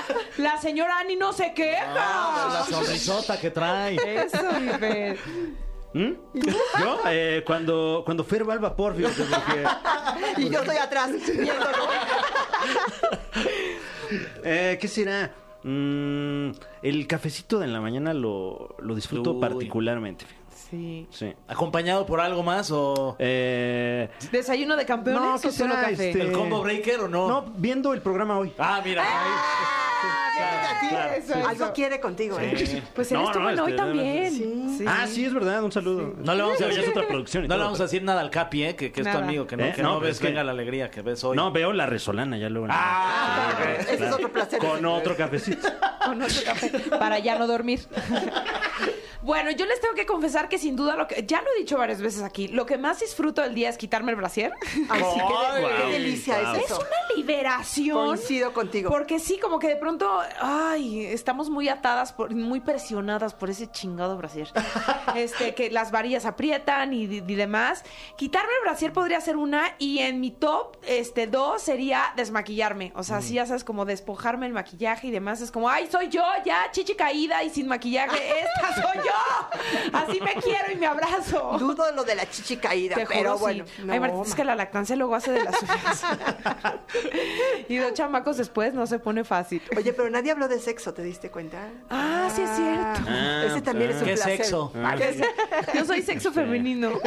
la 0.44 0.58
señora 0.62 1.00
Ani 1.00 1.16
no 1.16 1.34
se 1.34 1.54
queja. 1.54 1.94
La 1.94 2.66
sonrisota 2.70 3.40
que 3.40 3.52
trae. 3.52 3.96
Eso, 3.96 4.38
mi 4.60 4.70
Fer. 4.70 5.18
¿Mm? 5.92 6.12
Yo, 6.80 7.00
eh, 7.08 7.44
cuando, 7.46 8.04
cuando 8.06 8.24
Fer 8.24 8.48
va 8.48 8.54
al 8.54 8.60
vapor, 8.60 8.96
fíjate, 8.96 9.24
porque... 9.24 10.42
Y 10.42 10.50
yo 10.50 10.60
estoy 10.60 10.78
atrás 10.78 11.10
viéndolo. 11.28 11.88
Eh, 14.44 14.78
¿Qué 14.80 14.88
será? 14.88 15.34
Mm, 15.64 16.52
el 16.84 17.08
cafecito 17.08 17.60
de 17.60 17.68
la 17.68 17.82
mañana 17.82 18.14
lo, 18.14 18.76
lo 18.80 18.96
disfruto 18.96 19.32
Uy. 19.34 19.42
particularmente. 19.42 20.26
Sí. 20.70 21.08
Sí. 21.10 21.34
¿Acompañado 21.48 22.06
por 22.06 22.20
algo 22.22 22.44
más 22.44 22.70
o 22.72 23.16
Eh, 23.18 24.08
¿Desayuno 24.32 24.76
de 24.76 24.86
campeones 24.86 25.22
No, 25.22 25.36
o 25.36 25.40
¿qué 25.42 25.52
solo 25.52 25.74
será? 25.76 25.90
café? 25.90 26.10
Este- 26.12 26.22
el 26.22 26.32
combo 26.32 26.62
breaker 26.62 27.00
o 27.02 27.08
no? 27.08 27.28
no, 27.28 27.46
viendo 27.58 27.94
el 27.94 28.02
programa 28.02 28.38
hoy. 28.38 28.54
Ah, 28.60 28.80
mira. 28.86 29.04
claro, 30.90 31.14
eso, 31.14 31.34
sí. 31.34 31.40
Algo 31.48 31.74
quiere 31.74 32.00
contigo, 32.00 32.40
¿eh? 32.40 32.84
Pues 32.96 33.12
él 33.12 33.18
No, 33.18 33.26
estuvo 33.26 33.44
no, 33.44 33.50
en 33.50 33.60
hoy 33.60 33.72
este, 33.72 33.78
también. 33.84 34.34
Sí. 34.78 34.86
Ah, 34.88 35.06
sí, 35.08 35.26
es 35.26 35.34
verdad, 35.34 35.64
un 35.64 35.72
saludo. 35.72 36.14
No 36.24 36.34
le 36.36 36.42
vamos 36.44 36.62
a 36.62 36.66
decir 36.68 36.84
es 36.84 36.90
otra 36.90 37.08
producción 37.08 37.48
No 37.48 37.58
le 37.58 37.64
vamos 37.64 37.80
a 37.80 37.84
decir 37.84 38.04
nada 38.04 38.22
al 38.22 38.30
Capi, 38.30 38.64
¿eh? 38.64 38.76
Que, 38.76 38.92
que 38.92 39.02
es 39.02 39.12
tu 39.12 39.18
amigo, 39.18 39.46
que 39.48 39.58
no, 39.58 39.66
Eh, 39.66 39.74
que 39.76 39.82
no, 39.84 39.90
no, 39.90 39.96
pero 39.96 40.08
ves 40.08 40.16
es 40.18 40.20
que- 40.22 40.28
venga 40.28 40.44
la 40.44 40.52
alegría 40.52 40.90
que 40.92 41.02
ves 41.02 41.24
hoy. 41.24 41.36
No, 41.36 41.52
veo 41.52 41.74
la 41.74 41.86
resolana 41.88 42.38
ya 42.38 42.48
luego. 42.50 42.68
Ah, 42.70 43.54
Sí, 43.60 43.86
Ese 43.96 44.06
es 44.06 44.12
otro 44.14 44.32
placer. 44.32 44.60
Con 44.60 44.86
otro 44.86 45.16
cafecito. 45.18 45.68
Con 46.06 46.22
otro 46.22 46.42
café. 46.46 46.70
Para 46.98 47.20
ya 47.20 47.38
no 47.38 47.48
dormir. 47.48 47.80
Bueno, 49.22 49.52
yo 49.52 49.66
les 49.66 49.80
tengo 49.82 49.94
que 49.96 50.06
confesar 50.06 50.50
que 50.50 50.58
sin 50.58 50.76
duda 50.76 50.96
lo 50.96 51.08
que. 51.08 51.24
Ya 51.26 51.42
lo 51.42 51.48
he 51.56 51.60
dicho 51.60 51.78
varias 51.78 52.02
veces 52.02 52.22
aquí. 52.24 52.48
Lo 52.48 52.66
que 52.66 52.78
más 52.78 53.00
disfruto 53.00 53.42
del 53.42 53.54
día 53.54 53.70
es 53.70 53.78
quitarme 53.78 54.12
el 54.12 54.16
brasier. 54.18 54.52
Ay, 54.90 55.04
sí, 55.14 55.20
qué, 55.20 55.36
Ay, 55.38 55.64
qué 55.78 55.84
wow. 55.84 55.92
delicia 55.92 56.40
Wow. 56.42 56.54
es 56.54 56.60
Es 56.60 56.66
eso. 56.66 56.80
una 56.80 57.16
liberación. 57.16 58.06
Coincido 58.08 58.54
contigo. 58.54 58.90
Porque 58.90 59.20
sí, 59.20 59.38
como 59.40 59.60
que 59.60 59.68
de 59.68 59.76
pronto, 59.76 60.20
ay, 60.42 61.06
estamos 61.06 61.50
muy 61.50 61.70
atadas, 61.70 62.14
por, 62.14 62.34
muy 62.34 62.60
presionadas 62.60 63.34
por 63.34 63.50
ese 63.50 63.70
chingado 63.72 64.18
brasier. 64.18 64.50
este, 65.16 65.54
que 65.56 65.70
las 65.72 65.92
varillas 65.92 66.26
aprietan 66.26 66.94
y, 66.94 67.04
y 67.04 67.36
demás. 67.36 67.84
Quitarme 68.18 68.52
el 68.60 68.64
brasier 68.64 68.94
podría 68.94 69.20
ser 69.22 69.38
una 69.38 69.76
y 69.80 70.00
en 70.00 70.20
mi 70.20 70.32
top, 70.32 70.78
este, 70.88 71.28
dos 71.28 71.62
sería 71.62 72.14
desmaquillarme. 72.16 72.92
O 72.96 73.04
sea, 73.04 73.22
sí, 73.22 73.34
ya 73.36 73.46
sabes, 73.46 73.64
como 73.64 73.86
despojarme 73.86 74.46
el 74.46 74.54
maquillaje 74.54 75.08
y 75.08 75.12
demás. 75.12 75.42
Es 75.42 75.52
como, 75.52 75.70
ay, 75.70 75.88
soy 75.92 76.10
yo, 76.10 76.24
ya, 76.46 76.70
chichi 76.72 76.96
caída 76.96 77.44
y 77.44 77.50
sin 77.50 77.68
maquillaje. 77.68 78.18
¡Esta 78.42 78.82
soy 78.82 79.02
yo! 79.10 79.98
Así 79.98 80.20
me 80.22 80.34
quiero 80.36 80.72
y 80.72 80.76
me 80.76 80.86
abrazo. 80.88 81.58
Dudo 81.60 81.92
lo 81.94 82.04
de 82.04 82.16
la 82.16 82.30
chichi 82.30 82.58
caída, 82.58 82.96
Te 82.96 83.06
pero 83.06 83.32
juro, 83.32 83.38
bueno. 83.40 83.66
sí. 83.66 83.82
no, 83.84 83.94
Ay, 83.94 84.00
Martita, 84.00 84.24
es 84.28 84.36
que 84.36 84.44
la 84.44 84.56
lactancia 84.56 84.96
luego 84.96 85.16
hace 85.16 85.32
de 85.32 85.44
las 85.44 85.56
suyas. 85.60 86.04
y 87.70 87.78
dos 87.78 87.94
chamacos 87.94 88.38
después 88.38 88.74
no 88.74 88.86
se 88.88 89.00
pone 89.00 89.24
fácil. 89.24 89.62
Oye, 89.78 89.94
pero 89.94 90.10
nadie 90.10 90.32
habló 90.32 90.48
de 90.48 90.60
sexo, 90.60 90.94
¿te 90.94 91.02
diste 91.04 91.30
cuenta? 91.30 91.70
Ah, 91.90 92.30
sí 92.34 92.42
es 92.42 92.50
cierto. 92.56 93.02
Ah, 93.08 93.44
Ese 93.48 93.62
también 93.62 93.92
ah. 93.92 93.94
es 93.96 94.02
un 94.02 94.08
¿Qué 94.08 94.14
placer. 94.16 94.38
sexo? 94.38 94.72
Ah, 94.84 94.96
¿Qué 94.98 95.10
es- 95.10 95.74
Yo 95.74 95.86
soy 95.86 96.02
sexo 96.02 96.32
femenino. 96.32 96.92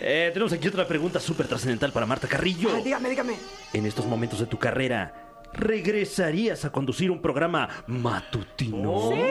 Eh, 0.00 0.30
tenemos 0.32 0.52
aquí 0.52 0.68
otra 0.68 0.86
pregunta 0.86 1.18
súper 1.20 1.48
trascendental 1.48 1.90
para 1.92 2.04
Marta 2.06 2.28
Carrillo. 2.28 2.68
Ah, 2.74 2.80
dígame, 2.84 3.08
dígame. 3.08 3.34
En 3.72 3.86
estos 3.86 4.04
momentos 4.04 4.38
de 4.40 4.46
tu 4.46 4.58
carrera, 4.58 5.38
¿regresarías 5.54 6.64
a 6.64 6.70
conducir 6.70 7.10
un 7.10 7.22
programa 7.22 7.68
matutino? 7.86 9.10
Sí, 9.10 9.22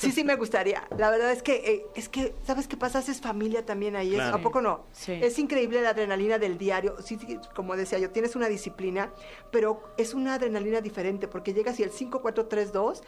sí 0.00 0.24
me 0.24 0.36
gustaría. 0.36 0.86
La 0.96 1.10
verdad 1.10 1.30
es 1.30 1.42
que, 1.42 1.54
eh, 1.56 1.86
es 1.94 2.08
que, 2.08 2.34
¿sabes 2.46 2.66
qué 2.66 2.76
pasa? 2.76 3.00
Haces 3.00 3.20
familia 3.20 3.66
también 3.66 3.96
ahí. 3.96 4.12
Claro. 4.12 4.36
¿A 4.36 4.40
poco 4.40 4.60
no? 4.60 4.84
Sí. 4.92 5.12
Es 5.12 5.38
increíble 5.38 5.82
la 5.82 5.90
adrenalina 5.90 6.38
del 6.38 6.58
diario. 6.58 6.96
Sí, 7.02 7.18
sí, 7.18 7.38
como 7.54 7.76
decía 7.76 7.98
yo, 7.98 8.10
tienes 8.10 8.36
una 8.36 8.48
disciplina, 8.48 9.12
pero 9.50 9.82
es 9.96 10.14
una 10.14 10.34
adrenalina 10.34 10.80
diferente 10.80 11.28
porque 11.28 11.52
llegas 11.52 11.78
y 11.80 11.82
el 11.82 11.90
5432, 11.90 13.02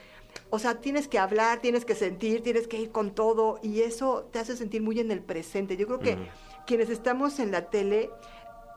o 0.51 0.59
sea, 0.59 0.81
tienes 0.81 1.09
que 1.09 1.19
hablar, 1.19 1.61
tienes 1.61 1.85
que 1.85 1.95
sentir, 1.95 2.43
tienes 2.43 2.67
que 2.69 2.79
ir 2.79 2.91
con 2.91 3.15
todo 3.15 3.59
y 3.63 3.81
eso 3.81 4.29
te 4.31 4.39
hace 4.39 4.57
sentir 4.57 4.83
muy 4.83 5.01
en 5.01 5.11
el 5.11 5.21
presente. 5.21 5.77
Yo 5.77 5.87
creo 5.87 5.99
que 5.99 6.19
quienes 6.67 6.91
estamos 6.91 7.39
en 7.39 7.51
la 7.51 7.71
tele, 7.71 8.11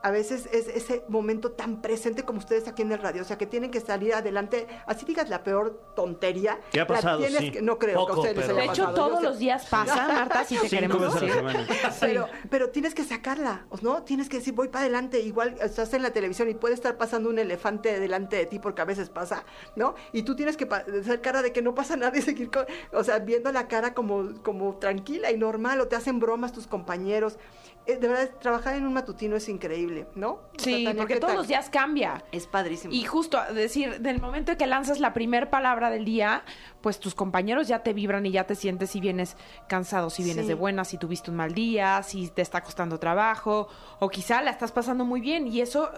a 0.06 0.10
veces 0.12 0.48
es 0.52 0.68
ese 0.68 1.02
momento 1.08 1.50
tan 1.50 1.82
presente 1.82 2.22
como 2.22 2.38
ustedes 2.38 2.68
aquí 2.68 2.82
en 2.82 2.92
el 2.92 3.00
radio, 3.00 3.22
o 3.22 3.24
sea, 3.24 3.36
que 3.36 3.46
tienen 3.46 3.72
que 3.72 3.80
salir 3.80 4.14
adelante, 4.14 4.68
así 4.86 5.04
digas 5.04 5.28
la 5.28 5.42
peor 5.42 5.80
tontería. 5.96 6.60
¿Qué 6.70 6.80
ha 6.80 6.86
pasado? 6.86 7.18
tienes 7.18 7.38
Sí. 7.40 7.50
que- 7.50 7.60
no 7.62 7.76
creo 7.76 7.96
Poco, 7.96 8.06
que 8.06 8.12
a 8.12 8.20
ustedes 8.20 8.36
les 8.36 8.46
pero- 8.46 8.58
haya 8.58 8.66
De 8.72 8.72
hecho, 8.82 8.94
todos 8.94 9.20
los 9.20 9.38
días 9.40 9.66
pasa, 9.68 10.06
Marta, 10.06 10.44
si 10.44 10.54
te 10.56 10.68
Cinco 10.68 10.98
queremos 10.98 11.14
decir. 11.14 11.32
semana. 11.32 11.66
Pero, 12.00 12.28
pero 12.50 12.70
tienes 12.70 12.94
que 12.94 13.02
sacarla, 13.02 13.66
¿no? 13.82 14.04
Tienes 14.04 14.28
que 14.28 14.36
decir, 14.38 14.54
voy 14.54 14.68
para 14.68 14.82
adelante. 14.84 15.18
Igual 15.20 15.56
estás 15.60 15.92
en 15.94 16.02
la 16.02 16.10
televisión 16.12 16.48
y 16.48 16.54
puede 16.54 16.74
estar 16.74 16.96
pasando 16.96 17.28
un 17.28 17.38
elefante 17.40 17.98
delante 17.98 18.36
de 18.36 18.46
ti, 18.46 18.58
porque 18.60 18.82
a 18.82 18.84
veces 18.84 19.08
pasa, 19.10 19.44
¿no? 19.74 19.94
Y 20.12 20.22
tú 20.22 20.36
tienes 20.36 20.56
que 20.56 20.68
hacer 20.72 21.20
cara 21.20 21.42
de 21.42 21.52
que 21.52 21.62
no 21.62 21.74
pasa 21.74 21.96
nada 21.96 22.16
y 22.16 22.22
seguir, 22.22 22.50
con- 22.50 22.66
o 22.92 23.02
sea, 23.02 23.18
viendo 23.18 23.50
la 23.50 23.66
cara 23.66 23.92
como, 23.94 24.40
como 24.42 24.76
tranquila 24.78 25.32
y 25.32 25.36
normal, 25.38 25.80
o 25.80 25.88
te 25.88 25.96
hacen 25.96 26.20
bromas 26.20 26.52
tus 26.52 26.66
compañeros. 26.68 27.38
Eh, 27.86 27.96
de 27.98 28.08
verdad, 28.08 28.30
trabajar 28.40 28.74
en 28.74 28.84
un 28.86 28.92
matutino 28.92 29.36
es 29.36 29.48
increíble, 29.48 30.08
¿no? 30.16 30.30
O 30.30 30.40
sea, 30.58 30.76
Sí, 30.76 30.88
porque 30.96 31.14
¿qué 31.14 31.20
todos 31.20 31.30
tal? 31.34 31.36
los 31.38 31.46
días 31.48 31.70
cambia. 31.70 32.24
Es 32.32 32.46
padrísimo. 32.48 32.92
Y 32.92 33.04
justo, 33.04 33.38
decir, 33.54 34.00
del 34.00 34.20
momento 34.20 34.52
en 34.52 34.58
que 34.58 34.66
lanzas 34.66 34.98
la 34.98 35.12
primer 35.12 35.50
palabra 35.50 35.88
del 35.90 36.04
día, 36.04 36.42
pues 36.80 36.98
tus 36.98 37.14
compañeros 37.14 37.68
ya 37.68 37.84
te 37.84 37.92
vibran 37.92 38.26
y 38.26 38.32
ya 38.32 38.44
te 38.44 38.56
sientes 38.56 38.90
si 38.90 39.00
vienes 39.00 39.36
cansado, 39.68 40.10
si 40.10 40.24
vienes 40.24 40.46
Sí. 40.46 40.48
de 40.48 40.54
buenas, 40.54 40.88
si 40.88 40.98
tuviste 40.98 41.30
un 41.30 41.36
mal 41.36 41.54
día, 41.54 42.02
si 42.02 42.28
te 42.28 42.42
está 42.42 42.60
costando 42.60 42.98
trabajo, 42.98 43.68
o 44.00 44.08
quizá 44.08 44.42
la 44.42 44.50
estás 44.50 44.72
pasando 44.72 45.04
muy 45.04 45.20
bien 45.20 45.46
y 45.46 45.60
eso 45.60 45.90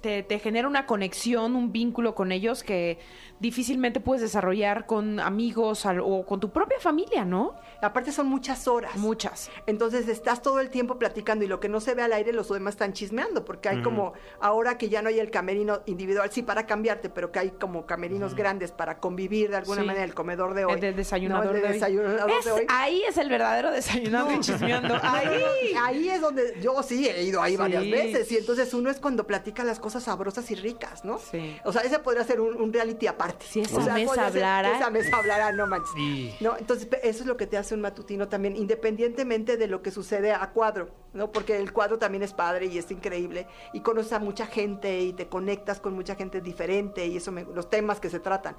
te, 0.00 0.22
te 0.22 0.38
genera 0.38 0.68
una 0.68 0.86
conexión, 0.86 1.56
un 1.56 1.72
vínculo 1.72 2.14
con 2.14 2.32
ellos 2.32 2.62
que 2.62 2.98
difícilmente 3.38 4.00
puedes 4.00 4.20
desarrollar 4.20 4.84
con 4.84 5.18
amigos 5.20 5.86
al- 5.86 6.00
o 6.00 6.26
con 6.26 6.40
tu 6.40 6.50
propia 6.50 6.78
familia, 6.78 7.24
¿no? 7.24 7.54
Aparte 7.80 8.12
son 8.12 8.26
muchas 8.26 8.68
horas. 8.68 8.96
Muchas. 8.96 9.50
Entonces 9.66 10.06
estás 10.08 10.42
todo 10.42 10.60
el 10.60 10.68
tiempo 10.68 10.98
platicando 10.98 11.44
y 11.44 11.48
lo 11.48 11.58
que 11.60 11.70
no 11.70 11.80
se 11.80 11.94
ve 11.94 12.02
al 12.02 12.12
aire 12.12 12.32
los 12.34 12.50
demás 12.50 12.74
están 12.74 12.92
chismeando, 12.92 13.44
porque 13.46 13.70
hay 13.70 13.80
como, 13.82 14.12
ahora 14.40 14.76
que 14.76 14.90
ya 14.90 15.00
no 15.00 15.08
hay 15.08 15.18
el 15.20 15.30
camerino 15.30 15.80
individual, 15.86 16.30
sí 16.30 16.42
para 16.42 16.66
cambiarte, 16.66 17.08
pero 17.08 17.32
que 17.32 17.38
hay 17.38 17.50
como 17.52 17.86
camerinos 17.86 18.34
grandes 18.34 18.72
para 18.72 18.98
convivir 18.98 19.48
de 19.50 19.56
alguna 19.56 19.80
Sí. 19.80 19.86
manera 19.86 20.04
el 20.04 20.14
comedor 20.14 20.52
de 20.52 20.66
hoy. 20.66 20.74
El 20.74 20.80
del 20.80 20.96
desayunador 20.96 21.44
No, 21.46 21.50
el 21.52 21.56
de 21.56 21.62
del 21.62 21.70
hoy. 21.70 21.74
desayunador 21.78 22.30
Es- 22.30 22.44
de 22.44 22.52
hoy. 22.52 22.66
Ahí 22.68 23.02
es 23.08 23.16
el 23.16 23.28
verdadero 23.30 23.70
desayunador 23.70 24.32
y 24.34 24.40
chismeando. 24.40 24.94
Ahí. 25.02 25.40
ahí 25.82 26.08
es 26.10 26.20
donde 26.20 26.58
yo 26.60 26.82
sí 26.82 27.08
he 27.08 27.22
ido 27.22 27.40
ahí 27.40 27.52
Sí. 27.52 27.56
varias 27.56 27.84
veces 27.90 28.30
y 28.32 28.36
entonces 28.36 28.74
uno 28.74 28.90
es 28.90 29.00
cuando 29.00 29.26
platica 29.26 29.64
las 29.70 29.80
cosas 29.80 30.02
sabrosas 30.02 30.50
y 30.50 30.54
ricas, 30.54 31.04
¿no? 31.04 31.18
Sí. 31.18 31.56
O 31.64 31.72
sea, 31.72 31.82
ese 31.82 31.98
podría 32.00 32.24
ser 32.24 32.40
un, 32.40 32.60
un 32.60 32.72
reality 32.72 33.06
aparte. 33.06 33.46
Si 33.48 33.60
esa 33.60 33.78
O 33.78 33.82
sea, 33.82 33.94
mesa 33.94 34.26
hablara. 34.26 34.76
Esa 34.76 34.90
mesa 34.90 35.16
hablara, 35.16 35.52
no 35.52 35.66
manches. 35.66 35.90
Sí. 35.94 36.34
No, 36.40 36.56
entonces 36.58 36.88
eso 37.02 37.20
es 37.20 37.26
lo 37.26 37.36
que 37.36 37.46
te 37.46 37.56
hace 37.56 37.74
un 37.74 37.80
matutino 37.80 38.28
también, 38.28 38.56
independientemente 38.56 39.56
de 39.56 39.66
lo 39.66 39.82
que 39.82 39.90
sucede 39.90 40.32
a 40.32 40.50
cuadro, 40.50 40.90
¿no? 41.14 41.32
Porque 41.32 41.56
el 41.56 41.72
cuadro 41.72 41.98
también 41.98 42.22
es 42.22 42.32
padre 42.32 42.66
y 42.66 42.78
es 42.78 42.90
increíble 42.90 43.46
y 43.72 43.80
conoces 43.80 44.12
a 44.12 44.18
mucha 44.18 44.46
gente 44.46 45.00
y 45.00 45.12
te 45.12 45.28
conectas 45.28 45.80
con 45.80 45.94
mucha 45.94 46.14
gente 46.16 46.40
diferente 46.40 47.06
y 47.06 47.16
eso 47.16 47.32
me- 47.32 47.44
los 47.44 47.70
temas 47.70 48.00
que 48.00 48.10
se 48.10 48.20
tratan. 48.20 48.56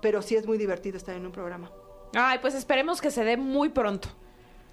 Pero 0.00 0.22
sí 0.22 0.36
es 0.36 0.46
muy 0.46 0.58
divertido 0.58 0.96
estar 0.96 1.14
en 1.16 1.26
un 1.26 1.32
programa. 1.32 1.70
Ay, 2.14 2.38
pues 2.40 2.54
esperemos 2.54 3.00
que 3.00 3.10
se 3.10 3.24
dé 3.24 3.36
muy 3.36 3.70
pronto. 3.70 4.08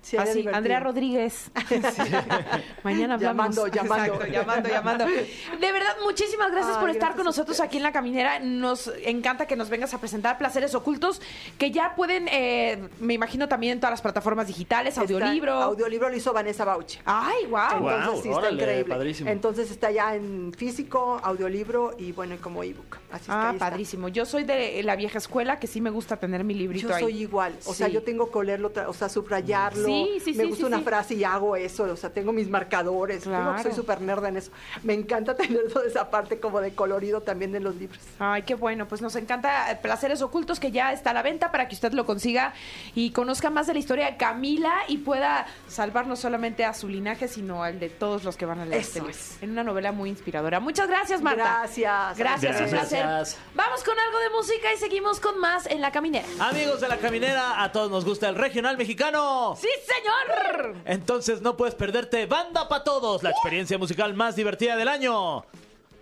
Sí, 0.02 0.16
Así, 0.18 0.30
divertido. 0.40 0.56
Andrea 0.56 0.80
Rodríguez. 0.80 1.52
Mañana 2.84 3.16
hablamos. 3.16 3.56
Llamando, 3.56 3.68
llamando. 3.68 4.14
Exacto, 4.14 4.32
llamando, 4.32 4.70
llamando. 4.70 5.06
De 5.06 5.72
verdad, 5.72 5.96
muchísimas 6.04 6.52
gracias 6.52 6.76
Ay, 6.76 6.82
por 6.82 6.90
estar 6.90 7.00
gracias 7.10 7.16
con 7.18 7.26
nosotros 7.26 7.60
aquí 7.60 7.78
en 7.78 7.84
La 7.84 7.92
Caminera. 7.92 8.40
Nos 8.40 8.92
encanta 9.04 9.46
que 9.46 9.56
nos 9.56 9.70
vengas 9.70 9.94
a 9.94 10.00
presentar 10.00 10.38
Placeres 10.38 10.74
Ocultos, 10.76 11.22
que 11.58 11.72
ya 11.72 11.96
pueden, 11.96 12.28
eh, 12.32 12.88
me 13.00 13.14
imagino 13.14 13.48
también 13.48 13.74
en 13.74 13.80
todas 13.80 13.92
las 13.92 14.02
plataformas 14.02 14.48
digitales, 14.48 14.90
Está- 14.94 15.02
audiolibro. 15.02 15.54
Audiolibro 15.54 16.10
lo 16.10 16.16
hizo 16.16 16.32
Vanessa 16.34 16.64
Bauchi. 16.66 17.00
Ay, 17.06 17.46
wow. 17.48 17.90
Entonces 17.90 18.22
sí 18.24 18.28
está 18.30 18.40
órale, 18.40 18.62
increíble. 18.62 18.94
padrísimo. 18.96 19.30
Entonces 19.30 19.70
está 19.72 19.92
ya 19.92 20.16
en 20.16 20.54
físico, 20.58 21.20
audiolibro 21.24 21.94
y 21.98 22.12
bueno, 22.14 22.36
y 22.36 22.38
como 22.38 22.64
ebook. 22.64 22.98
Así 23.12 23.24
es 23.24 23.28
que 23.28 23.32
Ah, 23.34 23.50
ahí 23.50 23.56
está. 23.56 23.70
padrísimo. 23.70 24.08
Yo 24.08 24.26
soy 24.26 24.44
de 24.44 24.82
la 24.84 24.96
vieja 24.96 25.18
escuela, 25.18 25.60
que 25.60 25.68
sí 25.68 25.82
me 25.82 25.90
gusta 25.90 26.18
tener 26.18 26.44
mi 26.44 26.54
librito 26.54 26.88
Yo 26.90 26.96
ahí. 26.96 27.02
soy 27.04 27.22
igual, 27.22 27.56
o 27.66 27.74
sea, 27.74 27.88
yo 27.90 28.02
tengo 28.04 28.32
que 28.32 28.38
olerlo, 28.38 28.72
o 28.88 28.94
sea, 28.94 29.10
subrayarlo. 29.10 29.89
Sí, 29.90 30.20
sí, 30.24 30.34
Me 30.34 30.44
sí, 30.44 30.50
gusta 30.50 30.62
sí, 30.64 30.68
una 30.68 30.78
sí. 30.78 30.84
frase 30.84 31.14
y 31.16 31.24
hago 31.24 31.56
eso, 31.56 31.84
o 31.84 31.96
sea, 31.96 32.10
tengo 32.12 32.32
mis 32.32 32.50
marcadores. 32.50 33.24
Claro. 33.24 33.62
soy 33.62 33.72
súper 33.74 34.02
nerd 34.02 34.26
en 34.26 34.38
eso. 34.38 34.52
Me 34.84 34.94
encanta 34.94 35.36
tener 35.38 35.72
toda 35.72 35.86
esa 35.88 36.10
parte 36.10 36.40
como 36.40 36.62
de 36.62 36.74
colorido 36.74 37.22
también 37.22 37.56
en 37.56 37.64
los 37.64 37.76
libros. 37.76 38.00
Ay, 38.20 38.44
qué 38.44 38.56
bueno. 38.56 38.88
Pues 38.88 39.02
nos 39.02 39.16
encanta 39.16 39.72
eh, 39.72 39.76
Placeres 39.82 40.22
Ocultos, 40.22 40.60
que 40.60 40.72
ya 40.72 40.92
está 40.94 41.12
a 41.12 41.14
la 41.14 41.22
venta 41.22 41.52
para 41.52 41.68
que 41.68 41.76
usted 41.76 41.94
lo 41.94 42.06
consiga 42.06 42.54
y 42.96 43.12
conozca 43.12 43.50
más 43.50 43.68
de 43.68 43.74
la 43.74 43.80
historia 43.80 44.06
de 44.06 44.18
Camila 44.18 44.74
y 44.88 44.98
pueda 44.98 45.46
salvar 45.68 46.08
no 46.08 46.16
solamente 46.16 46.66
a 46.66 46.74
su 46.74 46.88
linaje, 46.88 47.28
sino 47.28 47.64
al 47.64 47.80
de 47.80 47.90
todos 47.90 48.24
los 48.24 48.38
que 48.38 48.46
van 48.46 48.60
a 48.60 48.66
leer 48.66 48.82
Eso 48.82 48.88
este 48.90 49.00
libro. 49.00 49.12
es. 49.16 49.38
En 49.44 49.52
una 49.52 49.64
novela 49.64 49.92
muy 49.92 50.10
inspiradora. 50.10 50.60
Muchas 50.60 50.88
gracias, 50.88 51.22
Marta. 51.22 51.44
Gracias. 51.62 52.18
Gracias, 52.18 52.62
un 52.62 52.70
Gracias. 52.70 52.90
placer. 52.90 53.40
Vamos 53.56 53.84
con 53.84 53.98
algo 54.00 54.20
de 54.20 54.30
música 54.32 54.74
y 54.74 54.78
seguimos 54.78 55.20
con 55.20 55.40
más 55.40 55.66
en 55.68 55.82
La 55.82 55.92
Caminera. 55.92 56.28
Amigos 56.40 56.82
de 56.82 56.88
la 56.88 56.98
caminera, 56.98 57.62
a 57.64 57.72
todos 57.72 57.90
nos 57.92 58.06
gusta 58.06 58.30
el 58.30 58.36
regional 58.36 58.78
mexicano. 58.78 59.56
¡Sí, 59.60 59.68
señor! 59.86 60.76
Entonces 60.86 61.42
no 61.42 61.58
puedes 61.58 61.76
perderte 61.76 62.26
Banda 62.26 62.68
para 62.68 62.84
Todos, 62.84 63.24
la 63.24 63.32
experiencia 63.32 63.78
musical 63.78 64.14
más 64.14 64.36
divertida 64.36 64.76
del 64.76 64.88
año. 64.88 65.46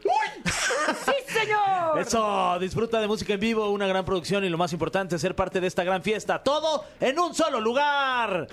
¡Sí, 0.03 1.33
señor! 1.33 1.99
Eso, 1.99 2.57
disfruta 2.59 3.01
de 3.01 3.07
música 3.07 3.33
en 3.33 3.39
vivo, 3.39 3.69
una 3.69 3.87
gran 3.87 4.05
producción 4.05 4.43
y 4.45 4.49
lo 4.49 4.57
más 4.57 4.71
importante, 4.73 5.17
ser 5.19 5.35
parte 5.35 5.59
de 5.59 5.67
esta 5.67 5.83
gran 5.83 6.01
fiesta. 6.01 6.41
Todo 6.41 6.85
en 6.99 7.19
un 7.19 7.33
solo 7.33 7.59
lugar. 7.59 8.47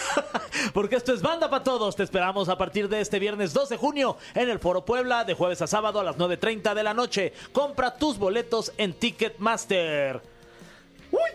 Porque 0.74 0.96
esto 0.96 1.14
es 1.14 1.22
Banda 1.22 1.48
para 1.48 1.64
Todos. 1.64 1.96
Te 1.96 2.02
esperamos 2.02 2.48
a 2.48 2.58
partir 2.58 2.88
de 2.88 3.00
este 3.00 3.18
viernes 3.18 3.52
2 3.52 3.70
de 3.70 3.76
junio 3.76 4.16
en 4.34 4.50
el 4.50 4.58
Foro 4.58 4.84
Puebla, 4.84 5.24
de 5.24 5.34
jueves 5.34 5.62
a 5.62 5.66
sábado 5.66 6.00
a 6.00 6.04
las 6.04 6.16
9.30 6.16 6.74
de 6.74 6.82
la 6.82 6.94
noche. 6.94 7.32
Compra 7.52 7.96
tus 7.96 8.18
boletos 8.18 8.72
en 8.76 8.92
Ticketmaster. 8.94 10.20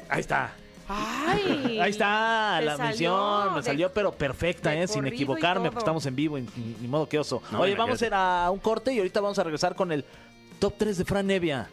Ahí 0.09 0.19
está. 0.19 0.53
¡Ay! 0.89 1.79
Ahí 1.81 1.91
está 1.91 2.61
la 2.61 2.77
salió 2.77 2.85
mención, 3.11 3.49
me 3.53 3.59
de- 3.59 3.63
salió 3.63 3.91
pero 3.91 4.11
perfecta, 4.11 4.73
eh, 4.73 4.87
sin 4.87 5.05
equivocarme, 5.05 5.65
porque 5.69 5.79
estamos 5.79 6.05
en 6.05 6.15
vivo, 6.15 6.37
y 6.37 6.47
ni, 6.79 6.87
modo 6.87 7.07
que 7.07 7.19
oso. 7.19 7.41
No, 7.51 7.61
Oye, 7.61 7.75
vamos 7.75 8.01
a 8.01 8.05
ir 8.07 8.13
a 8.13 8.49
un 8.51 8.59
corte 8.59 8.93
y 8.93 8.97
ahorita 8.99 9.19
vamos 9.21 9.37
a 9.39 9.43
regresar 9.43 9.75
con 9.75 9.91
el 9.91 10.05
top 10.59 10.73
3 10.77 10.97
de 10.97 11.05
Fran 11.05 11.27
Nevia, 11.27 11.69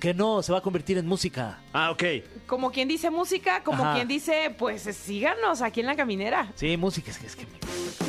que 0.00 0.14
no 0.14 0.42
se 0.42 0.52
va 0.52 0.58
a 0.58 0.60
convertir 0.62 0.96
en 0.98 1.06
música. 1.06 1.58
Ah, 1.72 1.90
ok. 1.90 2.04
Como 2.46 2.70
quien 2.70 2.88
dice 2.88 3.10
música, 3.10 3.62
como 3.62 3.84
Ajá. 3.84 3.94
quien 3.96 4.08
dice, 4.08 4.54
pues 4.58 4.82
síganos 4.82 5.60
aquí 5.60 5.80
en 5.80 5.86
La 5.86 5.96
Caminera. 5.96 6.50
Sí, 6.54 6.76
música, 6.76 7.10
es 7.10 7.18
que, 7.18 7.26
es 7.26 7.36
que 7.36 7.46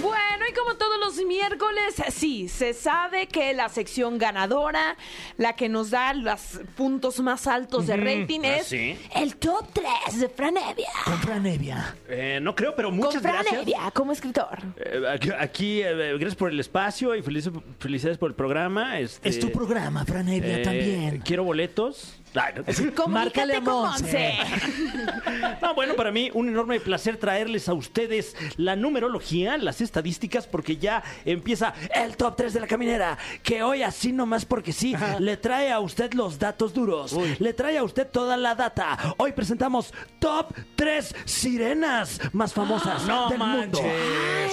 Bueno, 0.01 0.45
y 0.49 0.53
como 0.53 0.75
todos 0.75 0.97
los 0.99 1.17
miércoles, 1.25 1.95
sí, 2.09 2.47
se 2.47 2.73
sabe 2.73 3.27
que 3.27 3.53
la 3.53 3.67
sección 3.69 4.17
ganadora, 4.17 4.95
la 5.37 5.53
que 5.53 5.67
nos 5.67 5.89
da 5.89 6.13
los 6.13 6.61
puntos 6.77 7.19
más 7.19 7.47
altos 7.47 7.87
de 7.87 7.97
rating, 7.97 8.41
¿Ah, 8.45 8.57
es 8.57 8.67
sí? 8.67 8.97
el 9.15 9.35
top 9.35 9.65
3 9.73 10.19
de 10.21 10.29
Franevia. 10.29 10.87
con 11.05 11.17
Fran 11.19 11.43
Nevia. 11.43 11.95
Eh, 12.07 12.39
no 12.41 12.55
creo, 12.55 12.75
pero 12.75 12.89
Con 12.89 12.97
muchas 12.97 13.21
gracias. 13.21 13.47
Franevia 13.47 13.91
como 13.91 14.11
escritor. 14.13 14.59
Eh, 14.77 15.01
aquí, 15.11 15.29
aquí, 15.37 15.81
eh, 15.81 16.13
gracias 16.13 16.35
por 16.35 16.49
el 16.51 16.59
espacio 16.59 17.15
y 17.15 17.21
felices- 17.21 17.51
felicidades 17.79 18.17
por 18.17 18.29
el 18.29 18.35
programa. 18.35 18.99
Este, 18.99 19.27
Es 19.27 19.39
tu 19.39 19.51
programa, 19.51 20.05
Fran 20.05 20.27
Nevia, 20.27 20.59
eh, 20.59 20.63
también. 20.63 21.19
Quiero 21.25 21.43
boletos. 21.43 21.78
No. 21.79 23.07
Márcale 23.07 23.55
a 23.55 23.61
Monse. 23.61 24.33
Monse. 24.37 24.37
No, 25.61 25.73
bueno, 25.73 25.95
para 25.95 26.11
mí 26.11 26.29
un 26.33 26.47
enorme 26.47 26.79
placer 26.79 27.17
traerles 27.17 27.67
a 27.69 27.73
ustedes 27.73 28.35
la 28.57 28.75
numerología, 28.75 29.57
las 29.57 29.81
estadísticas, 29.81 30.47
porque 30.47 30.77
ya 30.77 31.03
empieza 31.25 31.73
el 31.93 32.15
top 32.17 32.35
3 32.37 32.53
de 32.53 32.59
la 32.61 32.67
caminera, 32.67 33.17
que 33.43 33.61
hoy 33.63 33.83
así 33.83 34.11
nomás 34.11 34.45
porque 34.45 34.71
sí, 34.71 34.95
le 35.19 35.37
trae 35.37 35.71
a 35.71 35.79
usted 35.79 36.13
los 36.13 36.39
datos 36.39 36.73
duros, 36.73 37.15
le 37.39 37.53
trae 37.53 37.77
a 37.77 37.83
usted 37.83 38.07
toda 38.07 38.37
la 38.37 38.55
data. 38.55 39.15
Hoy 39.17 39.31
presentamos 39.33 39.93
top 40.19 40.53
3 40.75 41.15
sirenas 41.25 42.19
más 42.33 42.53
famosas 42.53 43.03
No 43.07 43.29
del 43.29 43.39
mundo. 43.39 43.81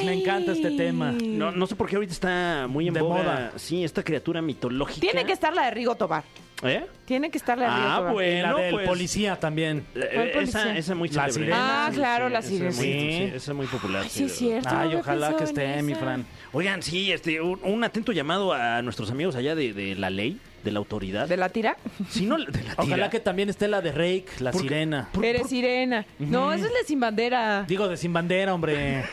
me 0.05 0.13
encanta 0.15 0.53
este 0.53 0.71
tema. 0.73 1.13
No, 1.13 1.53
no 1.53 1.67
sé 1.67 1.77
por 1.77 1.89
qué 1.89 1.97
ahorita 1.97 2.13
está 2.13 2.67
muy 2.69 2.89
en 2.89 2.95
De 2.95 3.01
boga. 3.01 3.17
moda. 3.23 3.53
Sí, 3.57 3.85
esta 3.85 4.03
criatura 4.03 4.43
mitológica. 4.43 5.01
Tiene 5.01 5.25
que 5.25 5.33
estar 5.33 5.55
la 5.55 5.67
de 5.67 5.71
Rigo 5.73 5.95
Tobar. 5.95 6.25
¿Eh? 6.63 6.87
Tiene 7.05 7.31
que 7.31 7.37
estar 7.37 7.59
la 7.59 7.97
Ah, 7.97 8.13
bueno. 8.13 8.57
La 8.57 8.63
del 8.63 8.73
pues- 8.75 8.89
policía 8.89 9.39
también. 9.39 9.85
Eh, 9.95 10.31
¿Cuál 10.33 10.45
esa, 10.45 10.59
policía? 10.61 10.79
esa 10.79 10.93
es 10.93 10.99
muy 10.99 11.09
La 11.11 11.15
célebre. 11.29 11.33
sirena. 11.45 11.87
Ah, 11.87 11.91
claro, 11.93 12.29
la 12.31 12.39
esa 12.39 12.49
es 12.55 12.61
muy- 12.61 12.73
sirena. 12.73 13.03
sí, 13.19 13.23
esa 13.37 13.51
es 13.53 13.57
muy 13.57 13.67
popular. 13.67 14.03
Ay, 14.05 14.09
sí, 14.11 14.25
es 14.25 14.37
cierto. 14.37 14.69
Ay, 14.71 14.87
había 14.89 15.01
ojalá 15.01 15.31
que 15.37 15.43
en 15.43 15.45
esté, 15.45 15.83
mi 15.83 15.93
esa. 15.93 16.01
Fran. 16.01 16.27
Oigan, 16.53 16.83
sí, 16.83 17.13
este, 17.13 17.41
un, 17.43 17.61
un 17.63 17.85
atento 17.85 18.13
llamado 18.13 18.53
a 18.55 18.81
nuestros 18.83 19.11
amigos 19.11 19.37
allá 19.37 19.55
de, 19.55 19.75
de 19.75 19.95
la 19.97 20.09
ley, 20.09 20.41
de 20.67 20.73
la 20.73 20.79
autoridad. 20.81 21.27
¿De 21.29 21.37
la 21.39 21.49
tira? 21.49 21.77
Sí, 22.11 22.27
no, 22.27 22.37
de 22.37 22.45
la 22.63 22.75
Ojalá 22.77 22.95
tira. 22.97 23.11
que 23.11 23.21
también 23.21 23.49
esté 23.49 23.69
la 23.69 23.81
de 23.81 23.93
Rake, 23.93 24.27
la 24.41 24.51
Por- 24.51 24.61
sirena. 24.61 25.09
por- 25.13 25.25
Eres 25.25 25.43
por- 25.43 25.51
sirena. 25.51 26.05
No, 26.19 26.53
esa 26.53 26.67
es 26.67 26.73
la 26.73 26.79
sin 26.87 27.01
bandera. 27.01 27.65
Digo, 27.67 27.89
de 27.89 27.97
sin 27.97 28.13
bandera, 28.13 28.53
hombre. 28.53 29.05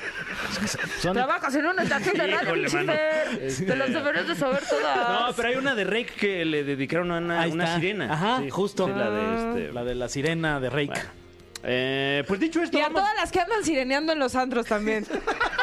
Son- 1.00 1.14
Trabajas 1.14 1.56
en 1.56 1.66
una 1.68 1.84
estación 1.84 2.18
de 2.18 2.28
radio, 2.28 2.56
Híjole, 2.58 2.70
mano. 2.70 2.94
Chifer. 3.40 3.68
Te 3.68 3.76
las 3.76 3.94
deberías 3.94 4.28
de 4.28 4.36
saber 4.36 4.64
todas. 4.70 4.98
No, 5.28 5.34
pero 5.36 5.48
hay 5.50 5.56
una 5.56 5.76
de 5.76 5.84
Rake 5.86 6.14
que 6.20 6.44
le 6.46 6.64
dedicaron 6.64 7.12
a 7.12 7.18
una, 7.20 7.42
Ahí 7.42 7.52
una 7.52 7.64
está. 7.66 7.80
sirena. 7.80 8.14
Ajá, 8.14 8.40
Sí, 8.44 8.50
justo. 8.50 8.88
sí, 8.88 8.92
la 8.96 9.10
de 9.10 9.36
este. 9.62 9.74
La 9.74 9.84
de 9.84 9.96
la 9.96 10.10
sirena 10.10 10.60
de 10.60 10.70
Rake. 10.70 10.88
Bueno. 10.88 11.24
Eh, 11.66 12.26
pues 12.28 12.42
dicho 12.42 12.62
esto, 12.62 12.78
Y 12.78 12.82
a 12.82 12.86
vamos- 12.90 13.02
todas 13.04 13.16
las 13.16 13.32
que 13.32 13.40
andan 13.40 13.64
sireneando 13.64 14.12
en 14.12 14.20
los 14.20 14.36
antros 14.36 14.66
también. 14.66 15.06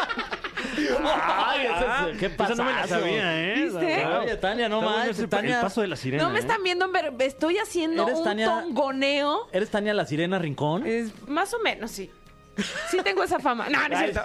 Ay, 1.03 1.67
ese 1.67 2.11
es- 2.13 2.19
qué 2.19 2.27
Esa 2.27 2.55
no 2.55 2.65
me 2.65 2.73
la 2.73 2.87
sabía, 2.87 3.41
¿eh? 3.53 3.55
¿Viste? 3.65 4.07
Oye, 4.07 4.37
Tania, 4.37 4.69
no 4.69 4.77
Está 4.77 4.85
bueno 4.87 4.99
manches, 4.99 5.19
ese- 5.19 5.29
Tania. 5.29 5.57
El 5.57 5.63
paso 5.63 5.81
de 5.81 5.87
la 5.89 5.97
sirena. 5.97 6.23
No 6.23 6.31
me 6.31 6.39
¿eh? 6.39 6.43
están 6.43 6.63
viendo, 6.63 6.91
pero 6.93 7.13
estoy 7.19 7.59
haciendo 7.59 8.05
¿Eres 8.05 8.19
un 8.19 8.25
Tania? 8.25 8.47
tongoneo. 8.47 9.49
¿Eres 9.53 9.71
Tania 9.71 9.95
la 9.95 10.07
Sirena 10.07 10.39
Rincón? 10.39 10.87
Es 10.87 11.11
más 11.29 11.53
o 11.55 11.59
menos, 11.61 11.91
sí. 11.91 12.11
Sí 12.91 12.99
tengo 13.05 13.23
esa 13.23 13.39
fama. 13.39 13.69
No, 13.69 13.89
no 13.89 13.99
es 13.99 14.13
cierto. 14.13 14.23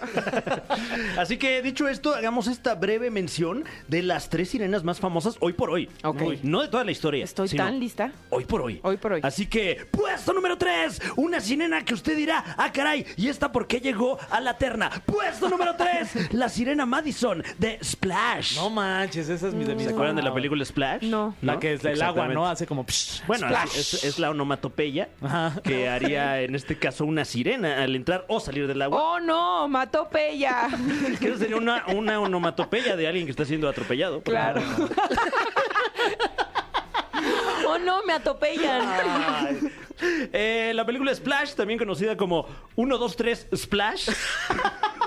Así 1.18 1.38
que 1.38 1.62
dicho 1.62 1.88
esto, 1.88 2.16
hagamos 2.16 2.48
esta 2.48 2.76
breve 2.76 3.10
mención 3.12 3.64
de 3.88 4.02
las 4.02 4.30
tres 4.30 4.50
sirenas 4.50 4.84
más 4.84 5.00
famosas 5.00 5.38
hoy 5.40 5.54
por 5.54 5.70
hoy. 5.70 5.90
Ok. 6.04 6.22
Uy, 6.22 6.40
No 6.44 6.62
de 6.62 6.68
toda 6.68 6.84
la 6.84 6.92
historia. 6.92 7.24
Estoy 7.24 7.48
sino 7.48 7.64
tan 7.64 7.80
lista. 7.80 8.12
Hoy 8.30 8.46
por 8.46 8.62
hoy. 8.62 8.80
Hoy 8.84 8.98
por 8.98 9.14
hoy. 9.14 9.22
Así 9.24 9.46
que, 9.48 9.88
puesto 9.92 10.34
número 10.34 10.58
3, 10.58 11.02
una 11.16 11.40
sirena 11.40 11.86
que 11.86 11.94
usted 11.94 12.16
dirá, 12.18 12.44
ah, 12.58 12.72
caray, 12.72 13.06
¿y 13.16 13.30
esta 13.30 13.52
por 13.52 13.68
qué 13.68 13.80
llegó 13.80 14.18
a 14.30 14.42
la 14.42 14.58
terna? 14.58 14.90
Puesto 15.06 15.50
número 15.50 15.76
3, 15.76 16.34
la 16.34 16.50
sirena 16.50 16.86
Madison 16.86 17.44
de 17.58 17.80
Splash. 17.84 18.56
No 18.56 18.70
manches, 18.70 19.30
esa 19.30 19.48
es 19.48 19.54
mi 19.54 19.64
de 19.64 19.76
mis 19.76 19.86
¿Se 19.86 19.92
acuerdan 19.92 20.16
de 20.16 20.24
la 20.24 20.34
película 20.34 20.66
Splash? 20.66 21.04
No. 21.04 21.36
La 21.42 21.60
que 21.60 21.74
es 21.74 21.86
el 21.86 22.02
agua, 22.02 22.26
Exactamente. 22.26 22.34
¿no? 22.36 22.48
Hace 22.48 22.66
como... 22.68 22.84
psh. 22.86 23.24
Bueno, 23.28 23.48
Splash. 23.48 23.78
es, 23.78 24.04
es 24.04 24.20
la 24.20 24.30
onomatopeya 24.32 25.10
Ajá. 25.22 25.62
que 25.64 25.88
haría 25.96 26.42
en 26.42 26.56
este 26.56 26.78
caso 26.78 27.06
una 27.06 27.24
sirena 27.26 27.84
al 27.84 27.96
entrar 27.96 28.25
o 28.28 28.40
salir 28.40 28.68
del 28.68 28.82
agua. 28.82 29.00
Oh, 29.02 29.20
no, 29.20 29.68
mató 29.68 30.08
Pella. 30.10 30.68
Que 31.20 31.30
eso 31.30 31.38
sería 31.38 31.58
una, 31.58 31.84
una 31.96 32.20
onomatopeya 32.20 32.96
de 32.96 33.08
alguien 33.08 33.26
que 33.26 33.32
está 33.32 33.46
siendo 33.46 33.68
atropellado. 33.70 34.22
Claro. 34.22 34.62
Oh, 37.68 37.78
no, 37.80 38.04
me 38.06 38.14
atropellan. 38.14 38.82
Ay. 38.88 39.60
Eh, 40.32 40.72
la 40.76 40.86
película 40.86 41.14
Splash, 41.16 41.54
también 41.56 41.80
conocida 41.80 42.16
como 42.16 42.46
1, 42.76 42.98
2, 42.98 43.16
3 43.16 43.48
Splash. 43.56 44.10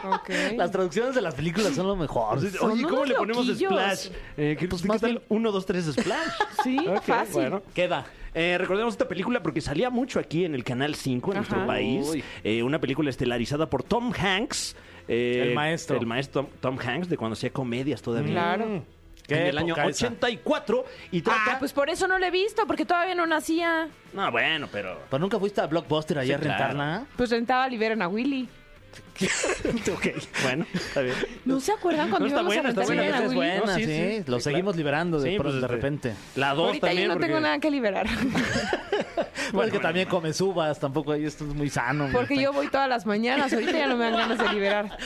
Ok. 0.05 0.31
Las 0.57 0.71
traducciones 0.73 1.14
de 1.14 1.21
las 1.23 1.35
películas 1.35 1.75
son 1.75 1.87
lo 1.87 1.95
mejor. 1.97 2.41
Son 2.51 2.73
Oye, 2.73 2.83
¿cómo 2.83 3.05
le 3.05 3.14
ponemos 3.14 3.47
loquillos. 3.47 3.71
Splash? 3.73 4.09
Eh, 4.37 4.57
¿Qué, 4.59 4.66
Pues 4.66 4.83
qué 4.83 4.89
más 4.89 5.01
tal 5.01 5.11
bien- 5.12 5.23
1, 5.29 5.53
2, 5.53 5.66
3 5.66 5.85
Splash? 5.93 6.29
Sí, 6.64 6.79
Ok, 6.89 7.03
fácil. 7.05 7.33
Bueno. 7.35 7.62
Queda. 7.75 8.07
Eh, 8.41 8.57
recordemos 8.57 8.95
esta 8.95 9.09
película 9.09 9.43
porque 9.43 9.61
salía 9.61 9.91
mucho 9.91 10.20
aquí 10.20 10.45
en 10.45 10.55
el 10.55 10.62
Canal 10.62 10.95
5 10.95 11.32
en 11.32 11.39
Ajá. 11.39 11.41
nuestro 11.41 11.66
país. 11.66 12.24
Eh, 12.45 12.62
una 12.62 12.80
película 12.80 13.11
estelarizada 13.11 13.68
por 13.68 13.82
Tom 13.82 14.12
Hanks. 14.16 14.76
eh, 15.09 15.47
El 15.49 15.55
maestro. 15.55 15.97
El 15.99 16.07
maestro 16.07 16.43
Tom, 16.45 16.53
Tom 16.61 16.78
Hanks, 16.78 17.09
de 17.09 17.16
cuando 17.16 17.32
hacía 17.32 17.51
comedias 17.51 18.01
todavía. 18.01 18.30
Claro. 18.32 18.84
Qué 19.26 19.34
En 19.41 19.47
el 19.49 19.59
año 19.59 19.74
época 19.74 19.89
esa. 19.89 20.07
84. 20.07 20.84
Y 21.11 21.20
trata... 21.22 21.41
Ah, 21.55 21.57
pues 21.59 21.72
por 21.72 21.91
eso 21.91 22.07
no 22.07 22.16
la 22.18 22.28
he 22.28 22.30
visto, 22.30 22.64
porque 22.66 22.86
todavía 22.86 23.14
no 23.16 23.26
nacía. 23.26 23.89
No, 24.14 24.30
bueno, 24.30 24.68
pero... 24.70 25.01
¿Pero 25.11 25.18
nunca 25.20 25.39
fuiste 25.39 25.61
a 25.61 25.66
Blockbuster 25.66 26.18
allá 26.20 26.39
Sí, 26.39 26.45
a 26.47 26.49
rentarla? 26.49 27.07
Pues 27.16 27.30
rentaba 27.30 27.68
Liberan 27.68 28.01
a 28.03 28.09
Willy. 28.09 28.49
ok, 29.93 30.07
bueno, 30.45 30.64
está 30.72 31.01
bien. 31.01 31.16
¿No 31.45 31.59
se 31.59 31.72
acuerdan 31.72 32.09
cuando 32.09 32.20
No, 32.20 32.26
está 32.26 32.41
íbamos 32.41 32.55
buena, 32.55 32.68
a 32.68 32.70
está 32.70 32.84
buena, 32.84 33.03
a 33.03 33.07
es 33.18 33.22
Willy? 33.24 33.34
buena, 33.34 33.61
No, 33.66 33.74
sí, 33.74 33.84
sí. 33.84 34.16
sí, 34.18 34.24
Lo 34.30 34.39
seguimos 34.41 34.74
claro. 34.74 34.76
liberando 34.78 35.20
de, 35.20 35.30
Sí, 35.32 35.36
pues, 35.41 35.61
de 35.61 35.66
repente. 35.68 36.14
La 36.36 36.55
2 36.55 36.66
Ahorita 36.68 36.86
también. 36.86 37.09
yo 37.09 37.14
no 37.14 37.20
tengo 37.20 37.32
porque- 37.34 37.43
nada 37.43 37.59
que 37.59 37.70
liberar. 37.70 38.07
Bueno, 39.53 39.72
que 39.72 39.78
también 39.78 40.09
comes 40.09 40.39
uvas, 40.43 40.78
tampoco 40.78 41.12
ahí 41.12 41.24
esto 41.24 41.45
es 41.49 41.55
muy 41.55 41.70
sano. 41.70 42.09
Porque 42.12 42.36
yo 42.41 42.53
voy 42.53 42.68
todas 42.68 42.89
las 42.89 43.07
mañanas. 43.07 43.51
Ahorita 43.53 43.72
ya 43.72 43.86
no 43.86 43.97
me 43.97 44.05
dan 44.05 44.14
ganas 44.14 44.39
de 44.39 44.49
liberar. 44.53 44.97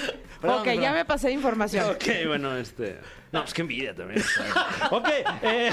Perdón, 0.40 0.58
ok, 0.58 0.64
perdón. 0.64 0.82
ya 0.82 0.92
me 0.92 1.04
pasé 1.04 1.28
de 1.28 1.34
información. 1.34 1.90
Ok, 1.90 2.04
bueno, 2.26 2.56
este. 2.56 2.98
No, 3.32 3.40
pues 3.40 3.54
qué 3.54 3.62
envidia 3.62 3.94
también. 3.94 4.22
ok, 4.90 5.08
eh, 5.42 5.70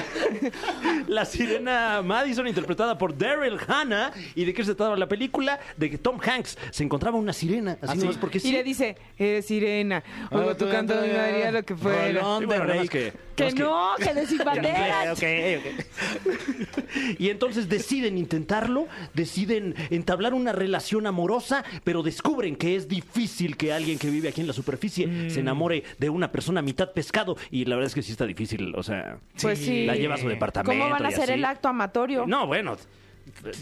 la 1.08 1.26
sirena 1.26 2.02
Madison, 2.02 2.48
interpretada 2.48 2.98
por 2.98 3.18
Daryl 3.18 3.58
Hannah. 3.68 4.12
¿Y 4.36 4.46
de 4.46 4.54
qué 4.54 4.64
se 4.64 4.74
trataba 4.76 4.96
la 4.96 5.08
película? 5.08 5.60
De 5.78 5.90
que 5.90 5.98
Tom 5.98 6.20
Hanks 6.26 6.58
se 6.72 6.84
encontraba 6.84 7.18
una 7.18 7.34
sirena. 7.34 7.74
Así 7.82 7.92
¿Ah, 7.92 7.96
nomás 7.96 8.14
sí? 8.16 8.20
porque 8.22 8.38
Y 8.38 8.42
sí. 8.42 8.52
le 8.54 8.64
dice, 8.64 8.96
eh, 9.18 9.42
sirena, 9.42 10.04
oigo 10.32 10.56
tu 10.56 10.70
canto 10.70 10.94
de 11.00 11.14
María, 11.14 11.52
lo 11.52 11.64
que 11.64 11.74
Rake. 11.74 12.88
que- 12.90 13.14
Que 13.36 13.52
no, 13.54 13.92
que 13.98 14.14
de 14.14 14.28
sin 14.28 14.38
bandera. 14.40 15.14
Ok, 15.14 15.24
ok. 15.60 16.40
Y 17.20 17.30
entonces 17.30 17.70
deciden 17.70 18.18
intentarlo, 18.18 18.88
deciden 19.14 19.76
entablar 19.92 20.34
una 20.34 20.52
relación 20.52 21.08
amorosa, 21.08 21.64
pero 21.84 22.04
descubren 22.04 22.56
que 22.56 22.76
es 22.76 22.88
difícil 22.88 23.56
que 23.58 23.72
alguien 23.72 23.98
que 24.00 24.10
vive 24.10 24.28
aquí 24.30 24.42
en 24.42 24.48
la 24.48 24.54
superficie 24.54 25.08
Mm. 25.08 25.30
se 25.30 25.40
enamore 25.40 25.84
de 26.00 26.10
una 26.10 26.32
persona 26.32 26.62
mitad 26.62 26.92
pescado. 26.92 27.38
Y 27.52 27.66
la 27.66 27.76
verdad 27.76 27.88
es 27.88 27.96
que 27.96 28.02
sí 28.02 28.12
está 28.12 28.26
difícil, 28.26 28.74
o 28.76 28.84
sea, 28.84 29.18
Pues 29.42 29.60
sí. 29.60 29.86
la 29.86 29.96
lleva 29.96 30.16
a 30.16 30.18
su 30.18 30.28
departamento. 30.28 30.72
¿Cómo 30.72 30.92
van 30.92 31.04
a 31.06 31.10
y 31.10 31.14
hacer 31.14 31.24
así. 31.26 31.34
el 31.34 31.46
acto 31.46 31.68
amatorio? 31.68 32.26
No, 32.28 32.46
bueno, 32.48 32.78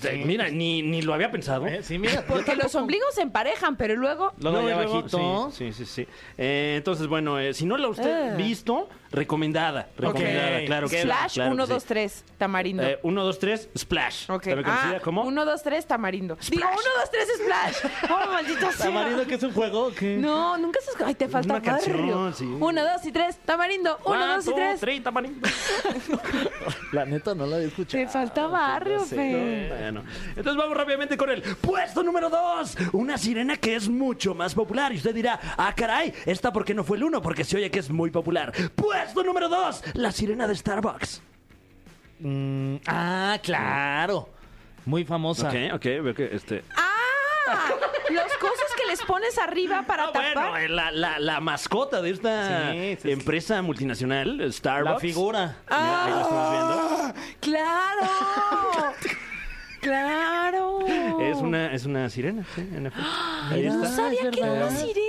eh, 0.03 0.23
mira, 0.25 0.49
ni, 0.49 0.81
ni 0.81 1.01
lo 1.01 1.13
había 1.13 1.31
pensado. 1.31 1.67
Eh, 1.67 1.83
Sí, 1.83 1.97
mira. 1.97 2.23
Porque 2.27 2.55
los 2.55 2.73
ombligos 2.75 3.13
se 3.15 3.21
emparejan, 3.21 3.75
pero 3.77 3.95
luego... 3.95 4.33
Luego 4.39 4.57
No, 4.61 4.65
allá 4.67 4.75
y 4.75 4.77
luego- 4.83 4.93
abajito. 4.99 5.51
Sí, 5.51 5.71
sí, 5.71 5.85
sí. 5.85 6.03
sí. 6.03 6.07
Eh, 6.37 6.75
entonces, 6.77 7.07
bueno, 7.07 7.39
eh, 7.39 7.53
si 7.53 7.65
no 7.65 7.77
la 7.77 7.87
usted 7.89 8.31
Ah. 8.33 8.35
visto, 8.35 8.89
recomendada. 9.11 9.89
Recomendada, 9.97 10.57
Ok, 10.59 10.65
claro 10.65 10.89
que 10.89 10.95
sí. 10.97 11.01
Slash 11.03 11.33
claro 11.35 11.49
que 11.51 11.55
1, 11.55 11.65
sí. 11.65 11.71
2, 11.73 11.85
3, 11.85 12.23
tamarindo. 12.37 12.83
Eh, 12.83 12.99
1, 13.03 13.23
2, 13.23 13.39
3, 13.39 13.69
Splash. 13.77 14.29
Ok. 14.29 14.43
¿También 14.43 14.63
conocida 14.63 14.97
Ah, 14.97 14.99
como? 15.03 15.23
1, 15.23 15.45
2, 15.45 15.63
3, 15.63 15.85
tamarindo. 15.87 16.37
Digo, 16.49 16.67
1, 16.67 16.77
2, 17.01 17.11
3, 17.11 17.27
Splash. 17.37 17.91
Oh, 18.09 18.31
maldita 18.31 18.71
sea. 18.71 18.85
¿Tamarindo 18.87 19.25
que 19.27 19.35
es 19.35 19.43
un 19.43 19.51
juego? 19.53 19.91
¿Qué? 19.93 20.17
No, 20.17 20.57
nunca 20.57 20.79
se... 20.81 21.03
Ay, 21.03 21.15
te 21.15 21.27
falta 21.27 21.53
una 21.53 21.61
canción, 21.61 21.97
barrio. 21.97 22.33
sí. 22.33 22.45
1, 22.59 22.83
2 22.83 23.05
y 23.05 23.11
3, 23.11 23.37
tamarindo. 23.45 23.97
1, 24.05 24.15
One, 24.23 24.33
2 24.35 24.43
y 24.43 24.49
two, 24.49 24.55
3. 24.55 24.79
three, 24.79 24.99
tamarindo. 25.01 25.47
La 26.91 27.05
neta 27.05 27.35
no 27.35 27.45
la 27.45 27.57
había 27.57 27.67
escuchado. 27.67 28.03
Te 28.03 28.09
falta 28.09 28.47
barrio, 28.47 28.99
sé. 29.05 29.15
fe. 29.15 29.67
Bueno, 29.69 30.03
entonces 30.29 30.55
vamos 30.55 30.75
rápidamente 30.77 31.17
con 31.17 31.29
el 31.29 31.41
puesto 31.41 32.03
número 32.03 32.29
2. 32.29 32.77
Una 32.93 33.17
sirena 33.17 33.57
que 33.57 33.75
es 33.75 33.89
mucho 33.89 34.33
más 34.35 34.53
popular. 34.55 34.93
Y 34.93 34.97
usted 34.97 35.13
dirá, 35.13 35.39
ah, 35.57 35.73
caray, 35.75 36.13
esta 36.25 36.51
porque 36.53 36.73
no 36.73 36.83
fue 36.83 36.97
el 36.97 37.03
uno, 37.03 37.21
porque 37.21 37.43
se 37.43 37.57
oye 37.57 37.69
que 37.71 37.79
es 37.79 37.89
muy 37.89 38.09
popular. 38.11 38.51
Puesto 38.75 38.96
número 39.25 39.49
2, 39.49 39.83
la 39.95 40.11
sirena 40.11 40.47
de 40.47 40.55
Starbucks. 40.55 41.21
Mm, 42.19 42.75
ah, 42.87 43.37
claro. 43.43 44.29
Muy 44.85 45.03
famosa. 45.05 45.49
Ok, 45.49 45.55
ok, 45.75 45.83
veo 45.83 46.13
que 46.15 46.29
este. 46.33 46.63
Ah, 46.75 47.69
los 48.09 48.33
cosas 48.37 48.67
que 48.79 48.87
les 48.87 49.01
pones 49.03 49.37
arriba 49.37 49.83
para 49.85 50.05
Ah, 50.05 50.11
tapar. 50.13 50.33
bueno, 50.33 50.57
eh, 50.57 50.69
la, 50.69 50.91
la, 50.91 51.19
la 51.19 51.39
mascota 51.41 52.01
de 52.01 52.11
esta 52.11 52.71
Sí, 52.71 52.77
sí, 52.95 52.97
sí. 53.03 53.11
empresa 53.11 53.61
multinacional, 53.61 54.51
Starbucks. 54.51 54.93
La 54.93 54.99
figura. 54.99 55.55
Mira, 55.69 56.05
ahí 56.05 56.11
lo 56.11 56.21
estamos 56.21 56.51
viendo. 56.51 56.73
Ah, 57.03 57.13
claro. 57.41 58.93
claro. 59.81 60.87
Es 61.21 61.37
una, 61.37 61.73
es 61.73 61.85
una 61.85 62.09
sirena, 62.09 62.43
sí, 62.55 62.61
en 62.61 62.87
efecto. 62.87 63.09
Ahí. 63.51 63.67
No 63.67 63.83
está. 63.83 63.95
sabía 63.95 64.21
es 64.23 64.29
que 64.29 64.39
era 64.39 64.51
una 64.51 64.63
verdad. 64.65 64.77
sirena. 64.79 65.06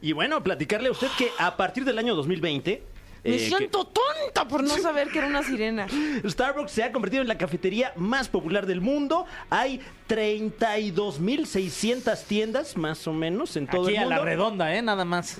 Y 0.00 0.12
bueno, 0.12 0.42
platicarle 0.42 0.88
a 0.88 0.92
usted 0.92 1.08
que 1.16 1.30
a 1.38 1.56
partir 1.56 1.84
del 1.84 1.98
año 1.98 2.14
2020. 2.14 2.82
Me 3.24 3.34
eh, 3.34 3.38
siento 3.40 3.84
tonta 3.84 4.46
por 4.46 4.62
no 4.62 4.78
saber 4.78 5.08
que 5.08 5.18
era 5.18 5.26
una 5.26 5.42
sirena. 5.42 5.86
Starbucks 6.24 6.70
se 6.70 6.84
ha 6.84 6.92
convertido 6.92 7.22
en 7.22 7.28
la 7.28 7.36
cafetería 7.36 7.92
más 7.96 8.28
popular 8.28 8.64
del 8.64 8.80
mundo. 8.80 9.26
Hay 9.50 9.80
32.600 10.08 12.24
tiendas, 12.24 12.76
más 12.76 13.06
o 13.06 13.12
menos, 13.12 13.56
en 13.56 13.66
todo 13.66 13.82
Aquí 13.84 13.92
el 13.92 13.98
a 13.98 14.00
mundo. 14.02 14.16
la 14.16 14.22
redonda, 14.24 14.74
¿eh? 14.74 14.82
Nada 14.82 15.04
más. 15.04 15.38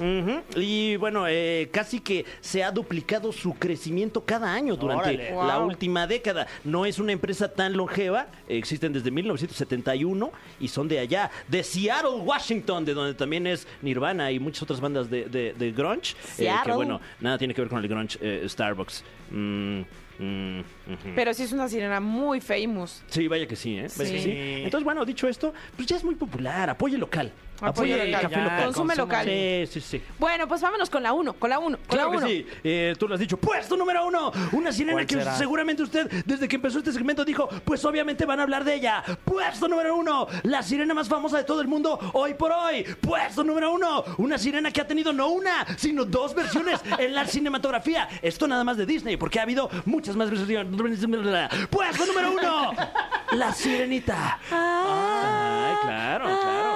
Y 0.56 0.96
bueno, 0.96 1.26
eh, 1.28 1.68
casi 1.72 2.00
que 2.00 2.24
se 2.40 2.62
ha 2.62 2.70
duplicado 2.70 3.32
su 3.32 3.54
crecimiento 3.54 4.24
cada 4.24 4.52
año 4.52 4.76
durante 4.76 5.08
Órale. 5.14 5.30
la 5.30 5.58
Wow. 5.58 5.66
última 5.68 6.06
década. 6.06 6.46
No 6.64 6.86
es 6.86 6.98
una 6.98 7.12
empresa 7.12 7.52
tan 7.52 7.76
longeva, 7.76 8.28
existen 8.48 8.92
desde 8.92 9.10
1971 9.10 10.30
y 10.60 10.68
son 10.68 10.88
de 10.88 10.98
allá, 10.98 11.30
de 11.48 11.62
Seattle, 11.62 12.20
Washington, 12.22 12.84
de 12.84 12.94
donde 12.94 13.14
también 13.14 13.46
es 13.46 13.66
Nirvana 13.82 14.30
y 14.32 14.38
muchas 14.38 14.62
otras 14.62 14.80
bandas 14.80 15.10
de, 15.10 15.24
de- 15.24 15.54
de 15.54 15.72
grunge. 15.72 16.14
eh, 16.38 16.50
que 16.64 16.72
bueno, 16.72 17.00
nada 17.20 17.38
tiene 17.38 17.54
que 17.54 17.60
ver 17.62 17.68
con 17.70 17.82
el 17.82 17.88
grunge 17.88 18.18
eh, 18.20 18.44
Starbucks. 18.48 19.04
Mm, 19.30 19.82
mm. 20.18 20.60
Pero 21.14 21.34
sí 21.34 21.44
es 21.44 21.52
una 21.52 21.68
sirena 21.68 22.00
muy 22.00 22.40
famous. 22.40 23.02
Sí, 23.08 23.28
vaya 23.28 23.46
que 23.46 23.56
sí, 23.56 23.78
¿eh? 23.78 23.86
Vaya 23.96 24.10
que 24.10 24.20
sí. 24.20 24.32
Entonces, 24.64 24.84
bueno, 24.84 25.04
dicho 25.04 25.28
esto, 25.28 25.52
pues 25.76 25.86
ya 25.86 25.96
es 25.96 26.04
muy 26.04 26.14
popular. 26.14 26.70
Apoye 26.70 26.98
local. 26.98 27.32
Apoye 27.60 27.92
Apoye 27.94 28.02
el 28.02 28.12
local. 28.12 28.22
café 28.30 28.42
local. 28.42 28.64
Consume 28.64 28.96
local. 28.96 29.26
Sí, 29.26 29.64
sí, 29.72 29.80
sí. 29.80 30.02
Bueno, 30.18 30.46
pues 30.46 30.60
vámonos 30.60 30.88
con 30.90 31.02
la 31.02 31.12
1, 31.12 31.32
con 31.34 31.50
la 31.50 31.58
1, 31.58 31.76
con 31.78 31.86
Claro 31.86 32.12
la 32.12 32.18
que 32.18 32.24
1. 32.24 32.26
sí, 32.28 32.46
Eh, 32.64 32.94
tú 32.98 33.08
lo 33.08 33.14
has 33.14 33.20
dicho. 33.20 33.36
Puesto 33.36 33.76
número 33.76 34.06
uno, 34.06 34.30
una 34.52 34.70
sirena 34.72 34.92
¿Cuál 34.92 35.06
que 35.06 35.14
será? 35.16 35.36
seguramente 35.36 35.82
usted, 35.82 36.08
desde 36.24 36.46
que 36.48 36.56
empezó 36.56 36.78
este 36.78 36.92
segmento, 36.92 37.24
dijo, 37.24 37.48
pues 37.64 37.84
obviamente 37.84 38.24
van 38.26 38.40
a 38.40 38.44
hablar 38.44 38.64
de 38.64 38.74
ella. 38.74 39.02
Puesto 39.24 39.66
número 39.68 39.96
uno, 39.96 40.26
la 40.44 40.62
sirena 40.62 40.94
más 40.94 41.08
famosa 41.08 41.36
de 41.38 41.44
todo 41.44 41.60
el 41.60 41.68
mundo 41.68 41.98
hoy 42.12 42.34
por 42.34 42.52
hoy. 42.52 42.84
Puesto 43.00 43.42
número 43.44 43.72
uno, 43.72 44.04
una 44.18 44.38
sirena 44.38 44.70
que 44.70 44.80
ha 44.80 44.86
tenido 44.86 45.12
no 45.12 45.28
una, 45.28 45.66
sino 45.76 46.04
dos 46.04 46.34
versiones 46.34 46.80
en 46.98 47.14
la 47.14 47.24
cinematografía. 47.26 48.08
Esto 48.22 48.46
nada 48.46 48.62
más 48.64 48.76
de 48.76 48.86
Disney, 48.86 49.16
porque 49.16 49.40
ha 49.40 49.42
habido 49.42 49.68
muchas 49.84 50.14
más 50.16 50.30
versiones. 50.30 50.48
Puesto 51.70 52.06
número 52.06 52.32
uno, 52.32 52.72
la 53.32 53.52
sirenita. 53.52 54.38
Ay, 54.50 55.74
claro, 55.82 56.24
claro. 56.24 56.67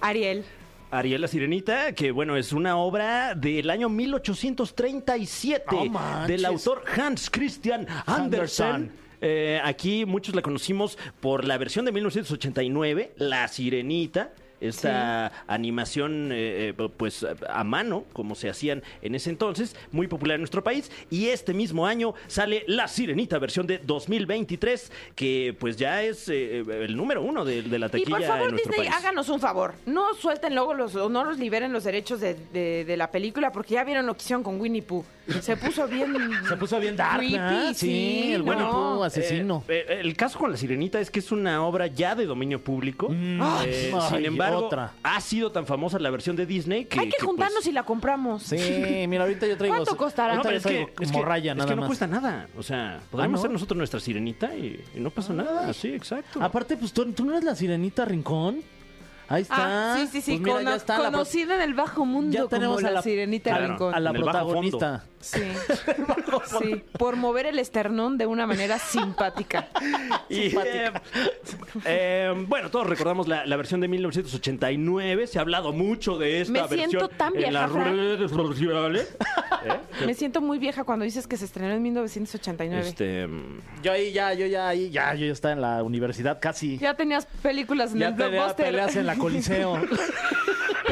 Ariel. 0.00 0.44
Ariel 0.90 1.20
la 1.20 1.28
Sirenita, 1.28 1.92
que 1.92 2.10
bueno, 2.12 2.36
es 2.36 2.52
una 2.52 2.78
obra 2.78 3.34
del 3.34 3.68
año 3.68 3.88
1837 3.90 5.64
No 5.70 5.84
manches. 5.86 6.28
del 6.28 6.44
autor 6.46 6.84
Hans 6.96 7.28
Christian 7.30 7.86
Andersen. 8.06 8.66
Andersen. 8.66 9.08
Eh, 9.20 9.60
aquí 9.64 10.04
muchos 10.06 10.34
la 10.34 10.42
conocimos 10.42 10.96
por 11.20 11.44
la 11.44 11.58
versión 11.58 11.84
de 11.84 11.92
1989, 11.92 13.14
La 13.16 13.48
Sirenita. 13.48 14.32
Esta 14.60 15.32
animación 15.46 16.30
eh, 16.32 16.74
eh, 16.78 16.88
pues 16.96 17.26
a 17.48 17.64
mano, 17.64 18.04
como 18.12 18.34
se 18.34 18.48
hacían 18.48 18.82
en 19.02 19.14
ese 19.14 19.30
entonces, 19.30 19.76
muy 19.92 20.06
popular 20.08 20.36
en 20.36 20.40
nuestro 20.40 20.62
país. 20.64 20.90
Y 21.10 21.26
este 21.28 21.54
mismo 21.54 21.86
año 21.86 22.14
sale 22.26 22.64
La 22.66 22.88
Sirenita, 22.88 23.38
versión 23.38 23.66
de 23.66 23.78
2023, 23.78 24.92
que 25.14 25.56
pues 25.58 25.76
ya 25.76 26.02
es 26.02 26.28
eh, 26.28 26.58
el 26.84 26.96
número 26.96 27.22
uno 27.22 27.44
de, 27.44 27.62
de 27.62 27.78
la 27.78 27.86
Y 27.86 27.90
taquilla 27.90 28.10
por 28.10 28.22
en 28.22 28.28
favor, 28.28 28.50
nuestro 28.50 28.72
Disney, 28.72 28.88
país. 28.90 29.00
háganos 29.04 29.28
un 29.28 29.40
favor. 29.40 29.74
No 29.86 30.14
suelten 30.14 30.54
luego 30.54 30.74
los, 30.74 30.94
o 30.96 31.08
no 31.08 31.24
los 31.24 31.38
liberen 31.38 31.72
los 31.72 31.84
derechos 31.84 32.20
de, 32.20 32.34
de- 32.52 32.84
de 32.84 32.96
la 32.96 33.10
película, 33.10 33.50
porque 33.52 33.74
ya 33.74 33.84
vieron 33.84 34.06
lo 34.06 34.14
que 34.14 34.22
hicieron 34.22 34.42
con 34.42 34.60
Winnie 34.60 34.82
Pooh. 34.82 35.04
Se 35.40 35.56
puso 35.56 35.86
bien. 35.86 36.14
Se 36.48 36.56
puso 36.56 36.80
bien 36.80 36.96
dark. 36.96 37.22
Sí, 37.74 38.32
el 38.32 38.42
Winnie 38.42 38.64
no. 38.64 38.70
Pooh 38.96 39.04
asesino. 39.04 39.64
Eh, 39.68 39.84
eh, 39.88 39.98
el 40.00 40.16
caso 40.16 40.38
con 40.38 40.50
La 40.50 40.56
Sirenita 40.56 41.00
es 41.00 41.10
que 41.10 41.18
es 41.18 41.30
una 41.32 41.64
obra 41.64 41.86
ya 41.86 42.14
de 42.14 42.24
dominio 42.26 42.62
público. 42.62 43.08
Mm. 43.10 43.40
Eh, 43.66 43.92
Ay, 43.94 44.08
sin 44.16 44.24
embargo, 44.24 44.47
otra. 44.56 44.92
ha 45.02 45.20
sido 45.20 45.52
tan 45.52 45.66
famosa 45.66 45.98
la 45.98 46.10
versión 46.10 46.36
de 46.36 46.46
Disney 46.46 46.84
que. 46.86 46.98
Hay 47.00 47.08
que 47.10 47.16
que, 47.18 47.24
juntarnos 47.26 47.54
pues, 47.56 47.66
y 47.66 47.72
la 47.72 47.82
compramos. 47.84 48.42
Sí, 48.42 49.04
mira, 49.08 49.24
ahorita 49.24 49.46
yo 49.46 49.56
traigo... 49.56 49.76
¿Cuánto 49.76 49.96
costará? 49.96 50.34
No, 50.34 50.42
pero 50.42 50.56
es 50.56 50.62
que, 50.62 50.68
traigo 50.68 50.90
es 51.00 51.10
que- 51.12 51.16
morraya, 51.18 51.52
es 51.52 51.58
nada 51.58 51.68
que 51.68 51.74
no 51.76 51.80
más. 51.82 51.88
cuesta 51.88 52.06
nada. 52.06 52.48
O 52.56 52.62
sea, 52.62 53.00
podemos 53.10 53.32
¿no? 53.32 53.38
hacer 53.38 53.50
nosotros 53.50 53.76
nuestra 53.78 54.00
sirenita 54.00 54.54
y, 54.54 54.82
y 54.94 55.00
no 55.00 55.10
pasa 55.10 55.32
nada. 55.32 55.72
Sí, 55.72 55.88
exacto. 55.88 56.42
Aparte, 56.42 56.76
pues 56.76 56.92
tú, 56.92 57.04
tú 57.12 57.24
no 57.24 57.32
eres 57.32 57.44
la 57.44 57.54
sirenita 57.54 58.04
Rincón. 58.04 58.60
Ahí 59.30 59.42
está. 59.42 59.92
Ah, 59.92 59.96
sí, 59.98 60.06
sí, 60.06 60.20
sí. 60.22 60.30
Pues 60.32 60.40
mira, 60.40 60.54
cono- 60.56 60.70
ya 60.70 60.76
está 60.76 60.94
la 60.94 61.10
pro- 61.10 61.18
conocida 61.18 61.56
en 61.56 61.60
el 61.60 61.74
bajo 61.74 62.06
mundo 62.06 62.32
Ya 62.34 62.46
tenemos 62.48 62.76
como 62.76 62.86
a 62.86 62.90
la, 62.90 62.94
la- 62.96 63.02
sirenita 63.02 63.54
a 63.54 63.58
Rincón. 63.58 63.94
a 63.94 64.00
la 64.00 64.12
protagonista. 64.14 65.04
Sí. 65.20 65.42
sí. 66.60 66.84
Por 66.98 67.16
mover 67.16 67.46
el 67.46 67.58
esternón 67.58 68.18
de 68.18 68.26
una 68.26 68.46
manera 68.46 68.78
simpática. 68.78 69.68
Y, 70.30 70.54
eh, 70.56 70.90
eh, 71.86 72.44
bueno, 72.46 72.70
todos 72.70 72.86
recordamos 72.86 73.28
la, 73.28 73.46
la 73.46 73.56
versión 73.56 73.80
de 73.80 73.88
1989. 73.88 75.26
Se 75.26 75.38
ha 75.38 75.42
hablado 75.42 75.72
mucho 75.72 76.18
de 76.18 76.42
esta 76.42 76.52
Me 76.52 76.60
versión. 76.60 76.90
siento 76.90 77.08
tan 77.08 77.34
en 77.36 77.52
las 77.54 77.72
vieja, 77.72 77.88
redes 77.90 78.30
sociales. 78.30 79.16
¿Eh? 79.64 80.04
Me 80.06 80.14
siento 80.14 80.40
muy 80.42 80.58
vieja 80.58 80.84
cuando 80.84 81.04
dices 81.06 81.26
que 81.26 81.36
se 81.38 81.46
estrenó 81.46 81.72
en 81.74 81.82
1989. 81.82 82.88
Este, 82.88 83.26
Yo 83.82 83.92
ahí 83.92 84.12
ya, 84.12 84.34
yo 84.34 84.46
ya 84.46 84.68
ahí, 84.68 84.90
ya, 84.90 85.14
yo 85.14 85.26
ya 85.26 85.32
estaba 85.32 85.52
en 85.54 85.62
la 85.62 85.82
universidad 85.82 86.38
casi. 86.40 86.76
Ya 86.78 86.94
tenías 86.94 87.26
películas 87.42 87.92
en 87.92 88.00
Ya 88.00 88.08
el 88.08 88.14
tenía 88.16 88.30
blockbuster. 88.30 88.66
peleas 88.66 88.96
en 88.96 89.06
la 89.06 89.16
Coliseo. 89.16 89.80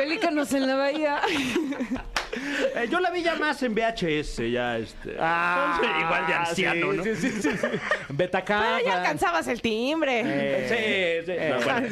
Pelícanos 0.06 0.52
en 0.52 0.66
la 0.68 0.76
bahía. 0.76 1.20
eh, 2.76 2.88
yo 2.90 3.00
la 3.00 3.10
vi 3.10 3.22
ya 3.22 3.34
más 3.36 3.60
en 3.62 3.74
VHS, 3.74 4.36
ya 4.52 4.78
este. 4.78 5.10
igual 5.14 6.26
de 6.28 6.34
anciano, 6.34 6.90
Ah, 6.90 6.92
sí, 6.92 6.96
¿no? 6.96 7.04
Sí, 7.04 7.14
sí, 7.16 7.30
sí. 7.42 7.50
sí. 7.50 7.66
Betacam. 8.10 8.62
Pero 8.62 8.86
ya 8.86 8.98
alcanzabas 8.98 9.48
el 9.48 9.60
timbre. 9.60 10.22
Eh, 10.24 11.22
Sí, 11.26 11.32
sí. 11.32 11.38
No, 11.50 11.60
bueno, 11.60 11.86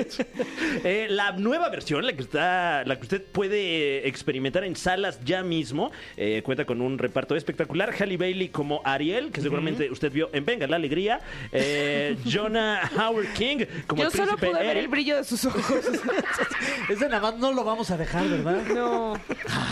es- 0.00 0.18
eh, 0.84 1.06
la 1.10 1.32
nueva 1.32 1.68
versión, 1.70 2.04
la 2.04 2.12
que 2.12 2.22
está, 2.22 2.84
la 2.84 2.96
que 2.96 3.02
usted 3.02 3.22
puede 3.22 4.06
experimentar 4.06 4.64
en 4.64 4.76
salas 4.76 5.20
ya 5.24 5.42
mismo, 5.42 5.90
eh, 6.16 6.42
cuenta 6.44 6.64
con 6.66 6.80
un 6.82 6.98
reparto 6.98 7.34
espectacular. 7.36 7.94
Halle 7.98 8.16
Bailey 8.18 8.48
como 8.50 8.82
Ariel, 8.84 9.30
que 9.32 9.40
seguramente 9.40 9.90
usted 9.90 10.12
vio 10.12 10.28
en 10.32 10.44
Venga 10.44 10.66
la 10.66 10.76
Alegría. 10.76 11.20
Eh, 11.52 12.16
Jonah 12.30 12.90
Howard 12.96 13.32
King 13.34 13.64
como 13.86 14.02
Yo 14.02 14.08
el 14.08 14.12
solo 14.12 14.36
príncipe 14.36 14.46
pude 14.50 14.58
ver 14.60 14.70
Eric. 14.70 14.82
el 14.84 14.88
brillo 14.88 15.16
de 15.16 15.24
sus 15.24 15.44
ojos. 15.46 15.64
Ese 16.88 17.08
nada 17.08 17.20
más 17.30 17.37
no 17.38 17.52
lo 17.52 17.64
vamos 17.64 17.90
a 17.90 17.96
dejar, 17.96 18.28
¿verdad? 18.28 18.62
No, 18.78 19.14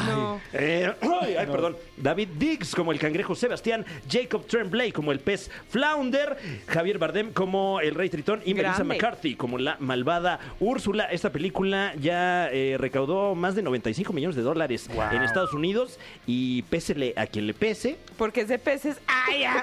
no. 0.06 0.40
Eh, 0.52 0.92
ay, 1.22 1.34
ay, 1.36 1.46
perdón. 1.46 1.76
David 1.96 2.28
Diggs 2.38 2.74
como 2.74 2.92
el 2.92 2.98
cangrejo 2.98 3.34
Sebastián, 3.34 3.84
Jacob 4.10 4.46
Tremblay 4.46 4.92
como 4.92 5.12
el 5.12 5.20
pez 5.20 5.50
Flounder, 5.68 6.36
Javier 6.66 6.98
Bardem 6.98 7.32
como 7.32 7.80
el 7.80 7.94
rey 7.94 8.08
Tritón 8.10 8.40
y 8.44 8.54
Melissa 8.54 8.76
Grande. 8.76 8.94
McCarthy 8.94 9.34
como 9.36 9.58
la 9.58 9.76
malvada 9.80 10.38
Úrsula. 10.60 11.04
Esta 11.04 11.30
película 11.30 11.94
ya 12.00 12.48
eh, 12.50 12.76
recaudó 12.78 13.34
más 13.34 13.54
de 13.54 13.62
95 13.62 14.12
millones 14.12 14.36
de 14.36 14.42
dólares 14.42 14.88
en 15.12 15.22
Estados 15.22 15.52
Unidos 15.52 15.98
y 16.26 16.62
pésele 16.62 17.14
a 17.16 17.26
quien 17.26 17.46
le 17.46 17.54
pese. 17.54 17.98
Porque 18.16 18.42
es 18.42 18.48
de 18.48 18.58
peces. 18.58 18.98
¡Ay, 19.06 19.40
ya! 19.40 19.62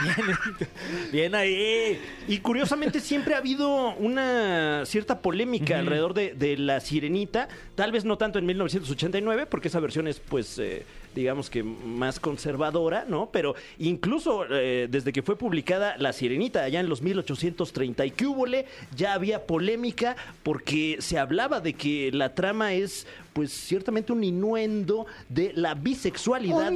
Bien 1.12 1.34
ahí. 1.34 2.00
Y 2.28 2.38
curiosamente 2.38 3.00
siempre 3.00 3.34
ha 3.34 3.38
habido 3.38 3.94
una 3.96 4.84
cierta 4.86 5.20
polémica 5.20 5.78
alrededor 5.78 6.14
de, 6.14 6.34
de 6.34 6.56
La 6.56 6.80
Sirenita, 6.80 7.19
tal 7.26 7.92
vez 7.92 8.04
no 8.04 8.18
tanto 8.18 8.38
en 8.38 8.46
1989, 8.46 9.46
porque 9.46 9.68
esa 9.68 9.80
versión 9.80 10.08
es 10.08 10.20
pues 10.20 10.58
eh, 10.58 10.84
digamos 11.14 11.50
que 11.50 11.62
más 11.62 12.20
conservadora, 12.20 13.04
¿no? 13.08 13.30
Pero 13.32 13.54
incluso 13.78 14.44
eh, 14.50 14.88
desde 14.90 15.12
que 15.12 15.22
fue 15.22 15.36
publicada 15.36 15.96
La 15.98 16.12
Sirenita 16.12 16.62
allá 16.62 16.80
en 16.80 16.88
los 16.88 17.02
1830 17.02 18.06
y 18.06 18.10
que 18.10 18.26
hubole, 18.26 18.66
ya 18.94 19.14
había 19.14 19.46
polémica 19.46 20.16
porque 20.42 20.96
se 21.00 21.18
hablaba 21.18 21.60
de 21.60 21.74
que 21.74 22.10
la 22.12 22.34
trama 22.34 22.74
es 22.74 23.06
pues 23.32 23.52
ciertamente 23.52 24.12
un 24.12 24.24
innuendo 24.24 25.06
de 25.28 25.52
la 25.54 25.74
bisexualidad. 25.74 26.72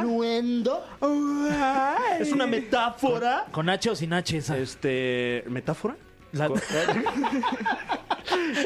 ¿Innuendo? 0.00 0.84
Es 2.20 2.32
una 2.32 2.46
metáfora. 2.46 3.46
¿Con 3.50 3.68
H 3.68 3.90
o 3.90 3.96
sin 3.96 4.12
H 4.12 4.36
esa? 4.36 4.58
Este. 4.58 5.44
¿Metáfora? 5.48 5.96
La- 6.32 6.48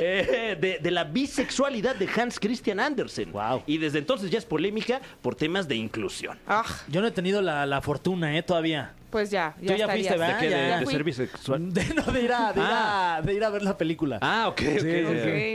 Eh, 0.01 0.57
de, 0.61 0.79
de 0.81 0.91
la 0.91 1.05
bisexualidad 1.05 1.95
de 1.97 2.09
Hans 2.09 2.39
Christian 2.41 2.81
Andersen. 2.81 3.31
Wow. 3.33 3.63
Y 3.67 3.79
desde 3.79 3.99
entonces 4.01 4.31
ya 4.31 4.39
es 4.39 4.45
polémica 4.45 5.01
por 5.23 5.35
temas 5.35 5.69
de 5.69 5.77
inclusión. 5.77 6.39
Ah, 6.47 6.65
Yo 6.89 7.01
no 7.01 7.07
he 7.07 7.11
tenido 7.11 7.41
la, 7.41 7.65
la 7.65 7.81
fortuna, 7.81 8.37
¿eh? 8.37 8.43
Todavía. 8.43 8.93
pues 9.11 9.31
ya, 9.31 9.55
ya 9.61 9.73
Tú 9.75 9.79
ya 9.79 9.89
fuiste. 9.89 10.11
¿verdad? 10.11 10.35
¿De 10.35 10.41
qué? 10.41 10.55
¿De, 10.55 10.69
ya. 10.69 10.79
de 10.79 10.85
fui. 10.85 10.93
ser 10.95 11.05
bisexual? 11.05 11.73
De, 11.75 11.85
no, 11.95 12.03
de 12.05 12.23
ir, 12.23 12.33
a, 12.33 12.53
de, 12.53 12.61
ir 12.61 12.67
Ah. 12.69 13.17
a, 13.17 13.23
de 13.23 13.35
ir 13.35 13.45
a 13.45 13.51
ver 13.51 13.63
la 13.63 13.79
película. 13.79 14.19
Ah, 14.21 14.49
ok, 14.49 14.61
ok. 14.75 14.81
sí, 14.81 15.05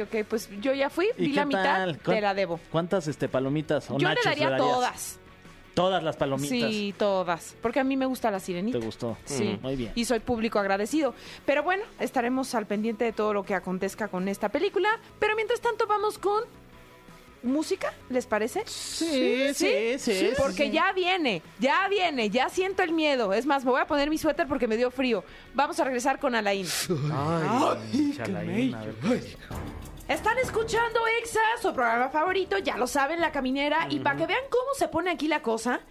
Ok, 0.02 0.08
ok, 0.22 0.26
pues 0.28 0.50
yo 0.62 0.74
ya 0.74 0.90
fui, 0.90 1.08
¿Y 1.18 1.28
vi 1.28 1.34
la 1.34 1.46
mitad, 1.46 1.94
te 1.96 2.22
la 2.22 2.34
debo. 2.34 2.60
¿Cuántas 2.72 3.08
este, 3.08 3.28
palomitas 3.28 3.90
o 3.90 3.94
Yo 3.98 4.08
le 4.08 4.16
nachos 4.16 4.26
daría 4.26 4.50
darías? 4.52 4.70
todas. 4.70 5.20
Todas 5.78 6.02
las 6.04 6.16
palomitas. 6.16 6.50
Sí, 6.72 6.96
todas. 6.98 7.56
Porque 7.62 7.80
a 7.80 7.84
mí 7.84 7.96
me 7.96 8.08
gusta 8.08 8.32
la 8.32 8.40
sirenita. 8.40 8.80
¿Te 8.80 8.86
gustó? 8.86 9.16
Sí. 9.26 9.44
Mm, 9.44 9.62
Muy 9.64 9.76
bien. 9.76 9.92
Y 9.94 10.06
soy 10.06 10.20
público 10.20 10.58
agradecido. 10.58 11.14
Pero 11.46 11.62
bueno, 11.62 11.84
estaremos 12.00 12.56
al 12.56 12.66
pendiente 12.66 13.06
de 13.06 13.14
todo 13.14 13.32
lo 13.32 13.44
que 13.44 13.54
acontezca 13.54 14.08
con 14.08 14.28
esta 14.28 14.50
película. 14.50 14.90
Pero 15.20 15.36
mientras 15.36 15.62
tanto, 15.62 15.86
vamos 15.86 16.18
con 16.18 16.44
música, 17.44 17.94
¿les 18.10 18.26
parece? 18.26 18.64
Sí, 18.66 19.54
sí, 19.54 20.00
sí, 20.00 20.30
Porque 20.36 20.66
sí. 20.66 20.72
ya 20.72 20.92
viene, 20.94 21.44
ya 21.60 21.88
viene, 21.88 22.32
ya 22.32 22.50
siento 22.50 22.82
el 22.82 22.92
miedo. 22.92 23.32
Es 23.32 23.46
más, 23.46 23.64
me 23.64 23.70
voy 23.70 23.80
a 23.82 23.86
poner 23.86 24.10
mi 24.10 24.18
suéter 24.18 24.48
porque 24.48 24.68
me 24.68 24.78
dio 24.78 24.90
frío. 24.90 25.24
Vamos 25.54 25.80
a 25.80 25.84
regresar 25.84 26.20
con 26.20 26.34
Alain. 26.34 26.66
Ay, 27.14 28.14
chalaín, 28.18 28.74
a 28.74 28.84
ver. 28.84 29.38
Están 30.08 30.38
escuchando 30.38 31.02
Exa, 31.22 31.42
su 31.62 31.74
programa 31.74 32.08
favorito, 32.08 32.58
ya 32.60 32.78
lo 32.78 32.88
saben, 32.88 33.20
La 33.20 33.34
Caminera. 33.34 33.88
Y 33.90 34.00
para 34.00 34.16
que 34.16 34.26
vean 34.26 34.44
cómo 34.50 34.74
se 34.74 34.88
pone 34.88 35.12
aquí 35.12 35.28
la 35.28 35.42
cosa, 35.42 35.82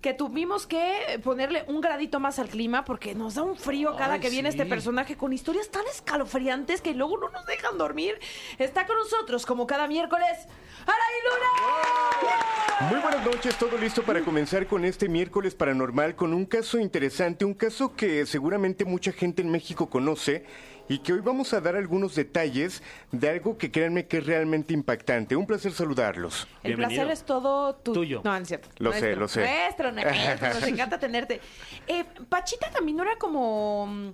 que 0.00 0.14
tuvimos 0.14 0.66
que 0.66 1.20
ponerle 1.22 1.62
un 1.68 1.82
gradito 1.82 2.18
más 2.18 2.38
al 2.38 2.48
clima 2.48 2.84
porque 2.86 3.14
nos 3.14 3.34
da 3.34 3.42
un 3.42 3.56
frío 3.56 3.94
cada 3.94 4.14
Ay, 4.14 4.20
que 4.20 4.30
viene 4.30 4.50
sí. 4.50 4.58
este 4.58 4.68
personaje 4.68 5.18
con 5.18 5.34
historias 5.34 5.70
tan 5.70 5.86
escalofriantes 5.86 6.80
que 6.80 6.94
luego 6.94 7.18
no 7.18 7.28
nos 7.28 7.44
dejan 7.44 7.76
dormir. 7.76 8.18
Está 8.58 8.86
con 8.86 8.96
nosotros, 8.96 9.44
como 9.44 9.66
cada 9.66 9.86
miércoles, 9.86 10.48
Araí 10.86 11.18
Luna. 11.28 12.88
Muy 12.88 13.00
buenas 13.00 13.24
noches, 13.24 13.56
todo 13.58 13.76
listo 13.76 14.02
para 14.02 14.22
comenzar 14.22 14.66
con 14.66 14.86
este 14.86 15.10
miércoles 15.10 15.54
paranormal 15.54 16.16
con 16.16 16.32
un 16.32 16.46
caso 16.46 16.78
interesante, 16.78 17.44
un 17.44 17.54
caso 17.54 17.94
que 17.94 18.24
seguramente 18.24 18.86
mucha 18.86 19.12
gente 19.12 19.42
en 19.42 19.50
México 19.50 19.90
conoce 19.90 20.46
y 20.92 20.98
que 20.98 21.14
hoy 21.14 21.20
vamos 21.20 21.54
a 21.54 21.60
dar 21.62 21.74
algunos 21.74 22.14
detalles 22.14 22.82
de 23.12 23.26
algo 23.30 23.56
que 23.56 23.70
créanme 23.70 24.06
que 24.06 24.18
es 24.18 24.26
realmente 24.26 24.74
impactante. 24.74 25.34
Un 25.34 25.46
placer 25.46 25.72
saludarlos. 25.72 26.46
El 26.62 26.76
Bienvenido. 26.76 27.04
placer 27.04 27.12
es 27.14 27.24
todo 27.24 27.74
tu- 27.76 27.94
Tuyo. 27.94 28.20
No, 28.22 28.32
no 28.32 28.36
es 28.36 28.48
cierto. 28.48 28.68
Lo 28.78 28.92
sé, 28.92 29.16
lo 29.16 29.26
sé. 29.26 29.40
Nuestro, 29.40 29.90
nuestro, 29.90 30.48
nos 30.52 30.62
encanta 30.68 30.98
tenerte. 30.98 31.40
Eh, 31.86 32.04
Pachita 32.28 32.70
también 32.70 32.98
no 32.98 33.04
era 33.04 33.16
como, 33.16 33.86
mm, 33.86 34.08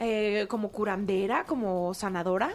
eh, 0.00 0.44
como 0.50 0.70
curandera, 0.70 1.44
como 1.44 1.94
sanadora. 1.94 2.52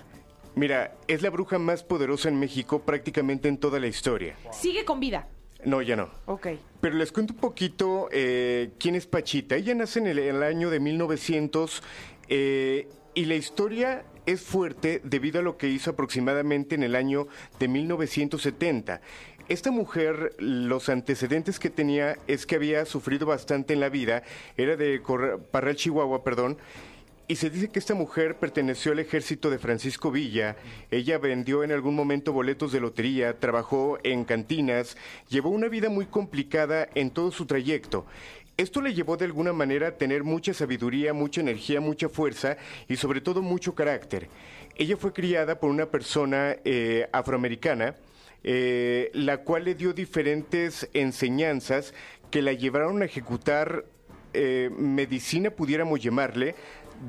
Mira, 0.53 0.93
es 1.07 1.23
la 1.23 1.31
bruja 1.31 1.57
más 1.57 1.81
poderosa 1.81 2.29
en 2.29 2.39
México 2.39 2.83
prácticamente 2.83 3.47
en 3.47 3.57
toda 3.57 3.79
la 3.79 3.87
historia. 3.87 4.35
Sigue 4.51 4.85
con 4.85 4.99
vida. 4.99 5.27
No, 5.65 5.81
ya 5.81 5.95
no. 5.95 6.11
Ok. 6.27 6.49
Pero 6.81 6.95
les 6.97 7.11
cuento 7.11 7.33
un 7.33 7.39
poquito 7.39 8.09
eh, 8.11 8.69
quién 8.79 8.93
es 8.93 9.07
Pachita. 9.07 9.55
Ella 9.55 9.73
nace 9.73 9.97
en 9.97 10.05
el, 10.05 10.19
el 10.19 10.43
año 10.43 10.69
de 10.69 10.79
1900 10.79 11.81
eh, 12.29 12.87
y 13.14 13.26
la 13.26 13.36
historia 13.36 14.03
es 14.26 14.41
fuerte 14.41 15.01
debido 15.03 15.39
a 15.39 15.43
lo 15.43 15.57
que 15.57 15.70
hizo 15.70 15.91
aproximadamente 15.91 16.76
en 16.76 16.84
el 16.84 16.95
año 16.95 17.28
de 17.60 17.68
1970. 17.68 19.01
Esta 19.47 19.72
mujer, 19.72 20.36
los 20.38 20.89
antecedentes 20.89 21.57
que 21.57 21.72
tenía 21.72 22.18
es 22.28 22.45
que 22.45 22.55
había 22.55 22.86
sufrido 22.86 23.26
bastante 23.26 23.74
en 23.74 23.80
la 23.80 23.89
vida, 23.89 24.22
era 24.57 24.76
de 24.76 25.01
Parral, 25.51 25.76
Chihuahua, 25.76 26.24
perdón, 26.24 26.57
y 27.28 27.36
se 27.36 27.51
dice 27.51 27.70
que 27.70 27.78
esta 27.78 27.93
mujer 27.93 28.38
perteneció 28.38 28.91
al 28.91 28.97
ejército 28.97 29.51
de 29.51 29.60
Francisco 29.60 30.10
Villa. 30.10 30.55
Ella 30.89 31.20
vendió 31.20 31.64
en 31.64 31.72
algún 31.72 31.93
momento 31.93 32.34
boletos 32.34 32.72
de 32.72 32.80
lotería, 32.80 33.39
trabajó 33.39 33.99
en 34.01 34.26
cantinas, 34.26 34.97
llevó 35.30 35.49
una 35.49 35.68
vida 35.68 35.89
muy 35.89 36.07
complicada 36.07 36.89
en 36.95 37.12
todo 37.12 37.32
su 37.32 37.45
trayecto. 37.45 38.07
Esto 38.60 38.82
le 38.82 38.93
llevó 38.93 39.16
de 39.16 39.24
alguna 39.24 39.53
manera 39.53 39.88
a 39.88 39.91
tener 39.91 40.26
mucha 40.26 40.53
sabiduría, 40.53 41.14
mucha 41.14 41.39
energía, 41.39 41.80
mucha 41.80 42.10
fuerza 42.10 42.57
y 42.89 42.97
sobre 42.97 43.22
todo 43.22 43.41
mucho 43.41 43.74
carácter. 43.74 44.28
Ella 44.76 44.97
fue 44.97 45.14
criada 45.14 45.62
por 45.62 45.70
una 45.70 45.86
persona 45.86 46.57
eh, 46.66 47.07
afroamericana, 47.14 47.95
eh, 48.43 49.12
la 49.14 49.38
cual 49.45 49.64
le 49.64 49.76
dio 49.76 49.93
diferentes 49.93 50.89
enseñanzas 50.91 51.93
que 52.32 52.41
la 52.41 52.51
llevaron 52.51 53.01
a 53.01 53.05
ejecutar 53.05 53.86
eh, 54.34 54.70
medicina, 54.78 55.51
pudiéramos 55.51 56.01
llamarle, 56.01 56.53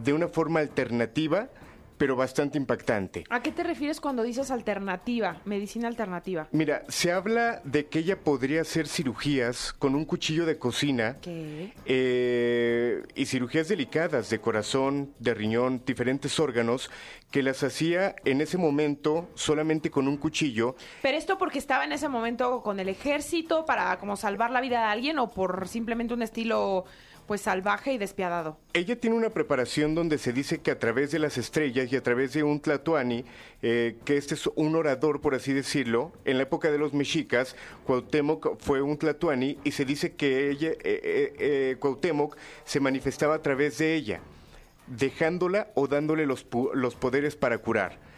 de 0.04 0.12
una 0.12 0.28
forma 0.28 0.60
alternativa, 0.60 1.50
pero 2.00 2.16
bastante 2.16 2.56
impactante. 2.56 3.24
¿A 3.28 3.42
qué 3.42 3.52
te 3.52 3.62
refieres 3.62 4.00
cuando 4.00 4.22
dices 4.22 4.50
alternativa, 4.50 5.42
medicina 5.44 5.86
alternativa? 5.86 6.48
Mira, 6.50 6.82
se 6.88 7.12
habla 7.12 7.60
de 7.62 7.88
que 7.88 7.98
ella 7.98 8.18
podría 8.18 8.62
hacer 8.62 8.88
cirugías 8.88 9.74
con 9.74 9.94
un 9.94 10.06
cuchillo 10.06 10.46
de 10.46 10.56
cocina 10.56 11.18
¿Qué? 11.20 11.74
eh, 11.84 13.02
y 13.14 13.26
cirugías 13.26 13.68
delicadas 13.68 14.30
de 14.30 14.40
corazón, 14.40 15.12
de 15.18 15.34
riñón, 15.34 15.82
diferentes 15.84 16.40
órganos, 16.40 16.90
que 17.30 17.42
las 17.42 17.62
hacía 17.62 18.16
en 18.24 18.40
ese 18.40 18.56
momento 18.56 19.28
solamente 19.34 19.90
con 19.90 20.08
un 20.08 20.16
cuchillo. 20.16 20.76
¿Pero 21.02 21.18
esto 21.18 21.36
porque 21.36 21.58
estaba 21.58 21.84
en 21.84 21.92
ese 21.92 22.08
momento 22.08 22.62
con 22.62 22.80
el 22.80 22.88
ejército 22.88 23.66
para 23.66 23.98
como 23.98 24.16
salvar 24.16 24.52
la 24.52 24.62
vida 24.62 24.78
de 24.78 24.86
alguien 24.86 25.18
o 25.18 25.28
por 25.28 25.68
simplemente 25.68 26.14
un 26.14 26.22
estilo 26.22 26.86
pues 27.30 27.42
salvaje 27.42 27.92
y 27.92 27.98
despiadado? 27.98 28.58
Ella 28.72 28.98
tiene 28.98 29.14
una 29.14 29.30
preparación 29.30 29.94
donde 29.94 30.18
se 30.18 30.32
dice 30.32 30.58
que 30.58 30.72
a 30.72 30.80
través 30.80 31.12
de 31.12 31.20
las 31.20 31.38
estrellas 31.38 31.92
y 31.92 31.94
a 31.94 32.02
través 32.02 32.32
de 32.32 32.42
un 32.42 32.58
tlatoani, 32.58 33.24
eh, 33.62 33.98
que 34.04 34.16
este 34.16 34.34
es 34.34 34.48
un 34.56 34.74
orador, 34.74 35.20
por 35.20 35.36
así 35.36 35.52
decirlo, 35.52 36.10
en 36.24 36.38
la 36.38 36.42
época 36.42 36.72
de 36.72 36.78
los 36.78 36.92
mexicas, 36.92 37.54
Cuauhtémoc 37.86 38.58
fue 38.58 38.82
un 38.82 38.98
tlatoani 38.98 39.58
y 39.62 39.70
se 39.70 39.84
dice 39.84 40.16
que 40.16 40.50
ella, 40.50 40.70
eh, 40.70 41.36
eh, 41.38 41.76
eh, 41.78 42.28
se 42.64 42.80
manifestaba 42.80 43.36
a 43.36 43.42
través 43.42 43.78
de 43.78 43.94
ella, 43.94 44.20
dejándola 44.88 45.68
o 45.76 45.86
dándole 45.86 46.26
los, 46.26 46.44
los 46.74 46.96
poderes 46.96 47.36
para 47.36 47.58
curar. 47.58 48.09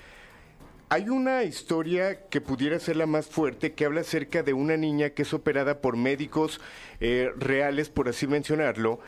Hay 0.93 1.09
una 1.09 1.43
historia 1.43 2.29
que 2.29 2.43
pudiera 2.43 2.79
ser 2.79 2.97
la 2.97 3.07
más 3.07 3.25
fuerte 3.25 3.73
que 3.73 3.87
habla 3.87 4.03
acerca 4.03 4.43
de 4.43 4.53
una 4.53 4.77
niña 4.77 5.09
que 5.09 5.23
es 5.23 5.33
operada 5.33 5.81
por 5.81 5.97
médicos 5.97 6.61
eh, 7.01 7.31
reales, 7.39 7.89
por 7.89 8.11
así 8.11 8.27
mencionarlo. 8.27 9.01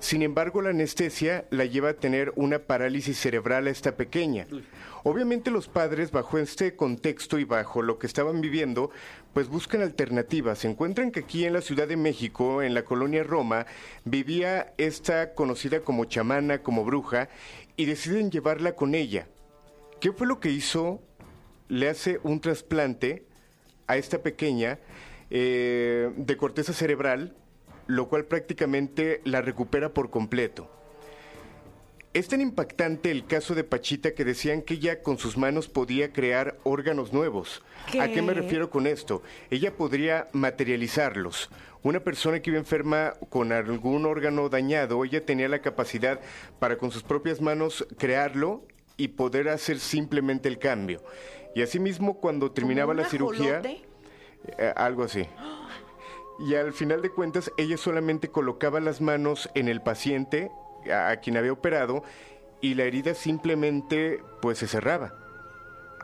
Sin 0.00 0.22
embargo, 0.22 0.62
la 0.62 0.70
anestesia 0.70 1.44
la 1.50 1.64
lleva 1.64 1.90
a 1.90 1.94
tener 1.94 2.32
una 2.34 2.58
parálisis 2.58 3.20
cerebral 3.20 3.68
a 3.68 3.70
esta 3.70 3.96
pequeña. 3.96 4.48
Obviamente 5.04 5.52
los 5.52 5.68
padres, 5.68 6.10
bajo 6.10 6.38
este 6.38 6.74
contexto 6.74 7.38
y 7.38 7.44
bajo 7.44 7.82
lo 7.82 8.00
que 8.00 8.08
estaban 8.08 8.40
viviendo, 8.40 8.90
pues 9.32 9.46
buscan 9.46 9.80
alternativas. 9.80 10.58
Se 10.58 10.68
encuentran 10.68 11.12
que 11.12 11.20
aquí 11.20 11.44
en 11.44 11.52
la 11.52 11.60
Ciudad 11.60 11.86
de 11.86 11.96
México, 11.96 12.62
en 12.62 12.74
la 12.74 12.82
colonia 12.82 13.22
Roma, 13.22 13.66
vivía 14.04 14.74
esta 14.76 15.34
conocida 15.34 15.82
como 15.82 16.04
chamana, 16.06 16.64
como 16.64 16.84
bruja, 16.84 17.28
y 17.76 17.84
deciden 17.84 18.32
llevarla 18.32 18.74
con 18.74 18.96
ella. 18.96 19.28
¿Qué 20.02 20.10
fue 20.10 20.26
lo 20.26 20.40
que 20.40 20.50
hizo? 20.50 21.00
Le 21.72 21.88
hace 21.88 22.20
un 22.22 22.42
trasplante 22.42 23.24
a 23.86 23.96
esta 23.96 24.22
pequeña 24.22 24.78
eh, 25.30 26.10
de 26.18 26.36
corteza 26.36 26.74
cerebral, 26.74 27.34
lo 27.86 28.10
cual 28.10 28.26
prácticamente 28.26 29.22
la 29.24 29.40
recupera 29.40 29.94
por 29.94 30.10
completo. 30.10 30.70
Es 32.12 32.28
tan 32.28 32.42
impactante 32.42 33.10
el 33.10 33.24
caso 33.24 33.54
de 33.54 33.64
Pachita 33.64 34.12
que 34.12 34.26
decían 34.26 34.60
que 34.60 34.74
ella 34.74 35.00
con 35.00 35.16
sus 35.16 35.38
manos 35.38 35.68
podía 35.70 36.12
crear 36.12 36.58
órganos 36.62 37.14
nuevos. 37.14 37.62
¿A 37.98 38.08
qué 38.08 38.20
me 38.20 38.34
¿Qué? 38.34 38.42
refiero 38.42 38.68
con 38.68 38.86
esto? 38.86 39.22
Ella 39.48 39.74
podría 39.74 40.28
materializarlos. 40.32 41.48
Una 41.82 42.00
persona 42.00 42.40
que 42.40 42.50
iba 42.50 42.58
enferma 42.58 43.14
con 43.30 43.50
algún 43.50 44.04
órgano 44.04 44.50
dañado, 44.50 45.06
ella 45.06 45.24
tenía 45.24 45.48
la 45.48 45.62
capacidad 45.62 46.20
para 46.58 46.76
con 46.76 46.90
sus 46.90 47.02
propias 47.02 47.40
manos 47.40 47.86
crearlo 47.96 48.66
y 48.98 49.08
poder 49.08 49.48
hacer 49.48 49.78
simplemente 49.78 50.50
el 50.50 50.58
cambio. 50.58 51.02
Y 51.54 51.62
asimismo, 51.62 52.14
cuando 52.14 52.50
terminaba 52.50 52.92
¿Como 52.92 53.00
un 53.00 53.04
la 53.04 53.10
cirugía, 53.10 53.62
eh, 53.64 54.72
algo 54.76 55.04
así. 55.04 55.26
Y 56.40 56.54
al 56.54 56.72
final 56.72 57.02
de 57.02 57.10
cuentas, 57.10 57.52
ella 57.56 57.76
solamente 57.76 58.28
colocaba 58.28 58.80
las 58.80 59.00
manos 59.00 59.50
en 59.54 59.68
el 59.68 59.82
paciente 59.82 60.50
a, 60.90 61.10
a 61.10 61.16
quien 61.18 61.36
había 61.36 61.52
operado 61.52 62.02
y 62.60 62.74
la 62.74 62.84
herida 62.84 63.14
simplemente 63.14 64.22
pues 64.40 64.58
se 64.58 64.66
cerraba. 64.66 65.14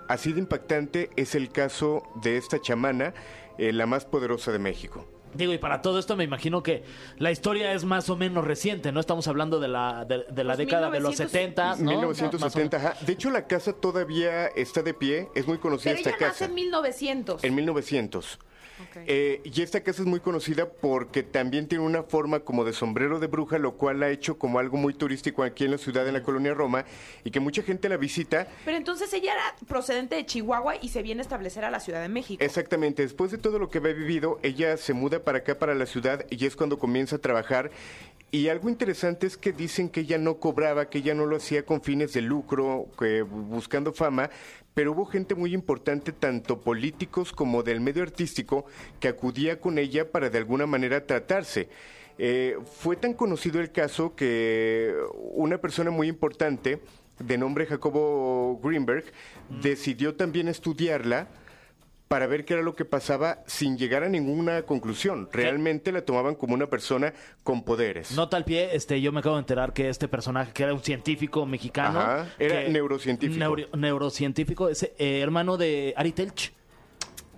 Así 0.09 0.33
de 0.33 0.41
impactante 0.41 1.11
es 1.17 1.35
el 1.35 1.51
caso 1.51 2.03
de 2.23 2.37
esta 2.37 2.61
chamana, 2.61 3.15
eh, 3.59 3.73
la 3.73 3.87
más 3.87 4.05
poderosa 4.05 4.53
de 4.53 4.59
México. 4.59 5.07
Digo, 5.35 5.53
y 5.53 5.59
para 5.59 5.83
todo 5.83 5.99
esto 5.99 6.17
me 6.17 6.25
imagino 6.25 6.63
que 6.63 6.85
la 7.19 7.31
historia 7.31 7.73
es 7.73 7.85
más 7.85 8.09
o 8.11 8.17
menos 8.17 8.45
reciente, 8.45 8.93
¿no? 8.93 9.01
Estamos 9.01 9.29
hablando 9.29 9.61
de 9.61 9.69
la, 9.69 10.05
de, 10.05 10.25
de 10.31 10.45
la 10.45 10.55
Pues 10.55 10.59
década 10.59 10.91
de 10.91 11.01
los 11.01 11.11
1900, 11.19 11.31
70, 11.31 11.77
¿no? 11.77 11.91
1970, 11.91 12.77
ajá. 12.77 12.95
De 13.05 13.13
hecho, 13.13 13.31
la 13.31 13.47
casa 13.47 13.73
todavía 13.73 14.47
está 14.49 14.83
de 14.83 14.95
pie, 14.95 15.29
es 15.35 15.47
muy 15.47 15.59
conocida 15.59 15.93
Pero 15.95 15.99
esta 15.99 16.11
ella 16.11 16.19
nace 16.29 16.39
casa. 16.41 16.45
en 16.47 16.55
1900. 16.55 17.45
En 17.45 17.55
1900. 17.55 18.39
Eh, 19.07 19.41
y 19.45 19.63
esta 19.63 19.83
casa 19.83 20.03
es 20.03 20.09
muy 20.09 20.21
conocida 20.21 20.69
porque 20.69 21.23
también 21.23 21.69
tiene 21.69 21.85
una 21.85 22.03
forma 22.03 22.41
como 22.41 22.65
de 22.65 22.73
sombrero 22.73 23.19
de 23.19 23.27
bruja, 23.27 23.59
lo 23.59 23.77
cual 23.77 24.01
la 24.01 24.07
ha 24.07 24.11
hecho 24.11 24.39
como 24.39 24.59
algo 24.59 24.77
muy 24.77 24.95
turístico 24.95 25.43
aquí 25.43 25.65
en 25.65 25.73
la 25.73 25.79
ciudad, 25.79 26.07
en 26.07 26.15
la 26.15 26.23
colonia 26.23 26.55
Roma, 26.55 26.85
y 27.25 27.31
que 27.31 27.41
mucha 27.41 27.63
gente 27.63 27.89
la 27.89 27.97
visita. 27.97 28.49
Pero 28.65 28.77
entonces 28.77 29.13
ella 29.13 29.33
era 29.33 29.55
procedente 29.67 30.17
de 30.17 30.27
Chihuahua 30.27 30.77
y 30.81 30.89
se 30.89 31.03
viene 31.03 31.21
a 31.21 31.23
establecer 31.23 31.65
a 31.65 31.71
la 31.71 31.81
Ciudad 31.81 32.03
de 32.03 32.09
México. 32.09 32.43
Exactamente, 32.43 33.03
después 33.03 33.31
de 33.31 33.39
todo 33.39 33.59
lo 33.59 33.71
que 33.71 33.79
había 33.79 33.93
vivido, 33.93 34.39
ella 34.43 34.77
se 34.77 34.93
muda 34.93 35.21
para 35.21 35.39
acá, 35.39 35.59
para 35.59 35.75
la 35.75 35.87
ciudad, 35.87 36.25
y 36.31 36.47
es 36.47 36.57
cuando 36.57 36.79
comienza 36.79 37.17
a 37.17 37.19
trabajar. 37.19 37.71
Y 38.31 38.49
algo 38.49 38.69
interesante 38.69 39.27
es 39.27 39.39
que 39.39 39.53
dicen 39.53 39.89
que 39.89 40.01
ella 40.01 40.19
no 40.19 40.37
cobraba, 40.37 40.91
que 40.91 40.99
ella 40.99 41.15
no 41.15 41.25
lo 41.25 41.37
hacía 41.37 41.65
con 41.65 41.81
fines 41.81 42.13
de 42.13 42.21
lucro, 42.21 42.87
que 42.99 43.23
buscando 43.23 43.95
fama, 43.95 44.29
pero 44.79 44.93
hubo 44.93 45.07
gente 45.07 45.35
muy 45.35 45.55
importante, 45.55 46.13
tanto 46.13 46.61
políticos 46.61 47.33
como 47.33 47.65
del 47.65 47.81
medio 47.81 48.05
artístico, 48.05 48.65
que 49.01 49.09
acudía 49.09 49.59
con 49.59 49.77
ella 49.77 50.13
para 50.13 50.31
de 50.31 50.39
alguna 50.39 50.67
manera 50.67 51.05
tratarse. 51.05 51.69
Eh, 52.17 52.57
fue 52.79 52.95
tan 52.95 53.15
conocido 53.15 53.61
el 53.61 53.73
caso 53.73 54.15
que 54.15 54.95
una 55.33 55.59
persona 55.59 55.91
muy 55.91 56.07
importante, 56.07 56.81
de 57.19 57.39
nombre 57.39 57.67
Jacobo 57.67 58.61
Greenberg, 58.63 59.07
decidió 59.61 60.15
también 60.15 60.47
estudiarla 60.47 61.27
para 62.09 62.27
ver 62.27 62.45
qué 62.45 62.55
era 62.55 62.63
lo 62.63 62.75
que 62.75 62.85
pasaba 62.87 63.43
sin 63.47 63.77
llegar 63.77 64.03
a 64.03 64.09
ninguna 64.09 64.63
conclusión. 64.63 65.29
Realmente 65.31 65.93
la 65.93 66.03
tomaban 66.03 66.35
como 66.35 66.55
una 66.55 66.67
persona 66.69 67.13
con 67.43 67.63
poderes. 67.63 68.13
Nota 68.13 68.37
al 68.39 68.45
pie, 68.45 68.71
este, 68.75 69.01
yo 69.01 69.13
me 69.13 69.21
acabo 69.21 69.37
de 69.37 69.41
enterar 69.41 69.73
que 69.75 69.89
este 69.91 70.09
personaje, 70.09 70.53
que 70.53 70.63
era 70.63 70.73
un 70.75 70.83
científico 70.83 71.45
mexicano. 71.45 72.01
Ajá, 72.01 72.27
era 72.39 72.65
que- 72.65 72.71
neurocientífico. 72.71 73.39
neuro- 73.39 73.69
neurocientífico, 73.77 74.69
es 74.69 74.83
eh, 74.85 75.21
hermano 75.21 75.57
de 75.59 75.93
Ari 75.97 76.13
Telch. 76.13 76.53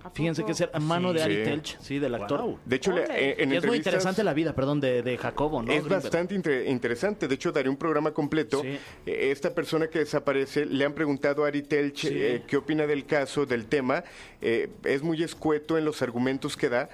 ¿A 0.03 0.09
Fíjense 0.09 0.43
que 0.43 0.51
es 0.51 0.61
hermano 0.61 1.13
de 1.13 1.19
Sí. 1.19 1.25
Ari 1.25 1.43
Telch, 1.43 1.77
sí, 1.79 1.99
del 1.99 2.15
actor. 2.15 2.57
De 2.65 2.75
hecho, 2.75 2.91
le- 2.91 3.03
eh, 3.03 3.35
en 3.39 3.53
Y 3.53 3.57
es 3.57 3.65
muy 3.65 3.77
interesante 3.77 4.23
la 4.23 4.33
vida, 4.33 4.53
perdón, 4.53 4.79
de, 4.81 5.01
de 5.03 5.17
Jacobo, 5.17 5.61
¿no? 5.61 5.71
Es 5.71 5.79
Greenberg. 5.79 6.01
bastante 6.03 6.35
inter- 6.35 6.67
interesante. 6.67 7.27
De 7.27 7.35
hecho, 7.35 7.51
daré 7.51 7.69
un 7.69 7.77
programa 7.77 8.11
completo. 8.11 8.61
Sí. 8.61 8.77
Eh, 9.05 9.29
Esta 9.31 9.53
persona 9.53 9.87
que 9.87 9.99
desaparece, 9.99 10.65
le 10.65 10.85
han 10.85 10.93
preguntado 10.93 11.45
a 11.45 11.47
Ari 11.47 11.61
Telch 11.63 12.01
Sí. 12.01 12.09
eh, 12.11 12.43
qué 12.47 12.57
opina 12.57 12.85
del 12.87 13.05
caso, 13.05 13.45
del 13.45 13.65
tema. 13.65 14.03
Eh, 14.41 14.69
es 14.83 15.01
muy 15.03 15.21
escueto 15.23 15.77
en 15.77 15.85
los 15.85 16.01
argumentos 16.01 16.57
que 16.57 16.69
da, 16.69 16.89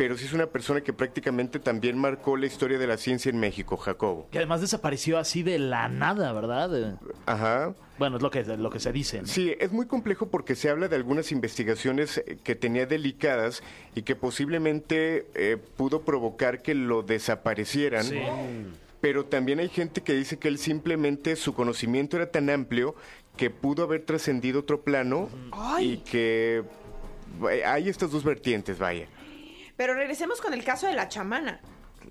pero 0.00 0.16
sí 0.16 0.24
es 0.24 0.32
una 0.32 0.46
persona 0.46 0.80
que 0.80 0.94
prácticamente 0.94 1.58
también 1.58 1.98
marcó 1.98 2.34
la 2.38 2.46
historia 2.46 2.78
de 2.78 2.86
la 2.86 2.96
ciencia 2.96 3.28
en 3.28 3.38
México, 3.38 3.76
Jacobo. 3.76 4.28
Que 4.30 4.38
además 4.38 4.62
desapareció 4.62 5.18
así 5.18 5.42
de 5.42 5.58
la 5.58 5.90
nada, 5.90 6.32
¿verdad? 6.32 6.74
Eh, 6.74 6.96
Ajá. 7.26 7.74
Bueno, 7.98 8.16
es 8.16 8.22
lo 8.22 8.30
que, 8.30 8.42
lo 8.44 8.70
que 8.70 8.80
se 8.80 8.92
dice. 8.92 9.20
¿no? 9.20 9.26
Sí, 9.26 9.54
es 9.60 9.72
muy 9.72 9.84
complejo 9.84 10.30
porque 10.30 10.54
se 10.54 10.70
habla 10.70 10.88
de 10.88 10.96
algunas 10.96 11.32
investigaciones 11.32 12.16
eh, 12.16 12.38
que 12.42 12.54
tenía 12.54 12.86
delicadas 12.86 13.62
y 13.94 14.00
que 14.00 14.16
posiblemente 14.16 15.26
eh, 15.34 15.58
pudo 15.76 16.00
provocar 16.00 16.62
que 16.62 16.74
lo 16.74 17.02
desaparecieran. 17.02 18.04
Sí. 18.04 18.22
Pero 19.02 19.26
también 19.26 19.58
hay 19.58 19.68
gente 19.68 20.00
que 20.00 20.14
dice 20.14 20.38
que 20.38 20.48
él 20.48 20.56
simplemente 20.56 21.36
su 21.36 21.52
conocimiento 21.52 22.16
era 22.16 22.30
tan 22.30 22.48
amplio 22.48 22.94
que 23.36 23.50
pudo 23.50 23.82
haber 23.82 24.06
trascendido 24.06 24.60
otro 24.60 24.80
plano 24.80 25.28
y 25.78 25.98
que 25.98 26.64
hay 27.66 27.90
estas 27.90 28.10
dos 28.12 28.24
vertientes, 28.24 28.78
vaya. 28.78 29.06
Pero 29.80 29.94
regresemos 29.94 30.42
con 30.42 30.52
el 30.52 30.62
caso 30.62 30.86
de 30.88 30.92
la 30.92 31.08
chamana. 31.08 31.58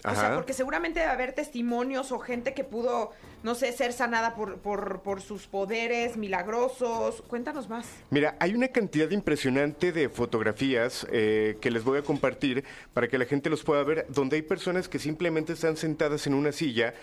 O 0.04 0.16
sea, 0.16 0.34
porque 0.34 0.54
seguramente 0.54 1.02
debe 1.02 1.12
haber 1.12 1.34
testimonios 1.34 2.12
o 2.12 2.18
gente 2.18 2.56
que 2.56 2.64
pudo, 2.64 3.12
no 3.44 3.54
sé, 3.54 3.72
ser 3.74 3.94
sanada 3.94 4.34
por, 4.34 4.58
por, 4.58 5.04
por 5.04 5.22
sus 5.22 5.46
poderes 5.46 6.18
milagrosos. 6.18 7.22
Cuéntanos 7.28 7.70
más. 7.70 7.86
Mira, 8.10 8.36
hay 8.40 8.56
una 8.56 8.70
cantidad 8.70 9.12
impresionante 9.12 9.92
de 9.92 10.10
fotografías 10.10 11.06
eh, 11.12 11.60
que 11.62 11.70
les 11.70 11.84
voy 11.84 12.00
a 12.00 12.02
compartir 12.02 12.64
para 12.96 13.08
que 13.08 13.20
la 13.20 13.26
gente 13.26 13.52
los 13.52 13.64
pueda 13.64 13.84
ver, 13.84 14.08
donde 14.10 14.38
hay 14.38 14.42
personas 14.42 14.90
que 14.90 14.98
simplemente 14.98 15.54
están 15.54 15.78
sentadas 15.78 16.26
en 16.26 16.34
una 16.34 16.52
silla 16.52 16.96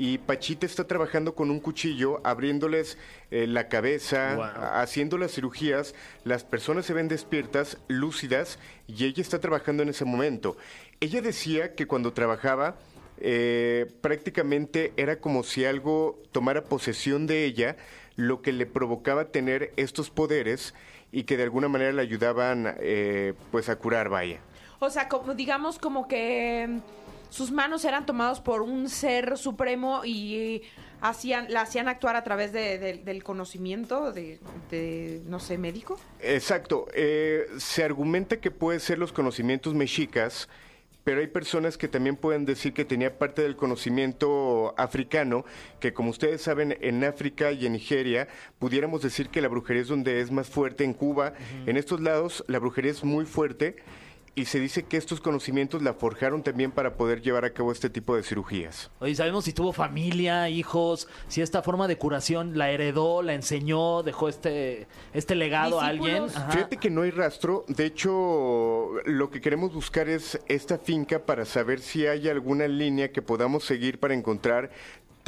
y 0.00 0.18
Pachita 0.18 0.64
está 0.64 0.86
trabajando 0.86 1.34
con 1.34 1.50
un 1.50 1.58
cuchillo, 1.58 2.20
abriéndoles 2.22 2.96
eh, 3.32 3.48
la 3.48 3.66
cabeza, 3.66 4.80
haciendo 4.80 5.18
las 5.18 5.32
cirugías. 5.32 5.92
Las 6.22 6.44
personas 6.44 6.86
se 6.86 6.94
ven 6.94 7.08
despiertas, 7.08 7.78
lúcidas, 7.88 8.60
y 8.86 9.06
ella 9.06 9.20
está 9.20 9.40
trabajando 9.40 9.82
en 9.82 9.88
ese 9.88 10.04
momento. 10.04 10.56
Ella 11.00 11.20
decía 11.20 11.72
que 11.72 11.88
cuando 11.88 12.12
trabajaba 12.12 12.76
eh, 13.18 13.92
prácticamente 14.00 14.92
era 14.96 15.18
como 15.18 15.42
si 15.42 15.64
algo 15.64 16.22
tomara 16.30 16.62
posesión 16.62 17.26
de 17.26 17.44
ella, 17.44 17.76
lo 18.14 18.40
que 18.40 18.52
le 18.52 18.66
provocaba 18.66 19.32
tener 19.32 19.72
estos 19.76 20.10
poderes 20.10 20.74
y 21.10 21.24
que 21.24 21.36
de 21.36 21.42
alguna 21.42 21.66
manera 21.66 21.90
le 21.90 22.02
ayudaban 22.02 22.76
eh, 22.78 23.34
pues 23.50 23.68
a 23.68 23.74
curar, 23.74 24.10
vaya. 24.10 24.38
O 24.78 24.90
sea, 24.90 25.08
como, 25.08 25.34
digamos 25.34 25.80
como 25.80 26.06
que 26.06 26.78
sus 27.30 27.50
manos 27.50 27.84
eran 27.84 28.06
tomados 28.06 28.40
por 28.40 28.62
un 28.62 28.88
ser 28.88 29.36
supremo 29.38 30.02
y 30.04 30.62
hacían, 31.00 31.46
la 31.52 31.60
hacían 31.62 31.88
actuar 31.88 32.16
a 32.16 32.24
través 32.24 32.52
de- 32.52 32.78
de- 32.78 32.94
del 32.98 33.22
conocimiento 33.22 34.12
de, 34.12 34.40
de, 34.70 35.22
no 35.26 35.38
sé, 35.38 35.58
médico. 35.58 35.98
Exacto. 36.20 36.86
eh, 36.94 37.46
se 37.58 37.84
argumenta 37.84 38.40
que 38.40 38.50
puede 38.50 38.80
ser 38.80 38.98
los 38.98 39.12
conocimientos 39.12 39.74
mexicas, 39.74 40.48
pero 41.04 41.20
hay 41.20 41.26
personas 41.28 41.78
que 41.78 41.88
también 41.88 42.16
pueden 42.16 42.44
decir 42.44 42.74
que 42.74 42.84
tenía 42.84 43.16
parte 43.18 43.40
del 43.42 43.56
conocimiento 43.56 44.74
africano, 44.76 45.44
que 45.80 45.94
como 45.94 46.10
ustedes 46.10 46.42
saben, 46.42 46.76
en 46.80 47.02
África 47.04 47.50
y 47.52 47.64
en 47.64 47.72
Nigeria, 47.72 48.28
pudiéramos 48.58 49.00
decir 49.02 49.28
que 49.30 49.40
la 49.40 49.48
brujería 49.48 49.82
es 49.82 49.88
donde 49.88 50.20
es 50.20 50.30
más 50.30 50.48
fuerte, 50.48 50.84
en 50.84 50.92
Cuba, 50.92 51.32
en 51.66 51.76
estos 51.78 52.00
lados 52.00 52.44
la 52.48 52.58
brujería 52.58 52.90
es 52.90 53.04
muy 53.04 53.24
fuerte. 53.24 53.76
Y 54.38 54.44
se 54.44 54.60
dice 54.60 54.84
que 54.84 54.96
estos 54.96 55.20
conocimientos 55.20 55.82
la 55.82 55.94
forjaron 55.94 56.44
también 56.44 56.70
para 56.70 56.94
poder 56.94 57.22
llevar 57.22 57.44
a 57.44 57.50
cabo 57.52 57.72
este 57.72 57.90
tipo 57.90 58.14
de 58.14 58.22
cirugías. 58.22 58.88
Oye, 59.00 59.16
¿sabemos 59.16 59.44
si 59.44 59.52
tuvo 59.52 59.72
familia, 59.72 60.48
hijos? 60.48 61.08
Si 61.26 61.42
esta 61.42 61.60
forma 61.60 61.88
de 61.88 61.98
curación 61.98 62.56
la 62.56 62.70
heredó, 62.70 63.22
la 63.22 63.34
enseñó, 63.34 64.04
dejó 64.04 64.28
este, 64.28 64.86
este 65.12 65.34
legado 65.34 65.80
a 65.80 65.88
alguien? 65.88 66.26
Ajá. 66.32 66.52
Fíjate 66.52 66.76
que 66.76 66.88
no 66.88 67.02
hay 67.02 67.10
rastro. 67.10 67.64
De 67.66 67.84
hecho, 67.84 68.90
lo 69.06 69.28
que 69.28 69.40
queremos 69.40 69.74
buscar 69.74 70.08
es 70.08 70.38
esta 70.46 70.78
finca 70.78 71.26
para 71.26 71.44
saber 71.44 71.80
si 71.80 72.06
hay 72.06 72.28
alguna 72.28 72.68
línea 72.68 73.10
que 73.10 73.22
podamos 73.22 73.64
seguir 73.64 73.98
para 73.98 74.14
encontrar 74.14 74.70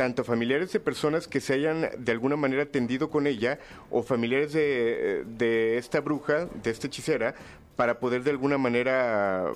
tanto 0.01 0.25
familiares 0.25 0.73
de 0.73 0.81
personas 0.81 1.29
que 1.29 1.43
se 1.43 1.53
hayan 1.53 1.91
de 1.99 2.11
alguna 2.13 2.35
manera 2.35 2.63
atendido 2.63 3.11
con 3.11 3.27
ella 3.27 3.59
o 3.91 4.03
familiares 4.03 4.55
de, 4.55 5.25
de 5.27 5.77
esta 5.77 6.01
bruja, 6.01 6.47
de 6.63 6.71
esta 6.71 6.87
hechicera, 6.87 7.35
para 7.77 8.01
poder 8.01 8.23
de 8.23 8.31
alguna 8.31 8.57
manera 8.57 9.53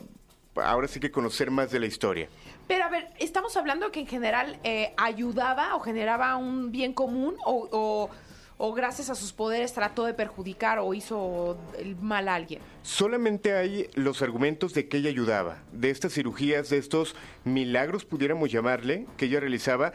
ahora 0.56 0.86
sí 0.86 1.00
que 1.00 1.10
conocer 1.10 1.50
más 1.50 1.70
de 1.70 1.80
la 1.80 1.86
historia. 1.86 2.28
Pero 2.68 2.84
a 2.84 2.90
ver, 2.90 3.08
estamos 3.18 3.56
hablando 3.56 3.90
que 3.90 4.00
en 4.00 4.06
general 4.06 4.58
eh, 4.64 4.92
ayudaba 4.98 5.76
o 5.76 5.80
generaba 5.80 6.36
un 6.36 6.70
bien 6.70 6.92
común 6.92 7.36
o, 7.46 7.66
o- 7.72 8.10
o 8.56 8.72
gracias 8.72 9.08
a 9.10 9.14
sus 9.14 9.32
poderes 9.32 9.72
trató 9.72 10.04
de 10.04 10.12
perjudicar 10.14 10.78
o 10.78 10.92
hizo 10.94 11.56
el 11.78 11.96
mal 11.96 12.28
a 12.28 12.34
alguien. 12.36 12.60
Solamente 12.82 13.54
hay 13.54 13.88
los 13.94 14.20
argumentos 14.22 14.74
de 14.74 14.88
que 14.88 14.98
ella 14.98 15.08
ayudaba, 15.08 15.56
de 15.72 15.88
estas 15.90 16.12
cirugías, 16.12 16.68
de 16.68 16.76
estos 16.78 17.16
milagros, 17.44 18.04
pudiéramos 18.04 18.52
llamarle, 18.52 19.06
que 19.16 19.24
ella 19.24 19.40
realizaba. 19.40 19.92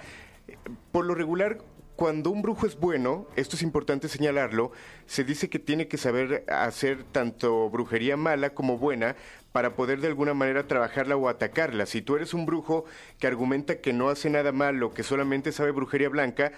Por 0.91 1.05
lo 1.05 1.15
regular, 1.15 1.59
cuando 1.95 2.29
un 2.29 2.41
brujo 2.41 2.65
es 2.65 2.79
bueno, 2.79 3.27
esto 3.35 3.57
es 3.57 3.61
importante 3.61 4.07
señalarlo, 4.07 4.71
se 5.05 5.25
dice 5.25 5.49
que 5.49 5.59
tiene 5.59 5.89
que 5.89 5.97
saber 5.97 6.45
hacer 6.47 7.03
tanto 7.03 7.69
brujería 7.69 8.15
mala 8.15 8.51
como 8.51 8.77
buena 8.77 9.17
para 9.51 9.75
poder 9.75 9.99
de 9.99 10.07
alguna 10.07 10.33
manera 10.33 10.65
trabajarla 10.65 11.17
o 11.17 11.27
atacarla. 11.27 11.85
Si 11.85 12.01
tú 12.01 12.15
eres 12.15 12.33
un 12.33 12.45
brujo 12.45 12.85
que 13.19 13.27
argumenta 13.27 13.81
que 13.81 13.91
no 13.91 14.07
hace 14.07 14.29
nada 14.29 14.53
malo, 14.53 14.93
que 14.93 15.03
solamente 15.03 15.51
sabe 15.51 15.71
brujería 15.71 16.07
blanca, 16.07 16.53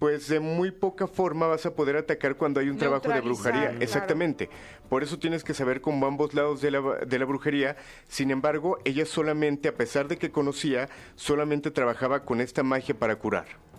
pues 0.00 0.28
de 0.28 0.40
muy 0.40 0.70
poca 0.70 1.06
forma 1.06 1.46
vas 1.46 1.66
a 1.66 1.74
poder 1.74 1.94
atacar 1.94 2.34
cuando 2.36 2.58
hay 2.58 2.70
un 2.70 2.78
trabajo 2.78 3.06
de 3.08 3.20
brujería. 3.20 3.68
claro. 3.68 3.82
Exactamente. 3.82 4.48
Por 4.88 5.02
eso 5.02 5.18
tienes 5.18 5.44
que 5.44 5.52
saber 5.52 5.82
cómo 5.82 6.06
ambos 6.06 6.32
lados 6.32 6.62
de 6.62 6.70
la, 6.70 6.80
de 7.06 7.18
la 7.18 7.26
brujería. 7.26 7.76
Sin 8.08 8.30
embargo, 8.30 8.78
ella 8.86 9.04
solamente, 9.04 9.68
a 9.68 9.74
pesar 9.74 10.08
de 10.08 10.16
que 10.16 10.32
conocía, 10.32 10.88
solamente 11.16 11.70
trabajaba 11.70 12.24
con 12.24 12.40
esta 12.40 12.62
magia 12.62 12.98
para 12.98 13.16
curar. 13.16 13.69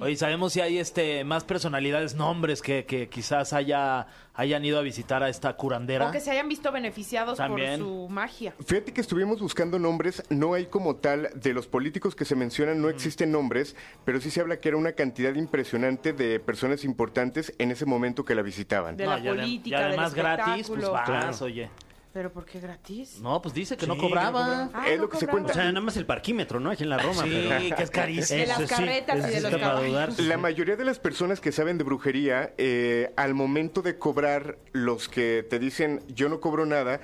Oye, 0.00 0.16
¿sabemos 0.16 0.52
si 0.52 0.60
hay 0.60 0.78
este 0.78 1.24
más 1.24 1.44
personalidades, 1.44 2.14
nombres 2.14 2.62
que, 2.62 2.84
que 2.84 3.08
quizás 3.08 3.52
haya, 3.52 4.06
hayan 4.34 4.64
ido 4.64 4.78
a 4.78 4.82
visitar 4.82 5.22
a 5.22 5.28
esta 5.28 5.54
curandera? 5.56 6.08
O 6.08 6.12
que 6.12 6.20
se 6.20 6.30
hayan 6.30 6.48
visto 6.48 6.70
beneficiados 6.72 7.38
También. 7.38 7.80
por 7.80 7.88
su 7.88 8.08
magia. 8.08 8.54
Fíjate 8.64 8.92
que 8.92 9.00
estuvimos 9.00 9.40
buscando 9.40 9.78
nombres, 9.78 10.22
no 10.30 10.54
hay 10.54 10.66
como 10.66 10.96
tal, 10.96 11.30
de 11.34 11.52
los 11.54 11.66
políticos 11.66 12.14
que 12.14 12.24
se 12.24 12.34
mencionan 12.34 12.80
no 12.80 12.88
existen 12.88 13.32
nombres, 13.32 13.76
pero 14.04 14.20
sí 14.20 14.30
se 14.30 14.40
habla 14.40 14.58
que 14.60 14.68
era 14.68 14.76
una 14.76 14.92
cantidad 14.92 15.34
impresionante 15.34 16.12
de 16.12 16.40
personas 16.40 16.84
importantes 16.84 17.52
en 17.58 17.70
ese 17.70 17.86
momento 17.86 18.24
que 18.24 18.34
la 18.34 18.42
visitaban. 18.42 18.96
De 18.96 19.06
la 19.06 19.18
y 19.18 19.22
adem- 19.22 19.36
política, 19.36 19.76
Y 19.76 19.80
del 19.80 19.88
además 19.88 20.14
gratis, 20.14 20.68
pues 20.68 20.88
vas, 20.90 21.42
oye. 21.42 21.70
¿Pero 22.12 22.30
por 22.30 22.44
qué 22.44 22.60
gratis? 22.60 23.18
No, 23.20 23.40
pues 23.40 23.54
dice 23.54 23.76
que 23.76 23.86
no 23.86 23.94
Sí, 23.94 24.00
cobraba. 24.00 24.66
no 24.66 24.70
Ah, 24.74 24.84
es 24.90 24.96
no 24.96 25.02
lo 25.04 25.08
que 25.08 25.16
se 25.16 25.26
cobraba. 25.26 25.30
cuenta. 25.30 25.52
O 25.52 25.54
sea, 25.54 25.64
nada 25.72 25.80
más 25.80 25.96
el 25.96 26.04
parquímetro, 26.04 26.60
¿no? 26.60 26.70
Aquí 26.70 26.82
en 26.82 26.90
la 26.90 26.98
Roma. 26.98 27.22
Sí, 27.24 27.46
pero... 27.48 27.76
que 27.76 27.82
es 27.82 27.90
carísimo. 27.90 28.40
De 28.40 28.46
las 28.46 28.58
Eso 28.60 28.68
sí, 28.68 28.74
carretas 28.74 29.16
y 29.16 29.18
eso 29.20 29.26
de 29.28 29.34
sí 29.36 29.40
los 29.40 29.52
está 29.52 29.58
para 29.58 29.72
caballos. 29.72 29.90
dudar. 30.16 30.28
La 30.28 30.36
mayoría 30.36 30.76
de 30.76 30.84
las 30.84 30.98
personas 30.98 31.40
que 31.40 31.52
saben 31.52 31.78
de 31.78 31.84
brujería, 31.84 32.52
eh, 32.58 33.12
al 33.16 33.32
momento 33.34 33.80
de 33.80 33.96
cobrar, 33.98 34.58
los 34.72 35.08
que 35.08 35.46
te 35.48 35.58
dicen 35.58 36.02
yo 36.08 36.28
no 36.28 36.40
cobro 36.40 36.66
nada, 36.66 37.00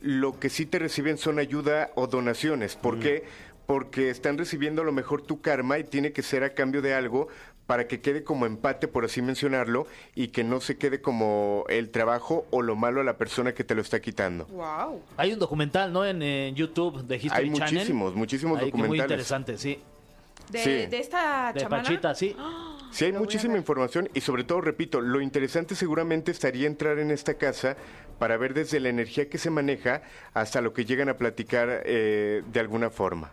lo 0.00 0.38
que 0.38 0.48
sí 0.48 0.64
te 0.66 0.78
reciben 0.78 1.18
son 1.18 1.40
ayuda 1.40 1.90
o 1.96 2.06
donaciones. 2.06 2.76
¿Por 2.76 3.00
qué? 3.00 3.24
Porque 3.66 4.10
están 4.10 4.38
recibiendo 4.38 4.82
a 4.82 4.84
lo 4.84 4.92
mejor 4.92 5.22
tu 5.22 5.40
karma 5.40 5.78
y 5.78 5.84
tiene 5.84 6.12
que 6.12 6.22
ser 6.22 6.44
a 6.44 6.54
cambio 6.54 6.82
de 6.82 6.94
algo 6.94 7.28
para 7.66 7.86
que 7.86 8.00
quede 8.00 8.24
como 8.24 8.46
empate, 8.46 8.88
por 8.88 9.04
así 9.04 9.22
mencionarlo, 9.22 9.86
y 10.14 10.28
que 10.28 10.44
no 10.44 10.60
se 10.60 10.76
quede 10.76 11.00
como 11.00 11.64
el 11.68 11.90
trabajo 11.90 12.46
o 12.50 12.62
lo 12.62 12.76
malo 12.76 13.00
a 13.00 13.04
la 13.04 13.16
persona 13.16 13.52
que 13.54 13.64
te 13.64 13.74
lo 13.74 13.82
está 13.82 14.00
quitando. 14.00 14.46
Wow. 14.46 15.00
Hay 15.16 15.32
un 15.32 15.38
documental, 15.38 15.92
¿no? 15.92 16.04
En, 16.04 16.22
YouTube 16.54 17.02
de 17.04 17.16
History 17.16 17.48
Hay 17.48 17.52
Channel. 17.52 17.74
muchísimos, 17.74 18.14
muchísimos 18.14 18.58
que 18.58 18.64
Muy 18.64 18.70
documentales. 18.72 19.10
interesante, 19.10 19.58
sí. 19.58 19.80
De, 20.50 20.58
Sí. 20.58 20.70
de 20.86 20.98
esta 20.98 21.52
De 21.52 21.60
chamana. 21.60 21.82
Pachita, 21.82 22.14
sí. 22.14 22.36
Sí, 22.92 23.06
hay 23.06 23.12
muchísima 23.12 23.56
información 23.56 24.10
y 24.12 24.20
sobre 24.20 24.44
todo, 24.44 24.60
repito, 24.60 25.00
lo 25.00 25.22
interesante 25.22 25.74
seguramente 25.74 26.30
estaría 26.30 26.66
entrar 26.66 26.98
en 26.98 27.10
esta 27.10 27.38
casa 27.38 27.74
para 28.18 28.36
ver 28.36 28.52
desde 28.52 28.80
la 28.80 28.90
energía 28.90 29.30
que 29.30 29.38
se 29.38 29.48
maneja 29.48 30.02
hasta 30.34 30.60
lo 30.60 30.74
que 30.74 30.84
llegan 30.84 31.08
a 31.08 31.16
platicar 31.16 31.84
eh, 31.86 32.42
de 32.52 32.60
alguna 32.60 32.90
forma. 32.90 33.30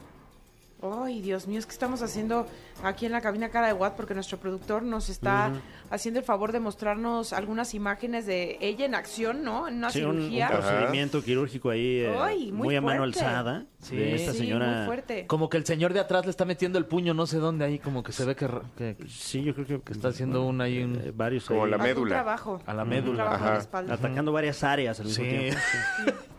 Ay, 0.81 1.19
Dios 1.21 1.45
mío, 1.45 1.59
es 1.59 1.65
que 1.65 1.73
estamos 1.73 2.01
haciendo 2.01 2.47
aquí 2.83 3.05
en 3.05 3.11
la 3.11 3.21
cabina 3.21 3.49
cara 3.49 3.67
de 3.67 3.73
Watt 3.73 3.95
porque 3.95 4.13
nuestro 4.13 4.37
productor 4.37 4.83
nos 4.83 5.09
está 5.09 5.51
haciendo 5.89 6.19
el 6.19 6.25
favor 6.25 6.51
de 6.51 6.59
mostrarnos 6.59 7.33
algunas 7.33 7.73
imágenes 7.73 8.25
de 8.25 8.57
ella 8.61 8.85
en 8.85 8.95
acción, 8.95 9.43
¿no? 9.43 9.67
En 9.67 9.75
una 9.77 9.89
Sí, 9.89 10.01
un, 10.03 10.11
un 10.11 10.15
cirugía. 10.23 10.49
procedimiento 10.49 11.23
quirúrgico 11.23 11.69
ahí 11.71 11.99
eh, 12.01 12.15
Ay, 12.19 12.51
muy 12.51 12.67
muy, 12.67 12.75
a 12.75 12.81
mano 12.81 13.03
alzada 13.03 13.65
Sí. 13.81 13.95
de 13.95 14.15
esta 14.15 14.33
sí, 14.33 14.39
señora. 14.39 14.77
muy 14.79 14.85
fuerte. 14.85 15.25
Como 15.27 15.49
que 15.49 15.57
el 15.57 15.65
señor 15.65 15.93
de 15.93 15.99
atrás 16.01 16.25
le 16.25 16.31
está 16.31 16.45
metiendo 16.45 16.77
el 16.77 16.85
puño, 16.85 17.13
no 17.13 17.25
sé 17.27 17.37
dónde, 17.37 17.65
ahí 17.65 17.79
como 17.79 18.03
que 18.03 18.11
se 18.11 18.25
ve 18.25 18.35
que, 18.35 18.47
que- 18.77 18.97
Sí, 19.07 19.41
yo 19.43 19.53
creo 19.55 19.65
que, 19.65 19.81
que 19.81 19.93
está 19.93 20.09
haciendo 20.09 20.45
un 20.45 20.59
ahí 20.61 20.83
un- 20.83 20.95
eh, 21.03 21.11
varios 21.15 21.45
Como 21.45 21.63
ahí, 21.65 21.71
la 21.71 21.77
médula. 21.77 22.15
trabajo. 22.15 22.61
a 22.65 22.73
la 22.73 22.85
médula. 22.85 23.23
la 23.25 23.35
Ajá. 23.35 23.57
espalda. 23.57 23.93
atacando 23.95 24.31
varias 24.31 24.63
áreas 24.63 24.99
al 24.99 25.05
mismo 25.07 25.23
Sí. 25.23 25.29
tiempo. 25.29 25.59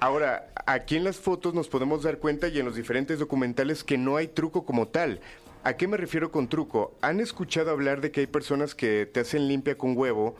Ahora, 0.00 0.48
aquí 0.66 0.96
en 0.96 1.04
las 1.04 1.16
fotos 1.16 1.54
nos 1.54 1.68
podemos 1.68 2.02
dar 2.02 2.18
cuenta 2.18 2.48
y 2.48 2.58
en 2.58 2.64
los 2.66 2.74
diferentes 2.76 3.18
documentales 3.18 3.84
que 3.84 3.98
no 3.98 4.16
hay 4.16 4.28
truco 4.28 4.64
como 4.64 4.88
tal. 4.88 5.20
¿A 5.62 5.74
qué 5.76 5.86
me 5.86 5.96
refiero 5.96 6.30
con 6.30 6.48
truco? 6.48 6.94
¿Han 7.02 7.20
escuchado 7.20 7.70
hablar 7.70 8.00
de 8.00 8.10
que 8.10 8.20
hay 8.20 8.26
personas 8.26 8.74
que 8.74 9.06
te 9.06 9.20
hacen 9.20 9.46
limpia 9.46 9.76
con 9.76 9.96
huevo 9.96 10.34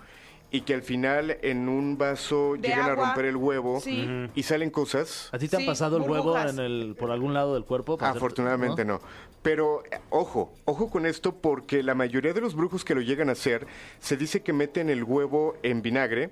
y 0.50 0.62
que 0.62 0.72
al 0.74 0.82
final 0.82 1.36
en 1.42 1.68
un 1.68 1.98
vaso 1.98 2.54
De 2.58 2.68
llegan 2.68 2.90
agua. 2.90 3.04
a 3.04 3.06
romper 3.08 3.26
el 3.26 3.36
huevo 3.36 3.80
Sí. 3.80 4.08
y 4.34 4.42
salen 4.42 4.70
cosas? 4.70 5.28
¿A 5.32 5.38
ti 5.38 5.46
te 5.46 5.56
han 5.56 5.62
Sí, 5.62 5.66
pasado 5.68 5.98
el 5.98 6.10
huevo 6.10 6.38
en 6.38 6.58
el, 6.58 6.96
por 6.98 7.10
algún 7.10 7.34
lado 7.34 7.52
del 7.54 7.64
cuerpo? 7.64 7.98
Afortunadamente 8.00 8.84
no. 8.86 9.00
Pero 9.42 9.84
eh, 9.90 9.98
ojo, 10.08 10.54
ojo 10.64 10.88
con 10.90 11.04
esto 11.04 11.34
porque 11.34 11.82
la 11.82 11.94
mayoría 11.94 12.32
de 12.32 12.40
los 12.40 12.54
brujos 12.54 12.84
que 12.84 12.94
lo 12.94 13.02
llegan 13.02 13.28
a 13.28 13.32
hacer 13.32 13.66
se 13.98 14.16
dice 14.16 14.42
que 14.42 14.52
meten 14.54 14.88
el 14.88 15.04
huevo 15.04 15.54
en 15.62 15.82
vinagre. 15.82 16.30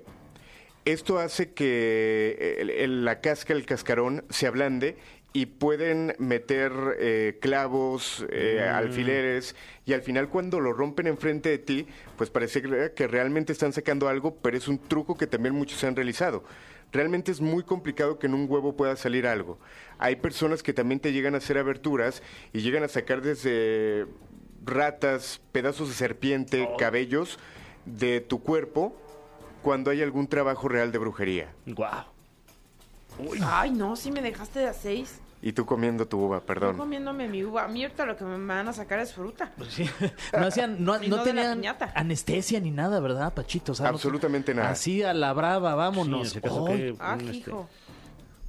Esto 0.86 1.18
hace 1.18 1.52
que 1.52 2.56
el- 2.60 2.70
el- 2.70 3.04
la 3.04 3.20
casca, 3.20 3.52
el 3.52 3.66
cascarón, 3.66 4.24
se 4.30 4.46
ablande 4.46 4.96
y 5.32 5.46
pueden 5.46 6.14
meter 6.18 6.72
eh, 6.98 7.38
clavos, 7.40 8.26
eh, 8.30 8.60
alfileres 8.60 9.54
y 9.84 9.92
al 9.92 10.02
final 10.02 10.28
cuando 10.28 10.60
lo 10.60 10.72
rompen 10.72 11.06
enfrente 11.06 11.50
de 11.50 11.58
ti, 11.58 11.86
pues 12.16 12.30
parece 12.30 12.62
que 12.94 13.06
realmente 13.06 13.52
están 13.52 13.72
sacando 13.72 14.08
algo, 14.08 14.36
pero 14.36 14.56
es 14.56 14.68
un 14.68 14.78
truco 14.78 15.16
que 15.16 15.26
también 15.26 15.54
muchos 15.54 15.84
han 15.84 15.96
realizado. 15.96 16.44
Realmente 16.90 17.30
es 17.30 17.40
muy 17.40 17.64
complicado 17.64 18.18
que 18.18 18.26
en 18.26 18.34
un 18.34 18.46
huevo 18.48 18.74
pueda 18.74 18.96
salir 18.96 19.26
algo. 19.26 19.58
Hay 19.98 20.16
personas 20.16 20.62
que 20.62 20.72
también 20.72 21.00
te 21.00 21.12
llegan 21.12 21.34
a 21.34 21.38
hacer 21.38 21.58
aberturas 21.58 22.22
y 22.52 22.60
llegan 22.60 22.82
a 22.82 22.88
sacar 22.88 23.20
desde 23.20 24.06
ratas, 24.64 25.40
pedazos 25.52 25.88
de 25.88 25.94
serpiente, 25.94 26.68
cabellos 26.78 27.38
de 27.84 28.20
tu 28.20 28.42
cuerpo 28.42 28.96
cuando 29.62 29.90
hay 29.90 30.02
algún 30.02 30.28
trabajo 30.28 30.68
real 30.68 30.92
de 30.92 30.98
brujería. 30.98 31.52
Guau. 31.66 32.17
Ay, 33.44 33.70
no, 33.70 33.96
sí 33.96 34.10
me 34.12 34.20
dejaste 34.22 34.60
de 34.60 34.68
a 34.68 34.72
seis. 34.72 35.20
Y 35.40 35.52
tú 35.52 35.64
comiendo 35.64 36.04
tu 36.08 36.18
uva, 36.18 36.38
Yo 36.40 36.46
perdón. 36.46 36.76
comiéndome 36.76 37.28
mi 37.28 37.44
uva. 37.44 37.64
A 37.64 37.68
mí 37.68 37.84
ahorita 37.84 38.04
lo 38.06 38.16
que 38.16 38.24
me 38.24 38.44
van 38.44 38.66
a 38.66 38.72
sacar 38.72 38.98
es 38.98 39.12
fruta. 39.12 39.52
Pues 39.56 39.72
sí. 39.72 39.88
No 40.32 40.46
hacían, 40.46 40.84
no, 40.84 40.98
no 41.08 41.16
no 41.18 41.22
tenían 41.22 41.62
anestesia 41.94 42.58
ni 42.58 42.72
nada, 42.72 42.98
¿verdad, 42.98 43.32
Pachito? 43.34 43.70
O 43.72 43.74
sea, 43.76 43.84
no- 43.86 43.90
Absolutamente 43.94 44.52
nada. 44.52 44.70
Así 44.70 45.02
a 45.04 45.14
la 45.14 45.32
brava, 45.32 45.74
vámonos. 45.76 46.30
Sí, 46.30 46.40
caso 46.40 46.64
que 46.64 46.96
Ah, 46.98 47.16
un, 47.20 47.28
este. 47.28 47.52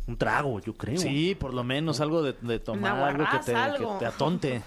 Un 0.08 0.18
trago, 0.18 0.60
yo 0.62 0.74
creo. 0.74 0.98
Sí, 0.98 1.36
por 1.40 1.54
lo 1.54 1.64
menos 1.64 2.02
algo 2.02 2.24
de, 2.24 2.34
de 2.42 2.60
tomar, 2.60 2.94
Una 2.94 3.08
algo 3.08 3.26
que 3.32 3.38
te, 3.46 3.56
algo. 3.56 3.94
que 3.94 4.00
te 4.00 4.06
atonte. 4.08 4.62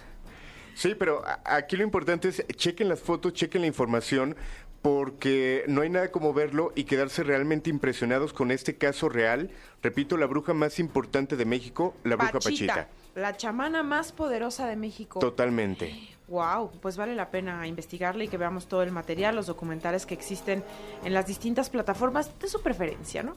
Sí, 0.74 0.94
pero 0.96 1.22
aquí 1.44 1.76
lo 1.76 1.82
importante 1.82 2.28
es 2.28 2.46
chequen 2.56 2.88
las 2.88 3.00
fotos, 3.00 3.32
chequen 3.34 3.60
la 3.62 3.66
información, 3.66 4.36
porque 4.82 5.64
no 5.68 5.82
hay 5.82 5.90
nada 5.90 6.10
como 6.10 6.34
verlo 6.34 6.72
y 6.74 6.84
quedarse 6.84 7.22
realmente 7.22 7.70
impresionados 7.70 8.32
con 8.32 8.50
este 8.50 8.76
caso 8.76 9.08
real. 9.08 9.50
Repito, 9.80 10.16
la 10.16 10.26
bruja 10.26 10.54
más 10.54 10.80
importante 10.80 11.36
de 11.36 11.44
México, 11.44 11.94
la 12.02 12.16
bruja 12.16 12.40
Pachita. 12.40 12.88
La 13.14 13.36
chamana 13.36 13.84
más 13.84 14.10
poderosa 14.10 14.66
de 14.66 14.74
México. 14.74 15.20
Totalmente. 15.20 16.08
Wow, 16.26 16.72
pues 16.80 16.96
vale 16.96 17.14
la 17.14 17.30
pena 17.30 17.66
investigarle 17.66 18.24
y 18.24 18.28
que 18.28 18.38
veamos 18.38 18.66
todo 18.66 18.82
el 18.82 18.90
material, 18.90 19.36
los 19.36 19.46
documentales 19.46 20.04
que 20.04 20.14
existen 20.14 20.64
en 21.04 21.12
las 21.12 21.26
distintas 21.26 21.70
plataformas 21.70 22.38
de 22.40 22.48
su 22.48 22.60
preferencia, 22.62 23.22
¿no? 23.22 23.36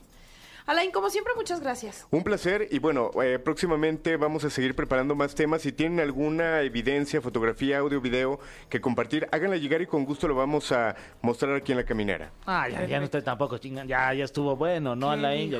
Alain, 0.67 0.89
como 0.91 1.11
siempre, 1.11 1.31
muchas 1.35 1.59
gracias. 1.59 2.07
Un 2.09 2.23
placer 2.23 2.67
y 2.71 2.79
bueno, 2.79 3.11
eh, 3.21 3.37
próximamente 3.37 4.17
vamos 4.17 4.45
a 4.45 4.49
seguir 4.49 4.73
preparando 4.75 5.13
más 5.13 5.35
temas. 5.35 5.61
Si 5.61 5.71
tienen 5.71 5.99
alguna 5.99 6.61
evidencia, 6.61 7.21
fotografía, 7.21 7.77
audio, 7.77 8.01
video 8.01 8.39
que 8.67 8.81
compartir, 8.81 9.27
háganla 9.31 9.57
llegar 9.57 9.83
y 9.83 9.85
con 9.85 10.05
gusto 10.05 10.27
lo 10.27 10.33
vamos 10.33 10.71
a 10.71 10.95
mostrar 11.21 11.55
aquí 11.55 11.71
en 11.73 11.77
la 11.77 11.83
caminera. 11.83 12.31
Ah, 12.47 12.67
ya, 12.67 12.83
ya 12.85 12.97
no 12.97 13.05
estoy 13.05 13.21
tampoco 13.21 13.59
chingando. 13.59 13.87
Ya, 13.87 14.11
ya 14.15 14.23
estuvo 14.23 14.55
bueno, 14.55 14.95
¿no, 14.95 15.09
¿Qué 15.09 15.13
Alain? 15.13 15.51
Ya, 15.51 15.59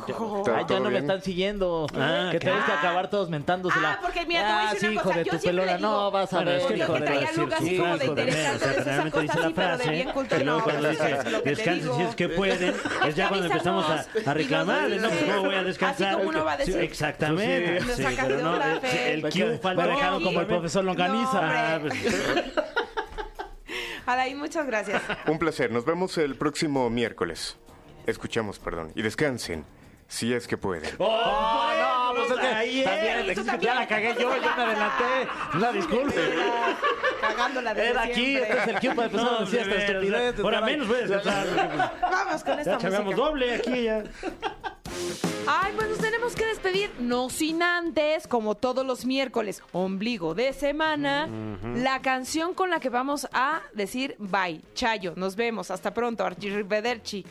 ya, 0.68 0.80
no 0.80 0.89
me 0.89 0.97
están 0.97 1.22
siguiendo. 1.22 1.86
Ah, 1.93 2.30
que 2.32 2.39
¿qué? 2.39 2.47
tenés 2.47 2.64
que 2.66 2.72
acabar 2.72 3.08
todos 3.08 3.30
mentándosela. 3.30 3.91
Ah, 3.91 3.99
porque 4.01 4.26
mira, 4.26 4.39
te 4.39 4.45
voy 4.47 4.53
a 4.53 4.70
Ah, 4.70 4.74
decir 4.74 4.80
sí, 4.80 4.86
una 4.88 4.93
hijo 4.95 5.03
cosa. 5.03 5.18
de 5.20 5.26
Yo 5.26 5.32
tu 5.34 5.38
siempre 5.38 5.49
pelona. 5.66 5.72
le 5.74 5.78
digo, 5.78 5.89
No, 5.91 6.10
vas 6.12 6.34
a 6.34 6.39
ver. 6.43 6.47
es 6.58 6.66
que 6.66 6.78
hijo 6.78 6.93
que 6.93 6.99
de- 6.99 7.06
traía 7.06 7.20
decir, 7.22 7.38
Lucas 7.43 7.60
sí, 7.62 7.78
como 7.78 7.97
de 7.97 8.06
hijo 8.06 8.16
de 8.16 8.22
interesante, 8.24 8.41
menos, 8.41 8.56
o 8.56 8.60
sea, 8.60 8.72
esas 8.72 8.84
generalmente 8.84 9.12
cosas 9.12 9.28
dice 9.36 9.39
la 9.39 9.47
sí, 9.47 9.53
pero 9.56 9.68
de 9.70 9.76
frase, 9.78 9.91
bien 9.91 10.10
culto, 10.10 10.36
y 10.36 10.43
luego 10.43 10.58
no, 10.58 10.64
cuando 10.64 10.82
pero 10.82 10.91
dice, 10.91 11.10
¿sabes 11.16 11.32
lo 11.32 11.38
que 11.38 11.43
te 11.43 11.49
descansen 11.56 11.93
si 11.95 12.01
es 12.01 12.16
que 12.16 12.30
pueden, 12.30 12.76
es 13.08 13.16
ya 13.16 13.28
cuando 13.30 13.45
empezamos 13.45 13.86
a, 13.86 14.06
Avísanos. 14.32 14.95
A 15.04 15.08
reclamarle, 15.08 15.08
¿no? 15.08 15.10
Pues 15.10 15.32
cómo 15.36 15.46
voy 15.46 15.56
a 15.56 15.64
descansar. 15.64 16.08
Así 16.08 16.16
como 16.18 16.30
uno 16.30 16.46
va 16.46 16.54
a 16.54 16.58
Sí, 16.58 16.66
decir. 16.72 16.82
exactamente. 16.84 17.82
Sí, 17.82 18.04
sacas 18.04 18.26
pero 18.26 18.38
de 18.38 18.43
no, 18.43 18.56
el- 18.84 19.22
Q 19.22 19.60
falta. 19.62 19.86
Manejado 19.86 20.22
como 20.22 20.39
el 20.41 20.48
profesor 20.48 20.84
Longaniza. 20.84 21.39
Ah, 21.41 21.80
No, 21.82 21.88
pues, 21.89 21.93
Alain, 24.06 24.38
muchas 24.38 24.68
gracias. 24.68 25.02
Un 25.28 25.39
placer. 25.39 25.72
Nos 25.72 25.84
vemos 25.86 26.18
el 26.18 26.36
próximo 26.36 26.89
miércoles. 26.89 27.58
Escuchamos, 28.06 28.60
perdón. 28.60 28.91
Y 28.93 29.02
descansen, 29.02 29.66
si 30.08 30.32
es 30.32 30.48
que 30.48 30.58
pueden. 30.58 30.84
Oh, 31.00 31.72
no, 31.80 32.14
pues 32.16 32.30
es 32.30 32.38
que 32.38 32.46
Ahí 32.56 32.80
es. 32.82 32.86
también, 32.86 33.26
ya 33.36 33.43
también. 33.52 33.76
la 33.76 33.88
cagué 33.88 34.14
yo, 34.20 34.36
yo 34.36 34.41
me 34.56 34.64
adelanté. 34.64 35.28
Una 35.56 35.72
disculpa. 35.72 36.14
Cagándola 37.20 37.74
desde 37.74 37.89
Era 37.89 38.04
aquí, 38.04 38.14
siempre. 38.14 38.50
este 38.60 38.62
es 38.62 38.68
el 38.68 38.80
cue 38.80 38.89
para 38.96 39.06
empezar 39.08 39.28
a 39.28 39.32
no, 39.32 39.39
decir 39.39 39.66
de 39.66 39.76
esta 39.78 39.91
estupidez. 39.93 40.39
Ahora 40.39 40.62
menos 40.62 40.88
voy 40.88 40.98
a 40.98 41.00
descansar. 41.02 41.46
pues, 41.48 42.12
Vamos 42.12 42.43
con 42.43 42.60
esta 42.60 42.78
Ya 42.78 42.89
música. 43.02 43.16
doble 43.16 43.56
aquí 43.56 43.84
ya. 43.84 44.04
Ay, 45.48 45.74
pues 45.76 45.89
nos 45.89 46.00
tenemos 46.00 46.36
que 46.36 46.46
despedir, 46.46 46.91
no 47.00 47.30
sin 47.30 47.62
antes, 47.62 48.28
como 48.28 48.56
todos 48.56 48.86
los 48.86 49.06
miércoles, 49.06 49.62
ombligo 49.72 50.34
de 50.34 50.54
semana, 50.54 51.30
la 51.76 52.02
canción 52.02 52.54
con 52.54 52.70
la 52.70 52.80
que 52.80 52.89
vamos 52.89 53.28
a 53.32 53.62
decir 53.74 54.16
bye. 54.18 54.62
Chayo, 54.74 55.14
nos 55.16 55.36
vemos, 55.36 55.70
hasta 55.70 55.93
pronto, 55.93 56.26
arrivederci. 56.26 57.26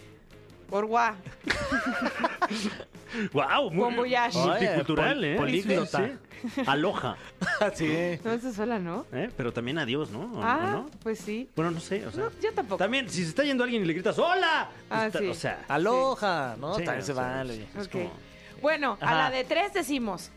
Orgua. 0.70 1.16
Wow, 3.32 3.70
voyage. 3.70 4.38
multicultural, 4.38 5.18
Oye, 5.18 5.32
¿eh? 5.32 5.36
pol- 5.36 5.46
políglota. 5.46 5.98
Sí, 6.06 6.48
sí. 6.54 6.62
Aloha, 6.66 7.16
Sí. 7.74 8.18
No 8.24 8.38
se 8.38 8.52
sola, 8.52 8.78
¿no? 8.78 9.06
¿eh? 9.12 9.30
Pero 9.36 9.52
también 9.52 9.78
adiós, 9.78 10.10
¿no? 10.10 10.20
¿O- 10.34 10.38
o 10.38 10.42
Ah, 10.42 10.68
no? 10.72 10.90
pues 11.02 11.18
sí. 11.20 11.48
Bueno, 11.56 11.70
no 11.70 11.80
sé, 11.80 12.06
o 12.06 12.10
sea. 12.12 12.24
No, 12.24 12.30
yo 12.42 12.52
tampoco. 12.52 12.78
También, 12.78 13.08
si 13.08 13.22
se 13.22 13.28
está 13.30 13.44
yendo 13.44 13.64
alguien 13.64 13.82
y 13.82 13.86
le 13.86 13.92
gritas 13.94 14.18
¡Hola! 14.18 14.68
Ah, 14.90 15.06
Está- 15.06 15.18
sí. 15.20 15.28
O 15.28 15.34
sea, 15.34 15.64
Aloha, 15.68 16.56
¿no? 16.58 16.74
Sí, 16.76 16.84
También 16.84 17.04
se 17.06 17.12
vale. 17.12 17.66
es 17.78 17.86
Ok. 17.86 17.92
como- 17.92 18.12
Bueno, 18.60 18.98
a 19.00 19.14
la 19.14 19.30
de 19.30 19.44
tres 19.44 19.72
decimos. 19.74 20.30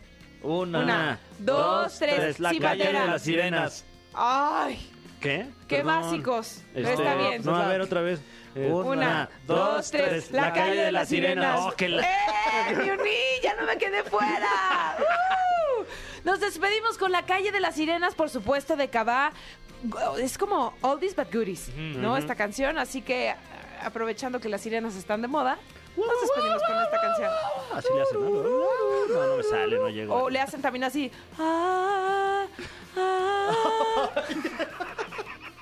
Una, 0.43 0.79
Una, 0.79 1.19
dos, 1.39 1.97
tres, 1.97 2.39
la 2.39 2.53
calle 2.57 2.85
de 2.87 2.93
las 2.93 3.21
sirenas. 3.21 3.85
Ay, 4.13 4.79
¿Qué? 5.21 5.47
qué 5.67 5.77
Perdón. 5.77 6.01
básicos. 6.01 6.61
Pero 6.73 6.89
Este, 6.89 7.03
está 7.03 7.15
bien. 7.15 7.41
No, 7.43 7.55
a 7.55 7.67
ver, 7.67 7.81
otra 7.81 8.01
vez. 8.01 8.19
Eh, 8.55 8.71
Una, 8.71 9.29
dos, 9.45 9.91
tres, 9.91 10.31
la, 10.31 10.51
calle 10.53 10.75
de 10.85 10.91
las 10.91 11.09
sirenas. 11.09 11.59
Oh, 11.61 11.71
que 11.71 11.89
la- 11.89 12.01
¡Eh! 12.03 12.75
¡Me 12.75 12.91
uní! 12.91 13.09
¡Ya 13.43 13.55
no 13.55 13.65
me 13.67 13.77
quedé 13.77 14.03
fuera! 14.03 14.97
¡Uh! 14.99 15.83
Nos 16.23 16.39
despedimos 16.39 16.97
con 16.97 17.11
la 17.11 17.23
calle 17.25 17.51
de 17.51 17.59
las 17.59 17.75
sirenas, 17.75 18.15
por 18.15 18.29
supuesto, 18.29 18.75
de 18.75 18.89
Cabá. 18.89 19.31
Es 20.19 20.37
como 20.39 20.73
oldies 20.81 21.15
but 21.15 21.31
goodies, 21.31 21.69
¿no? 21.75 22.17
Esta 22.17 22.33
canción, 22.35 22.79
así 22.79 23.01
que 23.03 23.35
aprovechando 23.83 24.39
que 24.39 24.49
las 24.49 24.61
sirenas 24.61 24.95
están 24.95 25.21
de 25.21 25.27
moda, 25.27 25.59
nos 25.95 26.21
despedimos 26.21 26.61
con 26.63 26.77
esta 26.83 26.99
canción. 26.99 27.31
Así 27.73 27.87
le 27.93 28.01
hacen, 28.01 28.19
¿no? 28.21 28.29
No, 29.13 29.27
no 29.27 29.37
me 29.37 29.43
sale, 29.43 29.77
no 29.77 29.89
llego. 29.89 30.15
O 30.15 30.29
le 30.31 30.39
hacen 30.39 30.61
también 30.63 30.83
así. 30.83 31.11
ah, 31.39 32.45
ah. 32.97 34.09